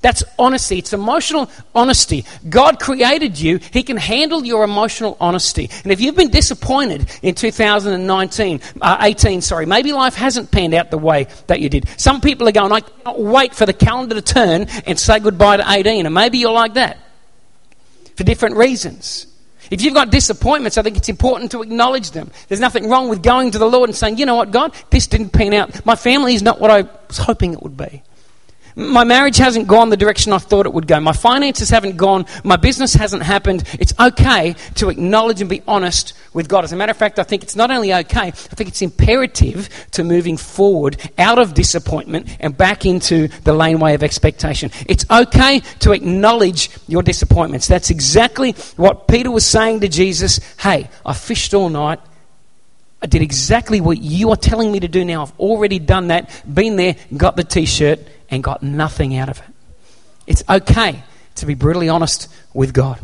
That's 0.00 0.24
honesty. 0.38 0.78
It's 0.78 0.92
emotional 0.94 1.50
honesty. 1.74 2.24
God 2.48 2.80
created 2.80 3.38
you. 3.38 3.58
He 3.58 3.82
can 3.82 3.98
handle 3.98 4.44
your 4.44 4.64
emotional 4.64 5.16
honesty. 5.20 5.68
And 5.82 5.92
if 5.92 6.00
you've 6.00 6.16
been 6.16 6.30
disappointed 6.30 7.10
in 7.22 7.34
2019, 7.34 8.60
uh, 8.80 8.96
18, 9.00 9.42
sorry, 9.42 9.66
maybe 9.66 9.92
life 9.92 10.14
hasn't 10.14 10.50
panned 10.50 10.72
out 10.72 10.90
the 10.90 10.98
way 10.98 11.26
that 11.48 11.60
you 11.60 11.68
did. 11.68 11.86
Some 11.98 12.22
people 12.22 12.48
are 12.48 12.52
going, 12.52 12.72
I 12.72 12.80
cannot 12.80 13.20
wait 13.20 13.54
for 13.54 13.66
the 13.66 13.74
calendar 13.74 14.14
to 14.14 14.22
turn 14.22 14.68
and 14.86 14.98
say 14.98 15.18
goodbye 15.18 15.58
to 15.58 15.64
18. 15.70 16.06
And 16.06 16.14
maybe 16.14 16.38
you're 16.38 16.52
like 16.52 16.74
that 16.74 16.96
for 18.16 18.24
different 18.24 18.56
reasons. 18.56 19.26
If 19.70 19.82
you've 19.82 19.94
got 19.94 20.10
disappointments, 20.10 20.78
I 20.78 20.82
think 20.82 20.96
it's 20.96 21.08
important 21.10 21.52
to 21.52 21.62
acknowledge 21.62 22.10
them. 22.10 22.30
There's 22.48 22.60
nothing 22.60 22.88
wrong 22.88 23.08
with 23.08 23.22
going 23.22 23.52
to 23.52 23.58
the 23.58 23.68
Lord 23.68 23.88
and 23.88 23.96
saying, 23.96 24.18
you 24.18 24.26
know 24.26 24.34
what, 24.34 24.50
God, 24.50 24.74
this 24.90 25.06
didn't 25.06 25.30
pan 25.30 25.52
out. 25.54 25.84
My 25.86 25.94
family 25.94 26.34
is 26.34 26.42
not 26.42 26.60
what 26.60 26.70
I 26.70 26.82
was 27.06 27.18
hoping 27.18 27.52
it 27.52 27.62
would 27.62 27.76
be. 27.76 28.02
My 28.76 29.04
marriage 29.04 29.36
hasn't 29.36 29.66
gone 29.66 29.90
the 29.90 29.96
direction 29.96 30.32
I 30.32 30.38
thought 30.38 30.66
it 30.66 30.72
would 30.72 30.86
go. 30.86 31.00
My 31.00 31.12
finances 31.12 31.70
haven't 31.70 31.96
gone. 31.96 32.26
My 32.44 32.56
business 32.56 32.94
hasn't 32.94 33.22
happened. 33.22 33.64
It's 33.78 33.92
okay 33.98 34.54
to 34.76 34.88
acknowledge 34.88 35.40
and 35.40 35.50
be 35.50 35.62
honest 35.66 36.14
with 36.32 36.48
God. 36.48 36.64
As 36.64 36.72
a 36.72 36.76
matter 36.76 36.90
of 36.90 36.96
fact, 36.96 37.18
I 37.18 37.22
think 37.22 37.42
it's 37.42 37.56
not 37.56 37.70
only 37.70 37.92
okay, 37.92 38.28
I 38.28 38.30
think 38.30 38.68
it's 38.68 38.82
imperative 38.82 39.68
to 39.92 40.04
moving 40.04 40.36
forward 40.36 40.96
out 41.18 41.38
of 41.38 41.54
disappointment 41.54 42.36
and 42.40 42.56
back 42.56 42.86
into 42.86 43.28
the 43.44 43.52
laneway 43.52 43.94
of 43.94 44.02
expectation. 44.02 44.70
It's 44.86 45.04
okay 45.10 45.60
to 45.80 45.92
acknowledge 45.92 46.70
your 46.86 47.02
disappointments. 47.02 47.66
That's 47.66 47.90
exactly 47.90 48.52
what 48.76 49.08
Peter 49.08 49.30
was 49.30 49.44
saying 49.44 49.80
to 49.80 49.88
Jesus. 49.88 50.40
Hey, 50.58 50.88
I 51.04 51.12
fished 51.12 51.54
all 51.54 51.68
night. 51.68 52.00
I 53.02 53.06
did 53.06 53.22
exactly 53.22 53.80
what 53.80 53.98
you 53.98 54.30
are 54.30 54.36
telling 54.36 54.70
me 54.70 54.80
to 54.80 54.88
do 54.88 55.04
now. 55.04 55.22
I've 55.22 55.38
already 55.40 55.78
done 55.78 56.08
that, 56.08 56.30
been 56.52 56.76
there, 56.76 56.96
got 57.16 57.34
the 57.34 57.44
t 57.44 57.64
shirt, 57.64 58.00
and 58.30 58.42
got 58.42 58.62
nothing 58.62 59.16
out 59.16 59.28
of 59.28 59.38
it. 59.38 59.54
It's 60.26 60.44
okay 60.48 61.02
to 61.36 61.46
be 61.46 61.54
brutally 61.54 61.88
honest 61.88 62.32
with 62.54 62.72
God. 62.72 63.00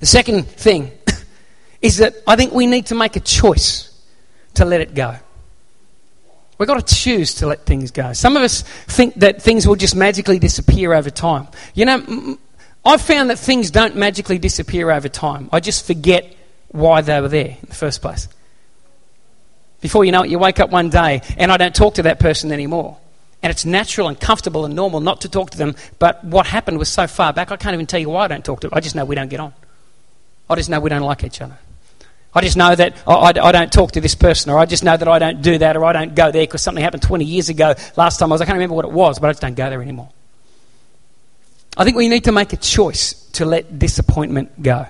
The 0.00 0.06
second 0.06 0.46
thing 0.46 0.92
is 1.82 1.98
that 1.98 2.14
I 2.26 2.36
think 2.36 2.52
we 2.52 2.66
need 2.66 2.86
to 2.86 2.94
make 2.94 3.16
a 3.16 3.20
choice 3.20 3.92
to 4.54 4.64
let 4.64 4.80
it 4.80 4.94
go. 4.94 5.16
We've 6.56 6.66
got 6.66 6.84
to 6.84 6.94
choose 6.94 7.34
to 7.36 7.46
let 7.46 7.66
things 7.66 7.92
go. 7.92 8.12
Some 8.12 8.36
of 8.36 8.42
us 8.42 8.62
think 8.62 9.14
that 9.16 9.42
things 9.42 9.66
will 9.66 9.76
just 9.76 9.94
magically 9.94 10.40
disappear 10.40 10.92
over 10.92 11.10
time. 11.10 11.46
You 11.74 11.84
know, 11.84 12.38
I've 12.84 13.00
found 13.00 13.30
that 13.30 13.38
things 13.38 13.70
don't 13.70 13.94
magically 13.94 14.38
disappear 14.38 14.90
over 14.90 15.08
time. 15.08 15.48
I 15.52 15.60
just 15.60 15.86
forget 15.86 16.34
why 16.68 17.00
they 17.00 17.20
were 17.20 17.28
there 17.28 17.50
in 17.50 17.68
the 17.68 17.74
first 17.74 18.02
place. 18.02 18.28
Before 19.80 20.04
you 20.04 20.10
know 20.10 20.22
it, 20.22 20.30
you 20.30 20.38
wake 20.40 20.58
up 20.58 20.70
one 20.70 20.90
day 20.90 21.22
and 21.36 21.52
I 21.52 21.56
don't 21.56 21.74
talk 21.74 21.94
to 21.94 22.02
that 22.04 22.18
person 22.18 22.50
anymore. 22.50 22.98
And 23.42 23.50
it's 23.50 23.64
natural 23.64 24.08
and 24.08 24.18
comfortable 24.18 24.64
and 24.64 24.74
normal 24.74 25.00
not 25.00 25.20
to 25.20 25.28
talk 25.28 25.50
to 25.50 25.58
them, 25.58 25.76
but 25.98 26.24
what 26.24 26.46
happened 26.46 26.78
was 26.78 26.88
so 26.88 27.06
far 27.06 27.32
back, 27.32 27.52
I 27.52 27.56
can't 27.56 27.74
even 27.74 27.86
tell 27.86 28.00
you 28.00 28.10
why 28.10 28.24
I 28.24 28.28
don't 28.28 28.44
talk 28.44 28.60
to 28.60 28.68
them. 28.68 28.76
I 28.76 28.80
just 28.80 28.96
know 28.96 29.04
we 29.04 29.14
don't 29.14 29.28
get 29.28 29.40
on. 29.40 29.52
I 30.50 30.56
just 30.56 30.68
know 30.68 30.80
we 30.80 30.90
don't 30.90 31.02
like 31.02 31.22
each 31.22 31.40
other. 31.40 31.56
I 32.34 32.40
just 32.42 32.56
know 32.56 32.74
that 32.74 32.96
I, 33.06 33.12
I, 33.12 33.28
I 33.28 33.52
don't 33.52 33.72
talk 33.72 33.92
to 33.92 34.00
this 34.00 34.14
person, 34.14 34.50
or 34.50 34.58
I 34.58 34.66
just 34.66 34.84
know 34.84 34.96
that 34.96 35.08
I 35.08 35.18
don't 35.18 35.40
do 35.40 35.58
that, 35.58 35.76
or 35.76 35.84
I 35.84 35.92
don't 35.92 36.14
go 36.14 36.30
there 36.30 36.42
because 36.42 36.62
something 36.62 36.82
happened 36.82 37.02
20 37.02 37.24
years 37.24 37.48
ago. 37.48 37.74
Last 37.96 38.18
time 38.18 38.30
I 38.32 38.34
was, 38.34 38.40
I 38.40 38.44
can't 38.44 38.56
remember 38.56 38.74
what 38.74 38.84
it 38.84 38.92
was, 38.92 39.18
but 39.18 39.28
I 39.28 39.30
just 39.32 39.42
don't 39.42 39.54
go 39.54 39.70
there 39.70 39.80
anymore. 39.80 40.10
I 41.76 41.84
think 41.84 41.96
we 41.96 42.08
need 42.08 42.24
to 42.24 42.32
make 42.32 42.52
a 42.52 42.56
choice 42.56 43.12
to 43.32 43.44
let 43.44 43.78
disappointment 43.78 44.62
go. 44.62 44.86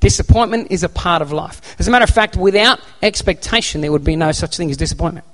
Disappointment 0.00 0.70
is 0.70 0.84
a 0.84 0.88
part 0.88 1.22
of 1.22 1.32
life. 1.32 1.60
As 1.78 1.88
a 1.88 1.90
matter 1.90 2.04
of 2.04 2.10
fact, 2.10 2.36
without 2.36 2.80
expectation, 3.02 3.80
there 3.80 3.90
would 3.90 4.04
be 4.04 4.16
no 4.16 4.32
such 4.32 4.56
thing 4.56 4.70
as 4.70 4.76
disappointment. 4.76 5.26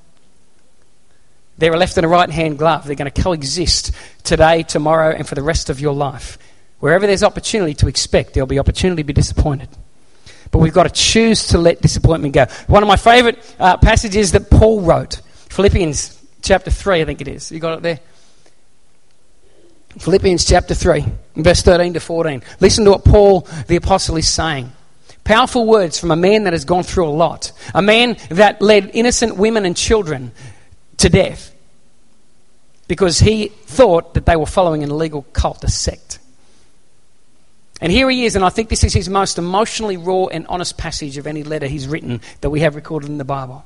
They're 1.58 1.72
a 1.72 1.78
left 1.78 1.96
and 1.96 2.04
a 2.04 2.08
right 2.08 2.30
hand 2.30 2.58
glove. 2.58 2.86
They're 2.86 2.96
going 2.96 3.10
to 3.10 3.22
coexist 3.22 3.92
today, 4.24 4.62
tomorrow, 4.62 5.14
and 5.14 5.26
for 5.26 5.34
the 5.34 5.42
rest 5.42 5.70
of 5.70 5.80
your 5.80 5.94
life. 5.94 6.38
Wherever 6.80 7.06
there's 7.06 7.22
opportunity 7.22 7.74
to 7.74 7.88
expect, 7.88 8.34
there'll 8.34 8.46
be 8.46 8.58
opportunity 8.58 9.02
to 9.02 9.06
be 9.06 9.12
disappointed. 9.12 9.68
But 10.50 10.58
we've 10.58 10.74
got 10.74 10.84
to 10.84 10.90
choose 10.90 11.48
to 11.48 11.58
let 11.58 11.80
disappointment 11.80 12.34
go. 12.34 12.46
One 12.66 12.82
of 12.82 12.86
my 12.86 12.96
favourite 12.96 13.38
uh, 13.58 13.76
passages 13.76 14.32
that 14.32 14.50
Paul 14.50 14.82
wrote, 14.82 15.20
Philippians 15.48 16.20
chapter 16.42 16.70
3, 16.70 17.02
I 17.02 17.04
think 17.04 17.20
it 17.20 17.28
is. 17.28 17.50
You 17.50 17.60
got 17.60 17.78
it 17.78 17.82
there? 17.82 18.00
Philippians 19.98 20.44
chapter 20.44 20.74
3, 20.74 21.04
verse 21.36 21.62
13 21.62 21.94
to 21.94 22.00
14. 22.00 22.42
Listen 22.60 22.84
to 22.84 22.90
what 22.90 23.04
Paul 23.04 23.46
the 23.68 23.76
Apostle 23.76 24.16
is 24.16 24.28
saying. 24.28 24.72
Powerful 25.22 25.66
words 25.66 25.98
from 25.98 26.10
a 26.10 26.16
man 26.16 26.44
that 26.44 26.52
has 26.52 26.64
gone 26.64 26.82
through 26.82 27.08
a 27.08 27.10
lot. 27.10 27.52
A 27.74 27.80
man 27.80 28.16
that 28.30 28.60
led 28.60 28.90
innocent 28.92 29.36
women 29.36 29.64
and 29.64 29.76
children 29.76 30.32
to 30.98 31.08
death 31.08 31.54
because 32.88 33.18
he 33.18 33.48
thought 33.48 34.14
that 34.14 34.26
they 34.26 34.36
were 34.36 34.46
following 34.46 34.82
an 34.82 34.90
illegal 34.90 35.22
cult, 35.32 35.64
a 35.64 35.68
sect. 35.68 36.18
And 37.80 37.90
here 37.90 38.08
he 38.08 38.24
is, 38.24 38.36
and 38.36 38.44
I 38.44 38.50
think 38.50 38.68
this 38.68 38.84
is 38.84 38.92
his 38.92 39.08
most 39.08 39.36
emotionally 39.36 39.96
raw 39.96 40.26
and 40.26 40.46
honest 40.48 40.78
passage 40.78 41.16
of 41.16 41.26
any 41.26 41.42
letter 41.42 41.66
he's 41.66 41.88
written 41.88 42.20
that 42.40 42.50
we 42.50 42.60
have 42.60 42.76
recorded 42.76 43.10
in 43.10 43.18
the 43.18 43.24
Bible. 43.24 43.64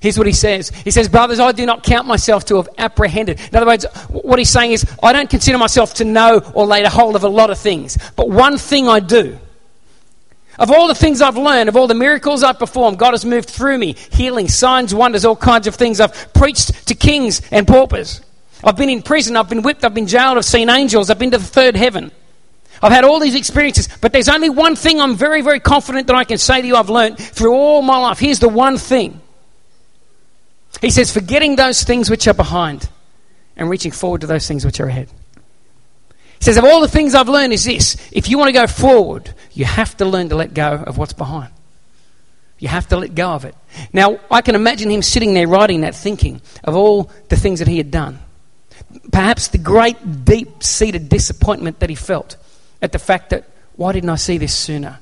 Here's 0.00 0.16
what 0.16 0.26
he 0.26 0.32
says. 0.32 0.70
He 0.70 0.90
says, 0.90 1.08
Brothers, 1.08 1.40
I 1.40 1.52
do 1.52 1.66
not 1.66 1.82
count 1.82 2.06
myself 2.06 2.46
to 2.46 2.56
have 2.56 2.70
apprehended. 2.78 3.38
In 3.38 3.56
other 3.56 3.66
words, 3.66 3.84
what 4.08 4.38
he's 4.38 4.48
saying 4.48 4.72
is, 4.72 4.86
I 5.02 5.12
don't 5.12 5.28
consider 5.28 5.58
myself 5.58 5.94
to 5.94 6.04
know 6.04 6.40
or 6.54 6.66
lay 6.66 6.82
a 6.82 6.88
hold 6.88 7.16
of 7.16 7.24
a 7.24 7.28
lot 7.28 7.50
of 7.50 7.58
things. 7.58 7.98
But 8.16 8.30
one 8.30 8.56
thing 8.56 8.88
I 8.88 9.00
do. 9.00 9.38
Of 10.60 10.70
all 10.70 10.88
the 10.88 10.94
things 10.94 11.22
I've 11.22 11.38
learned, 11.38 11.70
of 11.70 11.76
all 11.76 11.86
the 11.86 11.94
miracles 11.94 12.42
I've 12.42 12.58
performed, 12.58 12.98
God 12.98 13.12
has 13.12 13.24
moved 13.24 13.48
through 13.48 13.78
me, 13.78 13.96
healing, 14.12 14.46
signs, 14.46 14.94
wonders, 14.94 15.24
all 15.24 15.34
kinds 15.34 15.66
of 15.66 15.74
things. 15.74 16.00
I've 16.00 16.34
preached 16.34 16.86
to 16.88 16.94
kings 16.94 17.40
and 17.50 17.66
paupers. 17.66 18.20
I've 18.62 18.76
been 18.76 18.90
in 18.90 19.00
prison, 19.00 19.36
I've 19.36 19.48
been 19.48 19.62
whipped, 19.62 19.86
I've 19.86 19.94
been 19.94 20.06
jailed, 20.06 20.36
I've 20.36 20.44
seen 20.44 20.68
angels, 20.68 21.08
I've 21.08 21.18
been 21.18 21.30
to 21.30 21.38
the 21.38 21.44
third 21.44 21.76
heaven. 21.76 22.12
I've 22.82 22.92
had 22.92 23.04
all 23.04 23.20
these 23.20 23.34
experiences, 23.34 23.88
but 24.02 24.12
there's 24.12 24.28
only 24.28 24.50
one 24.50 24.76
thing 24.76 25.00
I'm 25.00 25.16
very, 25.16 25.40
very 25.40 25.60
confident 25.60 26.06
that 26.08 26.16
I 26.16 26.24
can 26.24 26.36
say 26.36 26.60
to 26.60 26.66
you 26.66 26.76
I've 26.76 26.90
learned 26.90 27.16
through 27.16 27.54
all 27.54 27.80
my 27.80 27.96
life. 27.96 28.18
Here's 28.18 28.38
the 28.38 28.48
one 28.48 28.76
thing. 28.76 29.18
He 30.82 30.90
says, 30.90 31.10
forgetting 31.10 31.56
those 31.56 31.84
things 31.84 32.10
which 32.10 32.28
are 32.28 32.34
behind 32.34 32.86
and 33.56 33.70
reaching 33.70 33.92
forward 33.92 34.20
to 34.20 34.26
those 34.26 34.46
things 34.46 34.66
which 34.66 34.78
are 34.78 34.86
ahead. 34.86 35.08
He 36.40 36.44
says, 36.44 36.56
Of 36.56 36.64
all 36.64 36.80
the 36.80 36.88
things 36.88 37.14
I've 37.14 37.28
learned, 37.28 37.52
is 37.52 37.64
this 37.64 37.96
if 38.10 38.28
you 38.28 38.38
want 38.38 38.48
to 38.48 38.52
go 38.52 38.66
forward, 38.66 39.34
you 39.52 39.66
have 39.66 39.96
to 39.98 40.06
learn 40.06 40.30
to 40.30 40.36
let 40.36 40.54
go 40.54 40.72
of 40.72 40.96
what's 40.96 41.12
behind. 41.12 41.52
You 42.58 42.68
have 42.68 42.88
to 42.88 42.96
let 42.96 43.14
go 43.14 43.30
of 43.30 43.44
it. 43.44 43.54
Now, 43.92 44.18
I 44.30 44.40
can 44.40 44.54
imagine 44.54 44.90
him 44.90 45.02
sitting 45.02 45.34
there 45.34 45.46
writing 45.46 45.82
that, 45.82 45.94
thinking 45.94 46.40
of 46.64 46.76
all 46.76 47.10
the 47.28 47.36
things 47.36 47.58
that 47.58 47.68
he 47.68 47.78
had 47.78 47.90
done. 47.90 48.18
Perhaps 49.12 49.48
the 49.48 49.58
great, 49.58 50.24
deep 50.24 50.62
seated 50.62 51.08
disappointment 51.08 51.80
that 51.80 51.90
he 51.90 51.94
felt 51.94 52.36
at 52.82 52.92
the 52.92 52.98
fact 52.98 53.30
that, 53.30 53.44
why 53.76 53.92
didn't 53.92 54.10
I 54.10 54.16
see 54.16 54.36
this 54.36 54.54
sooner? 54.54 54.98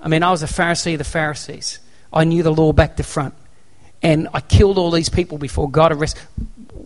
I 0.00 0.08
mean, 0.08 0.22
I 0.22 0.30
was 0.30 0.42
a 0.42 0.46
Pharisee 0.46 0.94
of 0.94 0.98
the 0.98 1.04
Pharisees. 1.04 1.78
I 2.12 2.24
knew 2.24 2.42
the 2.42 2.52
law 2.52 2.72
back 2.72 2.96
to 2.96 3.02
front. 3.02 3.34
And 4.02 4.28
I 4.34 4.40
killed 4.40 4.78
all 4.78 4.90
these 4.90 5.08
people 5.08 5.38
before 5.38 5.70
God 5.70 5.92
arrested. 5.92 6.22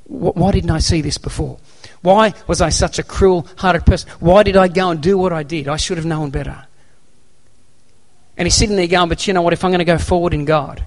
Why 0.04 0.52
didn't 0.52 0.70
I 0.70 0.78
see 0.78 1.00
this 1.00 1.18
before? 1.18 1.58
Why 2.02 2.34
was 2.46 2.60
I 2.60 2.68
such 2.68 2.98
a 2.98 3.02
cruel 3.02 3.46
hearted 3.56 3.86
person? 3.86 4.10
Why 4.20 4.42
did 4.42 4.56
I 4.56 4.68
go 4.68 4.90
and 4.90 5.00
do 5.00 5.18
what 5.18 5.32
I 5.32 5.42
did? 5.42 5.68
I 5.68 5.76
should 5.76 5.96
have 5.96 6.06
known 6.06 6.30
better. 6.30 6.66
And 8.36 8.46
he's 8.46 8.54
sitting 8.54 8.76
there 8.76 8.86
going, 8.86 9.08
But 9.08 9.26
you 9.26 9.32
know 9.32 9.42
what? 9.42 9.52
If 9.52 9.64
I'm 9.64 9.70
going 9.70 9.78
to 9.78 9.84
go 9.84 9.98
forward 9.98 10.34
in 10.34 10.44
God, 10.44 10.84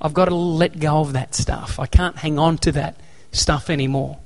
I've 0.00 0.14
got 0.14 0.26
to 0.26 0.34
let 0.34 0.78
go 0.78 1.00
of 1.00 1.14
that 1.14 1.34
stuff. 1.34 1.80
I 1.80 1.86
can't 1.86 2.16
hang 2.16 2.38
on 2.38 2.58
to 2.58 2.72
that 2.72 2.96
stuff 3.32 3.70
anymore. 3.70 4.18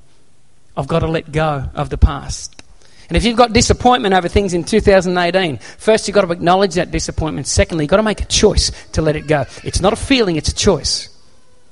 I've 0.75 0.87
got 0.87 0.99
to 0.99 1.07
let 1.07 1.31
go 1.31 1.69
of 1.73 1.89
the 1.89 1.97
past. 1.97 2.61
And 3.09 3.17
if 3.17 3.23
you've 3.23 3.37
got 3.37 3.53
disappointment 3.53 4.13
over 4.13 4.27
things 4.27 4.53
in 4.53 4.63
2018, 4.63 5.57
first 5.57 6.07
you've 6.07 6.15
got 6.15 6.21
to 6.21 6.31
acknowledge 6.31 6.75
that 6.75 6.91
disappointment. 6.91 7.47
Secondly, 7.47 7.85
you've 7.85 7.89
got 7.89 7.97
to 7.97 8.03
make 8.03 8.21
a 8.21 8.25
choice 8.25 8.71
to 8.91 9.01
let 9.01 9.15
it 9.15 9.25
go. 9.25 9.45
It's 9.63 9.81
not 9.81 9.93
a 9.93 9.95
feeling, 9.95 10.35
it's 10.35 10.49
a 10.49 10.55
choice. 10.55 11.09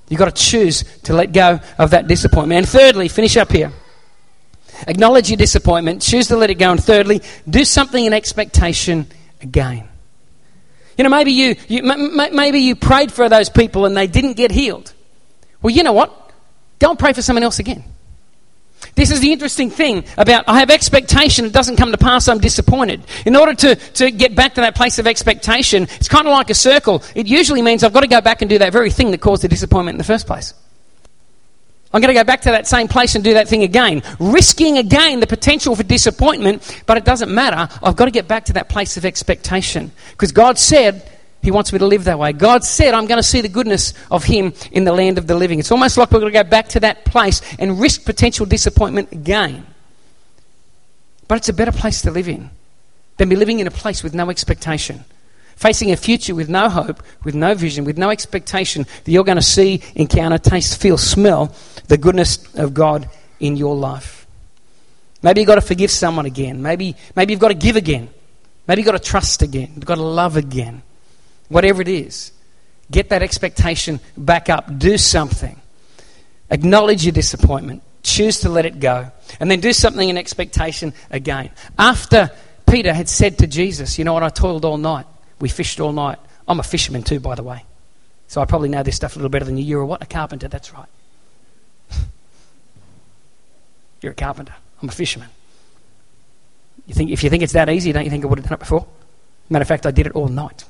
You've 0.09 0.17
got 0.19 0.33
to 0.33 0.43
choose 0.43 0.83
to 1.03 1.13
let 1.13 1.33
go 1.33 1.59
of 1.77 1.91
that 1.91 2.07
disappointment. 2.07 2.57
And 2.59 2.67
thirdly, 2.67 3.07
finish 3.07 3.37
up 3.37 3.51
here. 3.51 3.71
Acknowledge 4.87 5.29
your 5.29 5.37
disappointment, 5.37 6.01
choose 6.01 6.27
to 6.27 6.37
let 6.37 6.49
it 6.49 6.55
go. 6.55 6.71
And 6.71 6.83
thirdly, 6.83 7.21
do 7.49 7.63
something 7.63 8.03
in 8.03 8.13
expectation 8.13 9.07
again. 9.41 9.87
You 10.97 11.03
know, 11.03 11.09
maybe 11.09 11.31
you, 11.31 11.55
you 11.67 11.83
maybe 11.83 12.59
you 12.59 12.75
prayed 12.75 13.11
for 13.11 13.29
those 13.29 13.49
people 13.49 13.85
and 13.85 13.95
they 13.95 14.07
didn't 14.07 14.33
get 14.33 14.51
healed. 14.51 14.93
Well, 15.61 15.73
you 15.73 15.83
know 15.83 15.93
what? 15.93 16.31
Don't 16.79 16.97
pray 16.97 17.13
for 17.13 17.21
someone 17.21 17.43
else 17.43 17.59
again. 17.59 17.83
This 18.95 19.11
is 19.11 19.19
the 19.19 19.31
interesting 19.31 19.69
thing 19.69 20.05
about 20.17 20.45
I 20.47 20.59
have 20.59 20.69
expectation, 20.69 21.45
it 21.45 21.53
doesn't 21.53 21.77
come 21.77 21.91
to 21.91 21.97
pass, 21.97 22.27
I'm 22.27 22.39
disappointed. 22.39 23.03
In 23.25 23.35
order 23.35 23.53
to, 23.53 23.75
to 23.75 24.11
get 24.11 24.35
back 24.35 24.55
to 24.55 24.61
that 24.61 24.75
place 24.75 24.97
of 24.97 25.07
expectation, 25.07 25.83
it's 25.83 26.07
kind 26.07 26.27
of 26.27 26.31
like 26.31 26.49
a 26.49 26.55
circle. 26.55 27.03
It 27.15 27.27
usually 27.27 27.61
means 27.61 27.83
I've 27.83 27.93
got 27.93 28.01
to 28.01 28.07
go 28.07 28.21
back 28.21 28.41
and 28.41 28.49
do 28.49 28.57
that 28.59 28.71
very 28.71 28.89
thing 28.89 29.11
that 29.11 29.21
caused 29.21 29.43
the 29.43 29.47
disappointment 29.47 29.95
in 29.95 29.97
the 29.99 30.03
first 30.03 30.25
place. 30.25 30.53
I'm 31.97 32.01
going 32.01 32.13
to 32.13 32.19
go 32.19 32.23
back 32.23 32.41
to 32.41 32.51
that 32.51 32.67
same 32.67 32.87
place 32.87 33.15
and 33.15 33.23
do 33.23 33.33
that 33.33 33.47
thing 33.47 33.63
again, 33.63 34.03
risking 34.19 34.77
again 34.77 35.19
the 35.19 35.25
potential 35.25 35.75
for 35.75 35.81
disappointment, 35.81 36.83
but 36.85 36.95
it 36.95 37.05
doesn't 37.05 37.33
matter. 37.33 37.75
I've 37.81 37.95
got 37.95 38.05
to 38.05 38.11
get 38.11 38.27
back 38.27 38.45
to 38.45 38.53
that 38.53 38.69
place 38.69 38.97
of 38.97 39.03
expectation. 39.03 39.91
Because 40.11 40.31
God 40.31 40.59
said 40.59 41.11
He 41.41 41.49
wants 41.49 41.73
me 41.73 41.79
to 41.79 41.87
live 41.87 42.03
that 42.03 42.19
way. 42.19 42.33
God 42.33 42.63
said 42.63 42.93
I'm 42.93 43.07
going 43.07 43.17
to 43.17 43.27
see 43.27 43.41
the 43.41 43.49
goodness 43.49 43.95
of 44.11 44.23
Him 44.23 44.53
in 44.71 44.83
the 44.83 44.93
land 44.93 45.17
of 45.17 45.25
the 45.25 45.33
living. 45.33 45.57
It's 45.57 45.71
almost 45.71 45.97
like 45.97 46.11
we're 46.11 46.19
going 46.19 46.33
to 46.33 46.43
go 46.43 46.47
back 46.47 46.67
to 46.67 46.81
that 46.81 47.03
place 47.03 47.41
and 47.57 47.79
risk 47.79 48.05
potential 48.05 48.45
disappointment 48.45 49.11
again. 49.11 49.65
But 51.27 51.39
it's 51.39 51.49
a 51.49 51.53
better 51.53 51.71
place 51.71 52.03
to 52.03 52.11
live 52.11 52.29
in 52.29 52.51
than 53.17 53.27
be 53.27 53.35
living 53.35 53.59
in 53.59 53.65
a 53.65 53.71
place 53.71 54.03
with 54.03 54.13
no 54.13 54.29
expectation 54.29 55.03
facing 55.57 55.91
a 55.91 55.97
future 55.97 56.33
with 56.33 56.47
no 56.47 56.69
hope, 56.69 57.03
with 57.23 57.35
no 57.35 57.53
vision, 57.53 57.83
with 57.83 57.97
no 57.97 58.09
expectation 58.09 58.85
that 59.03 59.11
you're 59.11 59.25
going 59.25 59.37
to 59.37 59.41
see, 59.41 59.81
encounter, 59.95 60.37
taste, 60.37 60.79
feel, 60.79 60.97
smell 60.97 61.53
the 61.87 61.97
goodness 61.97 62.55
of 62.55 62.73
God 62.73 63.09
in 63.39 63.57
your 63.57 63.75
life. 63.75 64.25
Maybe 65.21 65.41
you've 65.41 65.47
got 65.47 65.55
to 65.55 65.61
forgive 65.61 65.91
someone 65.91 66.25
again. 66.25 66.61
Maybe, 66.61 66.95
maybe 67.15 67.33
you've 67.33 67.39
got 67.39 67.49
to 67.49 67.55
give 67.55 67.75
again. 67.75 68.09
Maybe 68.67 68.81
you've 68.81 68.85
got 68.85 69.01
to 69.01 69.09
trust 69.09 69.41
again. 69.41 69.71
You've 69.75 69.85
got 69.85 69.95
to 69.95 70.03
love 70.03 70.37
again. 70.37 70.83
Whatever 71.49 71.81
it 71.81 71.87
is, 71.87 72.31
get 72.91 73.09
that 73.09 73.23
expectation 73.23 73.99
back 74.15 74.49
up. 74.49 74.77
Do 74.77 74.97
something. 74.97 75.59
Acknowledge 76.51 77.03
your 77.03 77.13
disappointment. 77.13 77.81
Choose 78.03 78.41
to 78.41 78.49
let 78.49 78.65
it 78.65 78.79
go. 78.79 79.11
And 79.39 79.49
then 79.49 79.59
do 79.59 79.73
something 79.73 80.07
in 80.07 80.17
expectation 80.17 80.93
again. 81.09 81.49
After 81.79 82.31
Peter 82.69 82.93
had 82.93 83.09
said 83.09 83.39
to 83.39 83.47
Jesus, 83.47 83.97
You 83.97 84.05
know 84.05 84.13
what? 84.13 84.23
I 84.23 84.29
toiled 84.29 84.65
all 84.65 84.77
night. 84.77 85.07
We 85.39 85.49
fished 85.49 85.79
all 85.79 85.91
night. 85.91 86.19
I'm 86.47 86.59
a 86.59 86.63
fisherman 86.63 87.03
too, 87.03 87.19
by 87.19 87.35
the 87.35 87.43
way. 87.43 87.63
So 88.27 88.41
I 88.41 88.45
probably 88.45 88.69
know 88.69 88.83
this 88.83 88.95
stuff 88.95 89.15
a 89.15 89.19
little 89.19 89.29
better 89.29 89.45
than 89.45 89.57
you. 89.57 89.63
You're 89.63 89.81
a 89.81 89.85
what? 89.85 90.01
A 90.01 90.05
carpenter, 90.05 90.47
that's 90.47 90.73
right. 90.73 90.89
You're 94.01 94.11
a 94.11 94.15
carpenter. 94.15 94.55
I'm 94.81 94.89
a 94.89 94.91
fisherman. 94.91 95.29
You 96.85 96.93
think, 96.93 97.11
if 97.11 97.23
you 97.23 97.29
think 97.29 97.43
it's 97.43 97.53
that 97.53 97.69
easy, 97.69 97.91
don't 97.91 98.05
you 98.05 98.09
think 98.09 98.23
I 98.23 98.27
would 98.27 98.39
have 98.39 98.45
done 98.45 98.55
it 98.55 98.59
before? 98.59 98.87
Matter 99.49 99.63
of 99.63 99.67
fact, 99.67 99.85
I 99.85 99.91
did 99.91 100.07
it 100.07 100.13
all 100.13 100.27
night. 100.27 100.65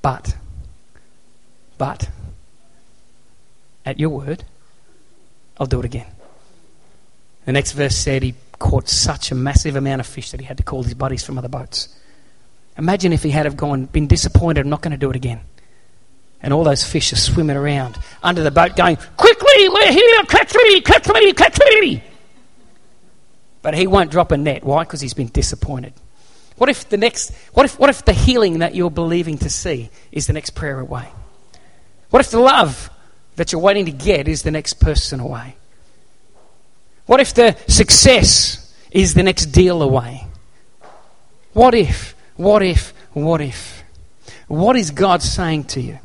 But, 0.00 0.36
but, 1.78 2.08
at 3.86 4.00
your 4.00 4.10
word, 4.10 4.44
I'll 5.58 5.66
do 5.66 5.78
it 5.78 5.84
again. 5.84 6.06
The 7.46 7.52
next 7.52 7.72
verse 7.72 7.96
said 7.96 8.22
he 8.22 8.34
caught 8.58 8.88
such 8.88 9.30
a 9.30 9.34
massive 9.34 9.76
amount 9.76 10.00
of 10.00 10.06
fish 10.06 10.30
that 10.30 10.40
he 10.40 10.46
had 10.46 10.56
to 10.56 10.62
call 10.62 10.82
his 10.82 10.94
buddies 10.94 11.24
from 11.24 11.38
other 11.38 11.48
boats. 11.48 11.88
Imagine 12.78 13.12
if 13.12 13.22
he 13.22 13.30
had 13.30 13.46
have 13.46 13.56
gone, 13.56 13.86
been 13.86 14.06
disappointed, 14.06 14.62
I'm 14.62 14.70
not 14.70 14.80
going 14.80 14.92
to 14.92 14.96
do 14.96 15.10
it 15.10 15.16
again. 15.16 15.40
And 16.42 16.52
all 16.52 16.64
those 16.64 16.82
fish 16.82 17.12
are 17.12 17.16
swimming 17.16 17.56
around 17.56 17.98
under 18.22 18.42
the 18.42 18.50
boat 18.50 18.74
going, 18.74 18.96
Quickly, 19.16 19.68
we're 19.68 19.92
here, 19.92 20.22
catch 20.28 20.54
me, 20.54 20.80
catch 20.80 21.08
me, 21.08 21.32
catch 21.32 21.58
me. 21.58 22.02
But 23.60 23.74
he 23.74 23.86
won't 23.86 24.10
drop 24.10 24.32
a 24.32 24.36
net. 24.36 24.64
Why? 24.64 24.82
Because 24.82 25.00
he's 25.00 25.14
been 25.14 25.28
disappointed. 25.28 25.92
What 26.56 26.68
if 26.68 26.88
the 26.88 26.96
next 26.96 27.32
what 27.52 27.64
if 27.64 27.78
what 27.78 27.90
if 27.90 28.04
the 28.04 28.12
healing 28.12 28.58
that 28.58 28.74
you're 28.74 28.90
believing 28.90 29.38
to 29.38 29.50
see 29.50 29.90
is 30.10 30.26
the 30.26 30.32
next 30.32 30.50
prayer 30.50 30.78
away? 30.78 31.08
What 32.10 32.20
if 32.20 32.30
the 32.30 32.40
love 32.40 32.90
that 33.36 33.52
you're 33.52 33.60
waiting 33.60 33.86
to 33.86 33.92
get 33.92 34.28
is 34.28 34.42
the 34.42 34.50
next 34.50 34.74
person 34.74 35.20
away? 35.20 35.56
What 37.06 37.20
if 37.20 37.34
the 37.34 37.56
success 37.68 38.72
is 38.90 39.14
the 39.14 39.22
next 39.22 39.46
deal 39.46 39.82
away? 39.82 40.26
What 41.52 41.74
if 41.74 42.11
what 42.36 42.62
if? 42.62 42.94
What 43.12 43.40
if? 43.40 43.82
What 44.48 44.76
is 44.76 44.90
God 44.90 45.22
saying 45.22 45.64
to 45.64 45.80
you? 45.80 45.98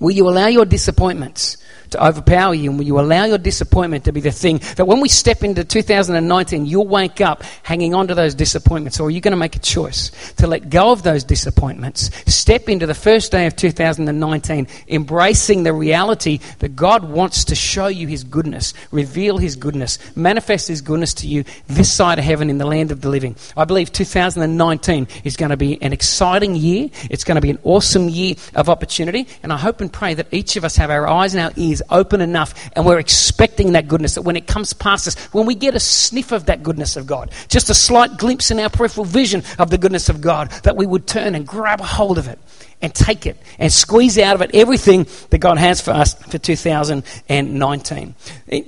Will 0.00 0.12
you 0.12 0.28
allow 0.28 0.46
your 0.46 0.64
disappointments 0.64 1.56
to 1.90 2.04
overpower 2.04 2.54
you? 2.54 2.70
And 2.70 2.84
you 2.84 2.98
allow 2.98 3.24
your 3.24 3.38
disappointment 3.38 4.04
to 4.04 4.12
be 4.12 4.20
the 4.20 4.30
thing 4.30 4.58
that 4.76 4.86
when 4.86 5.00
we 5.00 5.08
step 5.08 5.42
into 5.44 5.64
2019, 5.64 6.66
you'll 6.66 6.86
wake 6.86 7.20
up 7.20 7.42
hanging 7.62 7.94
on 7.94 8.08
to 8.08 8.14
those 8.14 8.34
disappointments? 8.34 9.00
Or 9.00 9.08
are 9.08 9.10
you 9.10 9.20
going 9.20 9.32
to 9.32 9.36
make 9.36 9.56
a 9.56 9.60
choice 9.60 10.10
to 10.34 10.46
let 10.46 10.70
go 10.70 10.92
of 10.92 11.02
those 11.02 11.24
disappointments, 11.24 12.10
step 12.32 12.68
into 12.68 12.86
the 12.86 12.94
first 12.94 13.32
day 13.32 13.46
of 13.46 13.56
2019, 13.56 14.66
embracing 14.88 15.62
the 15.62 15.72
reality 15.72 16.38
that 16.58 16.76
God 16.76 17.08
wants 17.08 17.44
to 17.46 17.54
show 17.54 17.86
you 17.86 18.06
His 18.06 18.24
goodness, 18.24 18.74
reveal 18.90 19.38
His 19.38 19.56
goodness, 19.56 19.98
manifest 20.16 20.68
His 20.68 20.80
goodness 20.80 21.14
to 21.14 21.26
you 21.26 21.44
this 21.66 21.92
side 21.92 22.18
of 22.18 22.24
heaven 22.24 22.50
in 22.50 22.58
the 22.58 22.66
land 22.66 22.90
of 22.90 23.00
the 23.00 23.08
living? 23.08 23.36
I 23.56 23.64
believe 23.64 23.92
2019 23.92 25.08
is 25.24 25.36
going 25.36 25.50
to 25.50 25.56
be 25.56 25.80
an 25.82 25.92
exciting 25.92 26.56
year. 26.56 26.88
It's 27.10 27.24
going 27.24 27.36
to 27.36 27.40
be 27.40 27.50
an 27.50 27.58
awesome 27.64 28.08
year 28.08 28.34
of 28.54 28.68
opportunity. 28.68 29.28
And 29.42 29.52
I 29.52 29.56
hope 29.56 29.80
and 29.80 29.92
pray 29.92 30.14
that 30.14 30.28
each 30.32 30.56
of 30.56 30.64
us 30.64 30.76
have 30.76 30.90
our 30.90 31.06
eyes 31.06 31.34
and 31.34 31.44
our 31.44 31.52
ears 31.56 31.77
is 31.78 31.84
open 31.90 32.20
enough 32.20 32.70
and 32.74 32.84
we're 32.84 32.98
expecting 32.98 33.72
that 33.72 33.88
goodness, 33.88 34.14
that 34.14 34.22
when 34.22 34.36
it 34.36 34.46
comes 34.46 34.72
past 34.72 35.06
us, 35.06 35.16
when 35.32 35.46
we 35.46 35.54
get 35.54 35.74
a 35.74 35.80
sniff 35.80 36.32
of 36.32 36.46
that 36.46 36.62
goodness 36.62 36.96
of 36.96 37.06
God, 37.06 37.30
just 37.48 37.70
a 37.70 37.74
slight 37.74 38.16
glimpse 38.18 38.50
in 38.50 38.58
our 38.58 38.68
peripheral 38.68 39.04
vision 39.04 39.42
of 39.58 39.70
the 39.70 39.78
goodness 39.78 40.08
of 40.08 40.20
God, 40.20 40.50
that 40.62 40.76
we 40.76 40.86
would 40.86 41.06
turn 41.06 41.34
and 41.34 41.46
grab 41.46 41.80
a 41.80 41.84
hold 41.84 42.18
of 42.18 42.28
it 42.28 42.38
and 42.80 42.94
take 42.94 43.26
it 43.26 43.36
and 43.58 43.72
squeeze 43.72 44.18
out 44.18 44.34
of 44.34 44.42
it 44.42 44.50
everything 44.54 45.06
that 45.30 45.38
God 45.38 45.58
has 45.58 45.80
for 45.80 45.92
us 45.92 46.14
for 46.14 46.38
2019. 46.38 48.14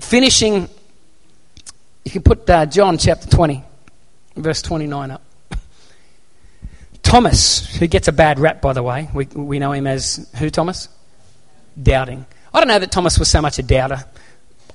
Finishing, 0.00 0.68
you 2.04 2.10
can 2.10 2.22
put 2.22 2.48
uh, 2.48 2.66
John 2.66 2.98
chapter 2.98 3.28
20, 3.28 3.62
verse 4.36 4.62
29 4.62 5.10
up. 5.10 5.22
Thomas, 7.02 7.66
who 7.76 7.86
gets 7.86 8.08
a 8.08 8.12
bad 8.12 8.38
rap, 8.38 8.60
by 8.60 8.72
the 8.72 8.82
way, 8.82 9.08
we, 9.12 9.24
we 9.26 9.58
know 9.58 9.72
him 9.72 9.86
as 9.86 10.30
who, 10.38 10.50
Thomas? 10.50 10.88
Doubting. 11.80 12.26
I 12.52 12.60
don't 12.60 12.68
know 12.68 12.78
that 12.78 12.92
Thomas 12.92 13.18
was 13.18 13.28
so 13.28 13.40
much 13.40 13.58
a 13.58 13.62
doubter. 13.62 14.04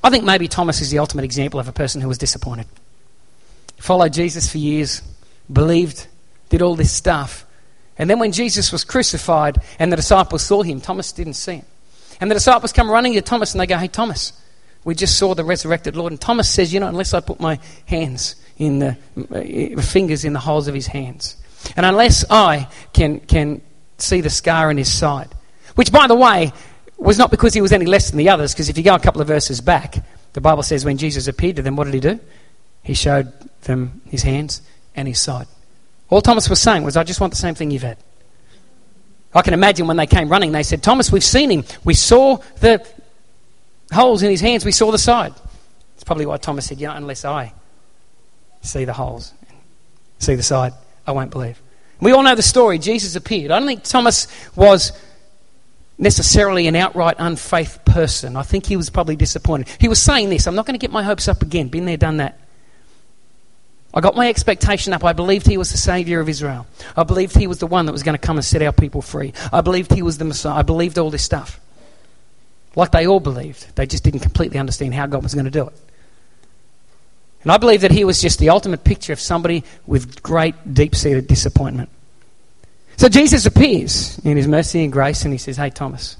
I 0.03 0.09
think 0.09 0.23
maybe 0.23 0.47
Thomas 0.47 0.81
is 0.81 0.91
the 0.91 0.99
ultimate 0.99 1.25
example 1.25 1.59
of 1.59 1.67
a 1.67 1.71
person 1.71 2.01
who 2.01 2.07
was 2.07 2.17
disappointed. 2.17 2.67
Followed 3.77 4.13
Jesus 4.13 4.49
for 4.49 4.57
years, 4.57 5.01
believed, 5.51 6.07
did 6.49 6.61
all 6.61 6.75
this 6.75 6.91
stuff. 6.91 7.45
And 7.97 8.09
then 8.09 8.19
when 8.19 8.31
Jesus 8.31 8.71
was 8.71 8.83
crucified 8.83 9.57
and 9.79 9.91
the 9.91 9.95
disciples 9.95 10.43
saw 10.43 10.63
him, 10.63 10.81
Thomas 10.81 11.11
didn't 11.11 11.33
see 11.33 11.55
him. 11.55 11.65
And 12.21 12.29
the 12.29 12.35
disciples 12.35 12.71
come 12.71 12.89
running 12.89 13.13
to 13.13 13.21
Thomas 13.21 13.53
and 13.53 13.61
they 13.61 13.67
go, 13.67 13.77
Hey, 13.77 13.87
Thomas, 13.87 14.33
we 14.83 14.95
just 14.95 15.17
saw 15.17 15.33
the 15.33 15.43
resurrected 15.43 15.95
Lord. 15.95 16.11
And 16.11 16.21
Thomas 16.21 16.49
says, 16.49 16.73
You 16.73 16.79
know, 16.79 16.87
unless 16.87 17.13
I 17.13 17.19
put 17.19 17.39
my 17.39 17.59
hands 17.85 18.35
in 18.57 18.79
the 18.79 18.97
uh, 19.17 19.81
fingers 19.81 20.23
in 20.23 20.33
the 20.33 20.39
holes 20.39 20.67
of 20.67 20.75
his 20.75 20.87
hands, 20.87 21.35
and 21.75 21.85
unless 21.85 22.23
I 22.29 22.69
can, 22.93 23.19
can 23.19 23.61
see 23.97 24.21
the 24.21 24.29
scar 24.29 24.71
in 24.71 24.77
his 24.77 24.91
side, 24.91 25.29
which, 25.75 25.91
by 25.91 26.07
the 26.07 26.15
way, 26.15 26.53
was 26.97 27.17
not 27.17 27.31
because 27.31 27.53
he 27.53 27.61
was 27.61 27.71
any 27.71 27.85
less 27.85 28.09
than 28.09 28.17
the 28.17 28.29
others, 28.29 28.53
because 28.53 28.69
if 28.69 28.77
you 28.77 28.83
go 28.83 28.95
a 28.95 28.99
couple 28.99 29.21
of 29.21 29.27
verses 29.27 29.61
back, 29.61 29.97
the 30.33 30.41
Bible 30.41 30.63
says 30.63 30.85
when 30.85 30.97
Jesus 30.97 31.27
appeared 31.27 31.57
to 31.57 31.61
them, 31.61 31.75
what 31.75 31.85
did 31.85 31.93
he 31.93 31.99
do? 31.99 32.19
he 32.85 32.93
showed 32.93 33.33
them 33.61 34.01
his 34.05 34.21
hands 34.21 34.61
and 34.95 35.07
his 35.07 35.19
side. 35.19 35.47
All 36.09 36.21
Thomas 36.21 36.47
was 36.47 36.61
saying 36.61 36.83
was, 36.83 36.95
I 36.95 37.03
just 37.03 37.19
want 37.19 37.33
the 37.33 37.37
same 37.37 37.55
thing 37.55 37.71
you've 37.71 37.81
had. 37.81 37.97
I 39.33 39.41
can 39.41 39.55
imagine 39.55 39.87
when 39.87 39.97
they 39.97 40.05
came 40.05 40.29
running, 40.29 40.51
they 40.51 40.61
said, 40.61 40.83
Thomas, 40.83 41.11
we've 41.11 41.23
seen 41.23 41.49
him. 41.49 41.63
We 41.83 41.95
saw 41.95 42.37
the 42.59 42.87
holes 43.91 44.21
in 44.21 44.29
his 44.29 44.39
hands, 44.39 44.63
we 44.63 44.71
saw 44.71 44.91
the 44.91 44.99
side. 44.99 45.33
It's 45.95 46.03
probably 46.03 46.27
why 46.27 46.37
Thomas 46.37 46.67
said, 46.67 46.79
know, 46.79 46.91
unless 46.91 47.25
I 47.25 47.53
see 48.61 48.85
the 48.85 48.93
holes, 48.93 49.33
see 50.19 50.35
the 50.35 50.43
side, 50.43 50.73
I 51.07 51.11
won't 51.11 51.31
believe. 51.31 51.59
We 51.99 52.11
all 52.11 52.21
know 52.21 52.35
the 52.35 52.43
story. 52.43 52.77
Jesus 52.77 53.15
appeared. 53.15 53.49
I 53.49 53.57
don't 53.57 53.67
think 53.67 53.83
Thomas 53.83 54.27
was 54.55 54.91
necessarily 55.97 56.67
an 56.67 56.75
outright 56.75 57.15
unfaith 57.19 57.83
person. 57.85 58.35
I 58.35 58.43
think 58.43 58.65
he 58.65 58.75
was 58.75 58.89
probably 58.89 59.15
disappointed. 59.15 59.69
He 59.79 59.87
was 59.87 60.01
saying 60.01 60.29
this 60.29 60.47
I'm 60.47 60.55
not 60.55 60.65
going 60.65 60.77
to 60.77 60.83
get 60.83 60.91
my 60.91 61.03
hopes 61.03 61.27
up 61.27 61.41
again. 61.41 61.67
Been 61.69 61.85
there, 61.85 61.97
done 61.97 62.17
that. 62.17 62.39
I 63.93 64.01
got 64.01 64.15
my 64.15 64.27
expectation 64.27 64.91
up. 64.91 65.05
I 65.05 65.13
believed 65.13 65.47
he 65.47 65.57
was 65.57 65.71
the 65.71 65.77
Saviour 65.77 66.19
of 66.19 66.27
Israel. 66.27 66.67
I 66.97 67.03
believed 67.03 67.37
he 67.37 67.47
was 67.47 67.59
the 67.59 67.67
one 67.67 67.85
that 67.85 67.93
was 67.93 68.03
going 68.03 68.17
to 68.17 68.19
come 68.19 68.35
and 68.35 68.43
set 68.43 68.61
our 68.61 68.73
people 68.73 69.01
free. 69.01 69.31
I 69.53 69.61
believed 69.61 69.93
he 69.93 70.01
was 70.01 70.17
the 70.17 70.25
Messiah. 70.25 70.59
I 70.59 70.61
believed 70.63 70.97
all 70.97 71.09
this 71.09 71.23
stuff. 71.23 71.61
Like 72.75 72.91
they 72.91 73.07
all 73.07 73.21
believed. 73.21 73.73
They 73.77 73.85
just 73.85 74.03
didn't 74.03 74.19
completely 74.19 74.59
understand 74.59 74.93
how 74.93 75.05
God 75.05 75.23
was 75.23 75.33
going 75.33 75.45
to 75.45 75.51
do 75.51 75.67
it. 75.67 75.73
And 77.43 77.53
I 77.53 77.57
believe 77.57 77.81
that 77.81 77.91
he 77.91 78.03
was 78.03 78.21
just 78.21 78.39
the 78.39 78.49
ultimate 78.49 78.83
picture 78.83 79.13
of 79.13 79.19
somebody 79.19 79.63
with 79.85 80.21
great, 80.21 80.55
deep 80.73 80.93
seated 80.93 81.27
disappointment. 81.27 81.89
So 82.97 83.09
Jesus 83.09 83.45
appears 83.45 84.19
in 84.19 84.37
his 84.37 84.47
mercy 84.47 84.83
and 84.83 84.91
grace 84.91 85.23
and 85.23 85.33
he 85.33 85.37
says, 85.37 85.57
Hey, 85.57 85.69
Thomas, 85.69 86.17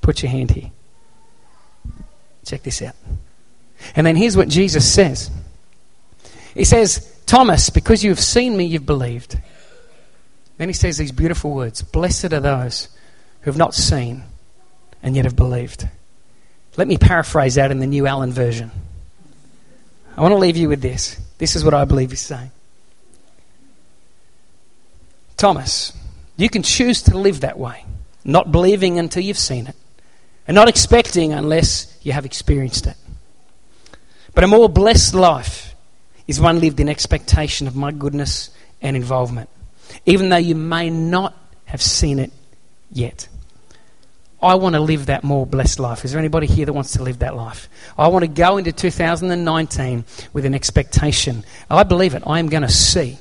put 0.00 0.22
your 0.22 0.30
hand 0.30 0.50
here. 0.50 0.70
Check 2.44 2.62
this 2.62 2.82
out. 2.82 2.94
And 3.94 4.06
then 4.06 4.16
here's 4.16 4.36
what 4.36 4.48
Jesus 4.48 4.90
says 4.92 5.30
He 6.54 6.64
says, 6.64 7.14
Thomas, 7.26 7.70
because 7.70 8.02
you 8.02 8.10
have 8.10 8.20
seen 8.20 8.56
me, 8.56 8.64
you've 8.64 8.86
believed. 8.86 9.38
Then 10.56 10.68
he 10.68 10.72
says 10.72 10.98
these 10.98 11.12
beautiful 11.12 11.52
words 11.52 11.82
Blessed 11.82 12.32
are 12.32 12.40
those 12.40 12.88
who 13.42 13.50
have 13.50 13.58
not 13.58 13.74
seen 13.74 14.24
and 15.02 15.14
yet 15.14 15.24
have 15.24 15.36
believed. 15.36 15.88
Let 16.76 16.88
me 16.88 16.96
paraphrase 16.96 17.56
that 17.56 17.70
in 17.70 17.80
the 17.80 17.86
New 17.86 18.06
Allen 18.06 18.32
version. 18.32 18.70
I 20.16 20.20
want 20.20 20.32
to 20.32 20.38
leave 20.38 20.56
you 20.56 20.68
with 20.68 20.80
this. 20.80 21.20
This 21.38 21.54
is 21.54 21.64
what 21.64 21.74
I 21.74 21.84
believe 21.84 22.10
he's 22.10 22.20
saying. 22.20 22.50
Thomas, 25.38 25.92
you 26.36 26.50
can 26.50 26.62
choose 26.62 27.02
to 27.02 27.16
live 27.16 27.40
that 27.40 27.58
way, 27.58 27.84
not 28.24 28.52
believing 28.52 28.98
until 28.98 29.22
you've 29.22 29.38
seen 29.38 29.68
it, 29.68 29.76
and 30.46 30.54
not 30.54 30.68
expecting 30.68 31.32
unless 31.32 31.96
you 32.02 32.12
have 32.12 32.26
experienced 32.26 32.88
it. 32.88 32.96
But 34.34 34.44
a 34.44 34.48
more 34.48 34.68
blessed 34.68 35.14
life 35.14 35.74
is 36.26 36.40
one 36.40 36.60
lived 36.60 36.80
in 36.80 36.88
expectation 36.88 37.68
of 37.68 37.76
my 37.76 37.92
goodness 37.92 38.50
and 38.82 38.96
involvement, 38.96 39.48
even 40.06 40.28
though 40.28 40.36
you 40.36 40.56
may 40.56 40.90
not 40.90 41.36
have 41.66 41.80
seen 41.80 42.18
it 42.18 42.32
yet. 42.90 43.28
I 44.42 44.56
want 44.56 44.74
to 44.74 44.80
live 44.80 45.06
that 45.06 45.22
more 45.22 45.46
blessed 45.46 45.78
life. 45.78 46.04
Is 46.04 46.12
there 46.12 46.18
anybody 46.18 46.46
here 46.46 46.66
that 46.66 46.72
wants 46.72 46.92
to 46.92 47.02
live 47.02 47.20
that 47.20 47.36
life? 47.36 47.68
I 47.96 48.08
want 48.08 48.24
to 48.24 48.28
go 48.28 48.56
into 48.56 48.72
2019 48.72 50.04
with 50.32 50.44
an 50.44 50.54
expectation. 50.54 51.44
I 51.70 51.82
believe 51.84 52.14
it. 52.14 52.22
I 52.26 52.38
am 52.40 52.48
going 52.48 52.62
to 52.62 52.68
see 52.68 53.18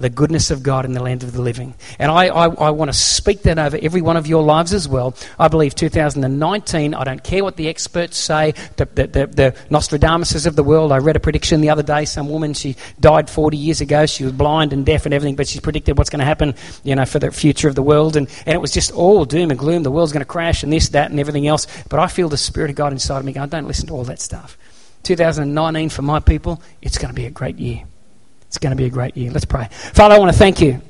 the 0.00 0.10
goodness 0.10 0.50
of 0.50 0.62
God 0.62 0.84
in 0.84 0.92
the 0.92 1.02
land 1.02 1.22
of 1.22 1.32
the 1.32 1.42
living. 1.42 1.74
And 1.98 2.10
I, 2.10 2.28
I, 2.28 2.46
I, 2.46 2.70
want 2.70 2.88
to 2.88 2.96
speak 2.96 3.42
that 3.42 3.58
over 3.58 3.78
every 3.80 4.00
one 4.00 4.16
of 4.16 4.26
your 4.26 4.42
lives 4.42 4.72
as 4.72 4.88
well. 4.88 5.14
I 5.38 5.48
believe 5.48 5.74
2019, 5.74 6.94
I 6.94 7.04
don't 7.04 7.22
care 7.22 7.44
what 7.44 7.56
the 7.56 7.68
experts 7.68 8.16
say, 8.16 8.54
the, 8.76 8.86
the, 8.86 9.06
the, 9.06 9.26
the 9.26 9.56
Nostradamuses 9.68 10.46
of 10.46 10.56
the 10.56 10.64
world. 10.64 10.90
I 10.90 10.98
read 10.98 11.16
a 11.16 11.20
prediction 11.20 11.60
the 11.60 11.70
other 11.70 11.82
day. 11.82 12.06
Some 12.06 12.28
woman, 12.30 12.54
she 12.54 12.76
died 12.98 13.28
40 13.28 13.56
years 13.56 13.80
ago. 13.80 14.06
She 14.06 14.24
was 14.24 14.32
blind 14.32 14.72
and 14.72 14.86
deaf 14.86 15.04
and 15.04 15.12
everything, 15.12 15.36
but 15.36 15.46
she 15.46 15.60
predicted 15.60 15.98
what's 15.98 16.10
going 16.10 16.20
to 16.20 16.24
happen, 16.24 16.54
you 16.82 16.94
know, 16.94 17.04
for 17.04 17.18
the 17.18 17.30
future 17.30 17.68
of 17.68 17.74
the 17.74 17.82
world. 17.82 18.16
And, 18.16 18.28
and 18.46 18.54
it 18.54 18.60
was 18.60 18.72
just 18.72 18.92
all 18.92 19.26
doom 19.26 19.50
and 19.50 19.58
gloom. 19.58 19.82
The 19.82 19.90
world's 19.90 20.12
going 20.12 20.20
to 20.20 20.26
crash 20.26 20.62
and 20.62 20.72
this, 20.72 20.88
that, 20.90 21.10
and 21.10 21.20
everything 21.20 21.46
else. 21.46 21.66
But 21.88 22.00
I 22.00 22.06
feel 22.06 22.30
the 22.30 22.38
Spirit 22.38 22.70
of 22.70 22.76
God 22.76 22.92
inside 22.92 23.18
of 23.18 23.24
me 23.24 23.32
going, 23.32 23.50
don't 23.50 23.68
listen 23.68 23.86
to 23.88 23.92
all 23.92 24.04
that 24.04 24.20
stuff. 24.20 24.56
2019 25.02 25.88
for 25.88 26.02
my 26.02 26.20
people, 26.20 26.62
it's 26.82 26.98
going 26.98 27.08
to 27.08 27.14
be 27.14 27.26
a 27.26 27.30
great 27.30 27.58
year. 27.58 27.84
It's 28.50 28.58
going 28.58 28.72
to 28.72 28.76
be 28.76 28.86
a 28.86 28.90
great 28.90 29.16
year. 29.16 29.30
Let's 29.30 29.44
pray. 29.44 29.68
Father, 29.70 30.16
I 30.16 30.18
want 30.18 30.32
to 30.32 30.36
thank 30.36 30.60
you. 30.60 30.82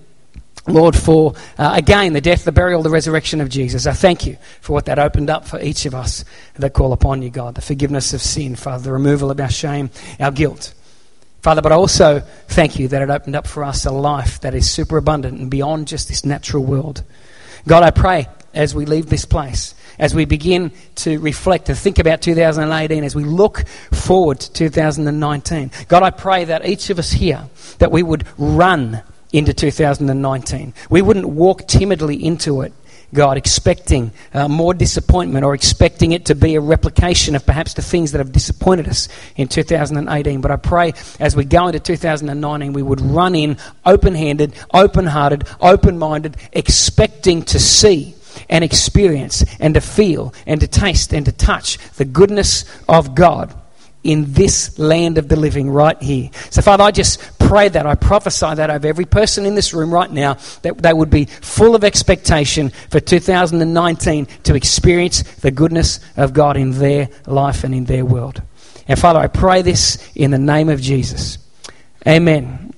Lord, 0.66 0.96
for 0.96 1.34
uh, 1.58 1.74
again 1.76 2.14
the 2.14 2.22
death, 2.22 2.44
the 2.44 2.52
burial, 2.52 2.82
the 2.82 2.88
resurrection 2.88 3.42
of 3.42 3.50
Jesus. 3.50 3.86
I 3.86 3.92
thank 3.92 4.24
you 4.26 4.38
for 4.62 4.72
what 4.72 4.86
that 4.86 4.98
opened 4.98 5.28
up 5.28 5.46
for 5.46 5.60
each 5.60 5.84
of 5.84 5.94
us 5.94 6.24
that 6.54 6.72
call 6.72 6.94
upon 6.94 7.20
you, 7.20 7.28
God. 7.28 7.56
The 7.56 7.60
forgiveness 7.60 8.14
of 8.14 8.22
sin, 8.22 8.56
Father, 8.56 8.84
the 8.84 8.92
removal 8.92 9.30
of 9.30 9.38
our 9.38 9.50
shame, 9.50 9.90
our 10.18 10.30
guilt. 10.30 10.72
Father, 11.42 11.60
but 11.60 11.70
I 11.70 11.74
also 11.74 12.20
thank 12.48 12.78
you 12.78 12.88
that 12.88 13.02
it 13.02 13.10
opened 13.10 13.36
up 13.36 13.46
for 13.46 13.62
us 13.62 13.84
a 13.84 13.90
life 13.90 14.40
that 14.40 14.54
is 14.54 14.70
superabundant 14.70 15.38
and 15.38 15.50
beyond 15.50 15.86
just 15.86 16.08
this 16.08 16.24
natural 16.24 16.64
world. 16.64 17.02
God, 17.68 17.82
I 17.82 17.90
pray 17.90 18.26
as 18.54 18.74
we 18.74 18.86
leave 18.86 19.10
this 19.10 19.26
place, 19.26 19.74
as 20.00 20.14
we 20.14 20.24
begin 20.24 20.72
to 20.96 21.20
reflect 21.20 21.68
and 21.68 21.78
think 21.78 22.00
about 22.00 22.22
2018, 22.22 23.04
as 23.04 23.14
we 23.14 23.22
look 23.22 23.68
forward 23.92 24.40
to 24.40 24.48
2019. 24.48 25.70
God, 25.86 26.02
I 26.02 26.10
pray 26.10 26.46
that 26.46 26.66
each 26.66 26.90
of 26.90 26.98
us 26.98 27.12
here, 27.12 27.44
that 27.78 27.92
we 27.92 28.02
would 28.02 28.26
run 28.38 29.02
into 29.32 29.52
2019. 29.52 30.74
We 30.88 31.02
wouldn't 31.02 31.28
walk 31.28 31.68
timidly 31.68 32.16
into 32.16 32.62
it, 32.62 32.72
God, 33.12 33.36
expecting 33.36 34.12
uh, 34.32 34.48
more 34.48 34.72
disappointment 34.72 35.44
or 35.44 35.54
expecting 35.54 36.12
it 36.12 36.26
to 36.26 36.34
be 36.34 36.54
a 36.54 36.60
replication 36.60 37.36
of 37.36 37.44
perhaps 37.44 37.74
the 37.74 37.82
things 37.82 38.12
that 38.12 38.18
have 38.18 38.32
disappointed 38.32 38.88
us 38.88 39.08
in 39.36 39.48
2018. 39.48 40.40
But 40.40 40.50
I 40.50 40.56
pray 40.56 40.94
as 41.18 41.36
we 41.36 41.44
go 41.44 41.66
into 41.66 41.78
2019, 41.78 42.72
we 42.72 42.82
would 42.82 43.02
run 43.02 43.34
in 43.34 43.58
open 43.84 44.14
handed, 44.14 44.54
open 44.72 45.06
hearted, 45.06 45.46
open 45.60 45.98
minded, 45.98 46.38
expecting 46.52 47.42
to 47.42 47.60
see 47.60 48.14
and 48.48 48.64
experience 48.64 49.44
and 49.58 49.74
to 49.74 49.80
feel 49.80 50.34
and 50.46 50.60
to 50.60 50.66
taste 50.66 51.12
and 51.12 51.26
to 51.26 51.32
touch 51.32 51.78
the 51.96 52.04
goodness 52.04 52.64
of 52.88 53.14
God 53.14 53.54
in 54.02 54.32
this 54.32 54.78
land 54.78 55.18
of 55.18 55.28
the 55.28 55.36
living 55.36 55.70
right 55.70 56.00
here. 56.02 56.30
So, 56.50 56.62
Father, 56.62 56.84
I 56.84 56.90
just 56.90 57.38
pray 57.38 57.68
that, 57.68 57.86
I 57.86 57.94
prophesy 57.94 58.54
that 58.54 58.70
over 58.70 58.86
every 58.86 59.04
person 59.04 59.44
in 59.44 59.54
this 59.54 59.74
room 59.74 59.92
right 59.92 60.10
now, 60.10 60.38
that 60.62 60.78
they 60.78 60.92
would 60.92 61.10
be 61.10 61.26
full 61.26 61.74
of 61.74 61.84
expectation 61.84 62.70
for 62.88 63.00
2019 63.00 64.26
to 64.44 64.54
experience 64.54 65.22
the 65.22 65.50
goodness 65.50 66.00
of 66.16 66.32
God 66.32 66.56
in 66.56 66.70
their 66.72 67.10
life 67.26 67.64
and 67.64 67.74
in 67.74 67.84
their 67.84 68.04
world. 68.04 68.42
And, 68.88 68.98
Father, 68.98 69.20
I 69.20 69.26
pray 69.26 69.62
this 69.62 70.10
in 70.14 70.30
the 70.30 70.38
name 70.38 70.68
of 70.68 70.80
Jesus. 70.80 71.38
Amen. 72.06 72.72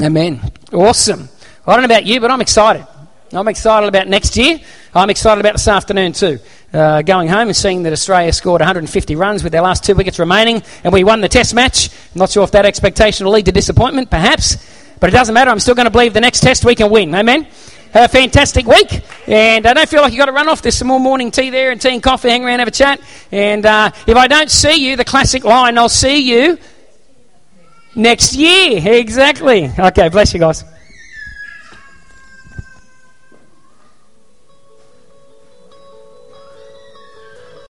Amen. 0.00 0.52
Awesome. 0.72 1.28
I 1.66 1.72
don't 1.72 1.82
know 1.82 1.86
about 1.86 2.06
you, 2.06 2.20
but 2.20 2.30
I'm 2.30 2.40
excited. 2.40 2.86
I'm 3.32 3.48
excited 3.48 3.86
about 3.86 4.08
next 4.08 4.38
year. 4.38 4.58
I'm 4.94 5.10
excited 5.10 5.40
about 5.40 5.52
this 5.52 5.68
afternoon 5.68 6.12
too. 6.12 6.38
Uh, 6.72 7.02
going 7.02 7.28
home 7.28 7.48
and 7.48 7.56
seeing 7.56 7.82
that 7.82 7.92
Australia 7.92 8.32
scored 8.32 8.62
150 8.62 9.16
runs 9.16 9.42
with 9.42 9.52
their 9.52 9.60
last 9.60 9.84
two 9.84 9.94
wickets 9.94 10.18
remaining 10.18 10.62
and 10.82 10.92
we 10.94 11.04
won 11.04 11.20
the 11.20 11.28
test 11.28 11.54
match. 11.54 11.90
I'm 12.14 12.20
not 12.20 12.30
sure 12.30 12.42
if 12.42 12.52
that 12.52 12.64
expectation 12.64 13.26
will 13.26 13.34
lead 13.34 13.44
to 13.44 13.52
disappointment, 13.52 14.08
perhaps, 14.08 14.56
but 14.98 15.10
it 15.10 15.12
doesn't 15.12 15.34
matter. 15.34 15.50
I'm 15.50 15.60
still 15.60 15.74
going 15.74 15.84
to 15.84 15.90
believe 15.90 16.14
the 16.14 16.22
next 16.22 16.40
test 16.40 16.64
we 16.64 16.74
can 16.74 16.90
win. 16.90 17.14
Amen. 17.14 17.46
Have 17.92 18.04
a 18.04 18.08
fantastic 18.08 18.66
week, 18.66 19.02
and 19.26 19.66
I 19.66 19.72
don't 19.72 19.88
feel 19.88 20.02
like 20.02 20.12
you've 20.12 20.18
got 20.18 20.26
to 20.26 20.32
run 20.32 20.48
off. 20.48 20.60
There's 20.60 20.76
some 20.76 20.88
more 20.88 21.00
morning 21.00 21.30
tea 21.30 21.48
there 21.48 21.70
and 21.70 21.80
tea 21.80 21.94
and 21.94 22.02
coffee. 22.02 22.28
Hang 22.28 22.44
around, 22.44 22.58
have 22.58 22.68
a 22.68 22.70
chat. 22.70 23.00
And 23.32 23.64
uh, 23.64 23.90
if 24.06 24.14
I 24.14 24.26
don't 24.26 24.50
see 24.50 24.86
you, 24.86 24.96
the 24.96 25.06
classic 25.06 25.42
line, 25.44 25.78
I'll 25.78 25.88
see 25.88 26.18
you 26.18 26.58
next 27.94 28.34
year. 28.34 28.80
Exactly. 29.00 29.70
Okay, 29.78 30.10
bless 30.10 30.34
you 30.34 30.40
guys. 30.40 30.64